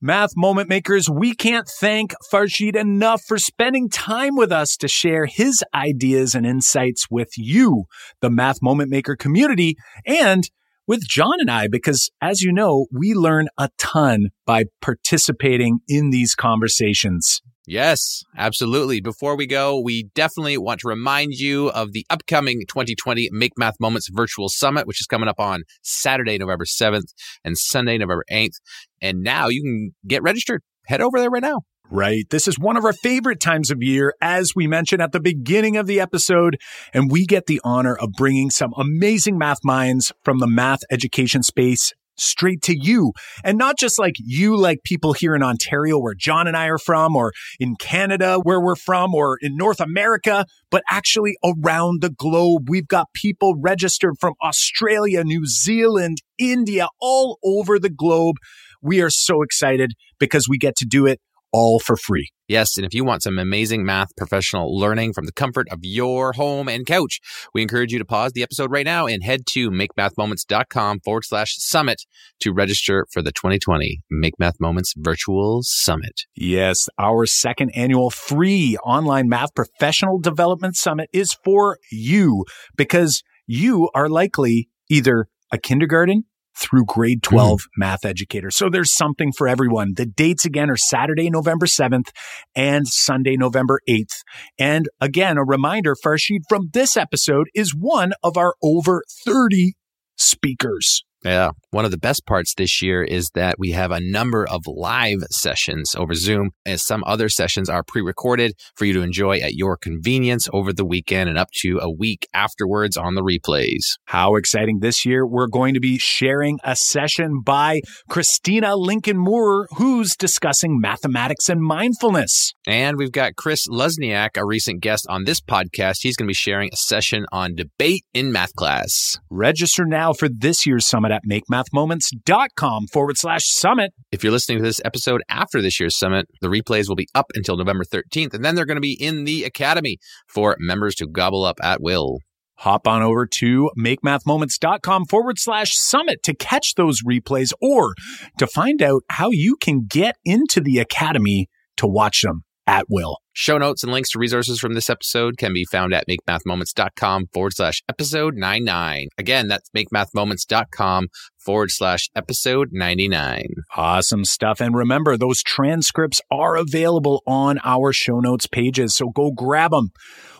Math 0.00 0.30
Moment 0.36 0.68
Makers, 0.68 1.10
we 1.10 1.34
can't 1.34 1.68
thank 1.80 2.14
Farshid 2.32 2.76
enough 2.76 3.22
for 3.26 3.36
spending 3.36 3.88
time 3.88 4.36
with 4.36 4.52
us 4.52 4.76
to 4.76 4.86
share 4.86 5.26
his 5.26 5.64
ideas 5.74 6.36
and 6.36 6.46
insights 6.46 7.06
with 7.10 7.30
you, 7.36 7.86
the 8.20 8.30
Math 8.30 8.62
Moment 8.62 8.90
Maker 8.90 9.16
community, 9.16 9.76
and 10.06 10.48
with 10.86 11.02
Jon 11.08 11.34
and 11.40 11.50
I, 11.50 11.66
because 11.66 12.10
as 12.22 12.42
you 12.42 12.52
know, 12.52 12.86
we 12.92 13.12
learn 13.12 13.48
a 13.58 13.70
ton 13.76 14.28
by 14.46 14.66
participating 14.80 15.80
in 15.88 16.10
these 16.10 16.36
conversations. 16.36 17.42
Yes, 17.70 18.24
absolutely. 18.34 19.02
Before 19.02 19.36
we 19.36 19.46
go, 19.46 19.78
we 19.78 20.04
definitely 20.14 20.56
want 20.56 20.80
to 20.80 20.88
remind 20.88 21.34
you 21.34 21.68
of 21.68 21.92
the 21.92 22.06
upcoming 22.08 22.62
2020 22.66 23.28
Make 23.30 23.52
Math 23.58 23.74
Moments 23.78 24.08
Virtual 24.10 24.48
Summit, 24.48 24.86
which 24.86 25.02
is 25.02 25.06
coming 25.06 25.28
up 25.28 25.38
on 25.38 25.64
Saturday, 25.82 26.38
November 26.38 26.64
7th 26.64 27.12
and 27.44 27.58
Sunday, 27.58 27.98
November 27.98 28.24
8th. 28.32 28.54
And 29.02 29.22
now 29.22 29.48
you 29.48 29.62
can 29.62 29.94
get 30.06 30.22
registered. 30.22 30.62
Head 30.86 31.02
over 31.02 31.20
there 31.20 31.28
right 31.28 31.42
now. 31.42 31.60
Right. 31.90 32.24
This 32.30 32.48
is 32.48 32.58
one 32.58 32.78
of 32.78 32.86
our 32.86 32.94
favorite 32.94 33.38
times 33.38 33.70
of 33.70 33.82
year, 33.82 34.14
as 34.22 34.52
we 34.56 34.66
mentioned 34.66 35.02
at 35.02 35.12
the 35.12 35.20
beginning 35.20 35.76
of 35.76 35.86
the 35.86 36.00
episode. 36.00 36.58
And 36.94 37.10
we 37.10 37.26
get 37.26 37.46
the 37.46 37.60
honor 37.64 37.94
of 37.94 38.12
bringing 38.12 38.48
some 38.48 38.72
amazing 38.78 39.36
math 39.36 39.62
minds 39.62 40.10
from 40.22 40.38
the 40.38 40.46
math 40.46 40.80
education 40.90 41.42
space 41.42 41.92
straight 42.18 42.62
to 42.62 42.76
you. 42.76 43.12
And 43.44 43.58
not 43.58 43.78
just 43.78 43.98
like 43.98 44.14
you, 44.18 44.56
like 44.56 44.78
people 44.84 45.12
here 45.12 45.34
in 45.34 45.42
Ontario, 45.42 45.98
where 45.98 46.14
Jon 46.14 46.46
and 46.46 46.56
I 46.56 46.66
are 46.66 46.78
from, 46.78 47.16
or 47.16 47.32
in 47.58 47.76
Canada, 47.76 48.38
where 48.42 48.60
we're 48.60 48.76
from, 48.76 49.14
or 49.14 49.38
in 49.40 49.56
North 49.56 49.80
America, 49.80 50.46
but 50.70 50.82
actually 50.90 51.36
around 51.44 52.02
the 52.02 52.10
globe. 52.10 52.68
We've 52.68 52.88
got 52.88 53.12
people 53.14 53.54
registered 53.60 54.14
from 54.20 54.34
Australia, 54.42 55.24
New 55.24 55.46
Zealand, 55.46 56.18
India, 56.38 56.88
all 57.00 57.38
over 57.44 57.78
the 57.78 57.90
globe. 57.90 58.36
We 58.80 59.00
are 59.00 59.10
so 59.10 59.42
excited 59.42 59.92
because 60.20 60.48
we 60.48 60.58
get 60.58 60.76
to 60.76 60.86
do 60.86 61.06
it 61.06 61.20
all 61.52 61.80
for 61.80 61.96
free. 61.96 62.28
Yes, 62.48 62.78
and 62.78 62.86
if 62.86 62.94
you 62.94 63.04
want 63.04 63.22
some 63.22 63.38
amazing 63.38 63.84
math 63.84 64.16
professional 64.16 64.74
learning 64.74 65.12
from 65.12 65.26
the 65.26 65.32
comfort 65.32 65.66
of 65.70 65.80
your 65.82 66.32
home 66.32 66.66
and 66.68 66.86
couch, 66.86 67.20
we 67.52 67.60
encourage 67.60 67.92
you 67.92 67.98
to 67.98 68.04
pause 68.06 68.32
the 68.32 68.42
episode 68.42 68.70
right 68.70 68.86
now 68.86 69.06
and 69.06 69.22
head 69.22 69.40
to 69.50 69.70
makemathmoments.com 69.70 71.00
forward 71.00 71.24
slash 71.24 71.56
summit 71.58 72.02
to 72.40 72.52
register 72.52 73.06
for 73.12 73.20
the 73.20 73.32
2020 73.32 74.00
Make 74.10 74.38
Math 74.38 74.58
Moments 74.60 74.94
Virtual 74.96 75.60
Summit. 75.62 76.22
Yes, 76.34 76.88
our 76.98 77.26
second 77.26 77.70
annual 77.74 78.10
free 78.10 78.78
online 78.84 79.28
math 79.28 79.54
professional 79.54 80.18
development 80.18 80.76
summit 80.76 81.10
is 81.12 81.36
for 81.44 81.78
you 81.92 82.44
because 82.76 83.22
you 83.46 83.90
are 83.94 84.08
likely 84.08 84.68
either 84.88 85.26
a 85.52 85.58
kindergarten 85.58 86.24
through 86.58 86.84
grade 86.84 87.22
12 87.22 87.60
mm. 87.60 87.64
math 87.76 88.04
educators. 88.04 88.56
So 88.56 88.68
there's 88.68 88.94
something 88.94 89.32
for 89.32 89.48
everyone. 89.48 89.94
The 89.96 90.06
dates 90.06 90.44
again 90.44 90.70
are 90.70 90.76
Saturday, 90.76 91.30
November 91.30 91.66
7th 91.66 92.10
and 92.54 92.86
Sunday, 92.86 93.36
November 93.36 93.80
8th. 93.88 94.22
And 94.58 94.88
again, 95.00 95.38
a 95.38 95.44
reminder, 95.44 95.94
Farshid 95.94 96.40
from 96.48 96.70
this 96.72 96.96
episode 96.96 97.48
is 97.54 97.74
one 97.74 98.12
of 98.22 98.36
our 98.36 98.54
over 98.62 99.02
30 99.24 99.74
speakers. 100.16 101.04
Yeah. 101.28 101.50
One 101.70 101.84
of 101.84 101.90
the 101.90 101.98
best 101.98 102.24
parts 102.24 102.54
this 102.54 102.80
year 102.80 103.04
is 103.04 103.28
that 103.34 103.56
we 103.58 103.72
have 103.72 103.90
a 103.90 104.00
number 104.00 104.48
of 104.48 104.62
live 104.66 105.18
sessions 105.30 105.94
over 105.94 106.14
Zoom, 106.14 106.52
as 106.64 106.82
some 106.82 107.04
other 107.06 107.28
sessions 107.28 107.68
are 107.68 107.82
pre 107.86 108.00
recorded 108.00 108.54
for 108.74 108.86
you 108.86 108.94
to 108.94 109.02
enjoy 109.02 109.36
at 109.40 109.52
your 109.52 109.76
convenience 109.76 110.48
over 110.54 110.72
the 110.72 110.86
weekend 110.86 111.28
and 111.28 111.36
up 111.36 111.48
to 111.56 111.78
a 111.82 111.90
week 111.90 112.26
afterwards 112.32 112.96
on 112.96 113.14
the 113.14 113.22
replays. 113.22 113.82
How 114.06 114.36
exciting 114.36 114.78
this 114.80 115.04
year! 115.04 115.26
We're 115.26 115.48
going 115.48 115.74
to 115.74 115.80
be 115.80 115.98
sharing 115.98 116.58
a 116.64 116.74
session 116.74 117.42
by 117.44 117.82
Christina 118.08 118.74
Lincoln 118.74 119.18
Moore, 119.18 119.68
who's 119.76 120.16
discussing 120.16 120.80
mathematics 120.80 121.50
and 121.50 121.60
mindfulness. 121.60 122.54
And 122.66 122.96
we've 122.96 123.12
got 123.12 123.36
Chris 123.36 123.68
Luzniak, 123.68 124.38
a 124.38 124.46
recent 124.46 124.80
guest 124.80 125.06
on 125.10 125.24
this 125.24 125.42
podcast. 125.42 125.98
He's 126.00 126.16
going 126.16 126.26
to 126.26 126.30
be 126.30 126.34
sharing 126.34 126.70
a 126.72 126.76
session 126.76 127.26
on 127.30 127.54
debate 127.54 128.04
in 128.14 128.32
math 128.32 128.54
class. 128.54 129.18
Register 129.30 129.84
now 129.84 130.14
for 130.14 130.30
this 130.30 130.64
year's 130.64 130.88
summit 130.88 131.17
at 131.18 131.28
makemathmoments.com 131.28 132.86
forward 132.92 133.18
slash 133.18 133.44
summit. 133.46 133.92
If 134.12 134.22
you're 134.22 134.32
listening 134.32 134.58
to 134.58 134.64
this 134.64 134.80
episode 134.84 135.22
after 135.28 135.60
this 135.60 135.78
year's 135.80 135.98
summit, 135.98 136.26
the 136.40 136.48
replays 136.48 136.88
will 136.88 136.96
be 136.96 137.08
up 137.14 137.26
until 137.34 137.56
November 137.56 137.84
13th, 137.84 138.34
and 138.34 138.44
then 138.44 138.54
they're 138.54 138.66
going 138.66 138.76
to 138.76 138.80
be 138.80 138.96
in 139.00 139.24
the 139.24 139.44
academy 139.44 139.98
for 140.28 140.56
members 140.58 140.94
to 140.96 141.06
gobble 141.06 141.44
up 141.44 141.56
at 141.62 141.80
will. 141.80 142.18
Hop 142.58 142.88
on 142.88 143.02
over 143.02 143.24
to 143.24 143.70
makemathmoments.com 143.78 145.06
forward 145.06 145.38
slash 145.38 145.76
summit 145.76 146.22
to 146.24 146.34
catch 146.34 146.74
those 146.74 147.02
replays 147.04 147.52
or 147.62 147.94
to 148.36 148.46
find 148.48 148.82
out 148.82 149.02
how 149.10 149.30
you 149.30 149.56
can 149.60 149.86
get 149.88 150.16
into 150.24 150.60
the 150.60 150.78
academy 150.78 151.48
to 151.76 151.86
watch 151.86 152.22
them 152.22 152.42
at 152.68 152.84
will. 152.88 153.18
Show 153.32 153.56
notes 153.56 153.82
and 153.82 153.90
links 153.90 154.10
to 154.10 154.18
resources 154.18 154.60
from 154.60 154.74
this 154.74 154.90
episode 154.90 155.38
can 155.38 155.52
be 155.54 155.64
found 155.64 155.94
at 155.94 156.04
makemathmoments.com 156.06 157.26
forward 157.32 157.54
slash 157.54 157.82
episode 157.88 158.34
99. 158.36 159.08
Again, 159.16 159.48
that's 159.48 159.70
makemathmoments.com 159.70 161.08
forward 161.38 161.70
slash 161.70 162.08
episode 162.14 162.68
99. 162.72 163.46
Awesome 163.74 164.24
stuff. 164.24 164.60
And 164.60 164.76
remember, 164.76 165.16
those 165.16 165.42
transcripts 165.42 166.20
are 166.30 166.56
available 166.56 167.22
on 167.26 167.58
our 167.64 167.92
show 167.92 168.20
notes 168.20 168.46
pages, 168.46 168.94
so 168.94 169.08
go 169.08 169.30
grab 169.30 169.70
them. 169.70 169.90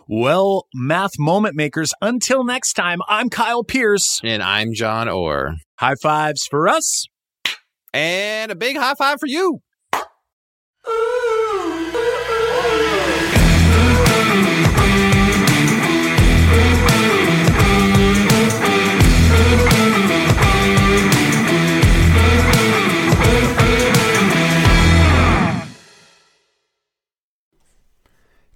Well, 0.06 0.66
math 0.74 1.12
moment 1.18 1.54
makers, 1.54 1.94
until 2.02 2.44
next 2.44 2.74
time, 2.74 3.00
I'm 3.08 3.30
Kyle 3.30 3.64
Pearce. 3.64 4.20
And 4.22 4.42
I'm 4.42 4.74
Jon 4.74 5.08
Orr. 5.08 5.54
High 5.78 5.96
fives 6.02 6.46
for 6.46 6.68
us. 6.68 7.06
And 7.94 8.52
a 8.52 8.54
big 8.54 8.76
high 8.76 8.94
five 8.94 9.18
for 9.18 9.26
you. 9.26 9.60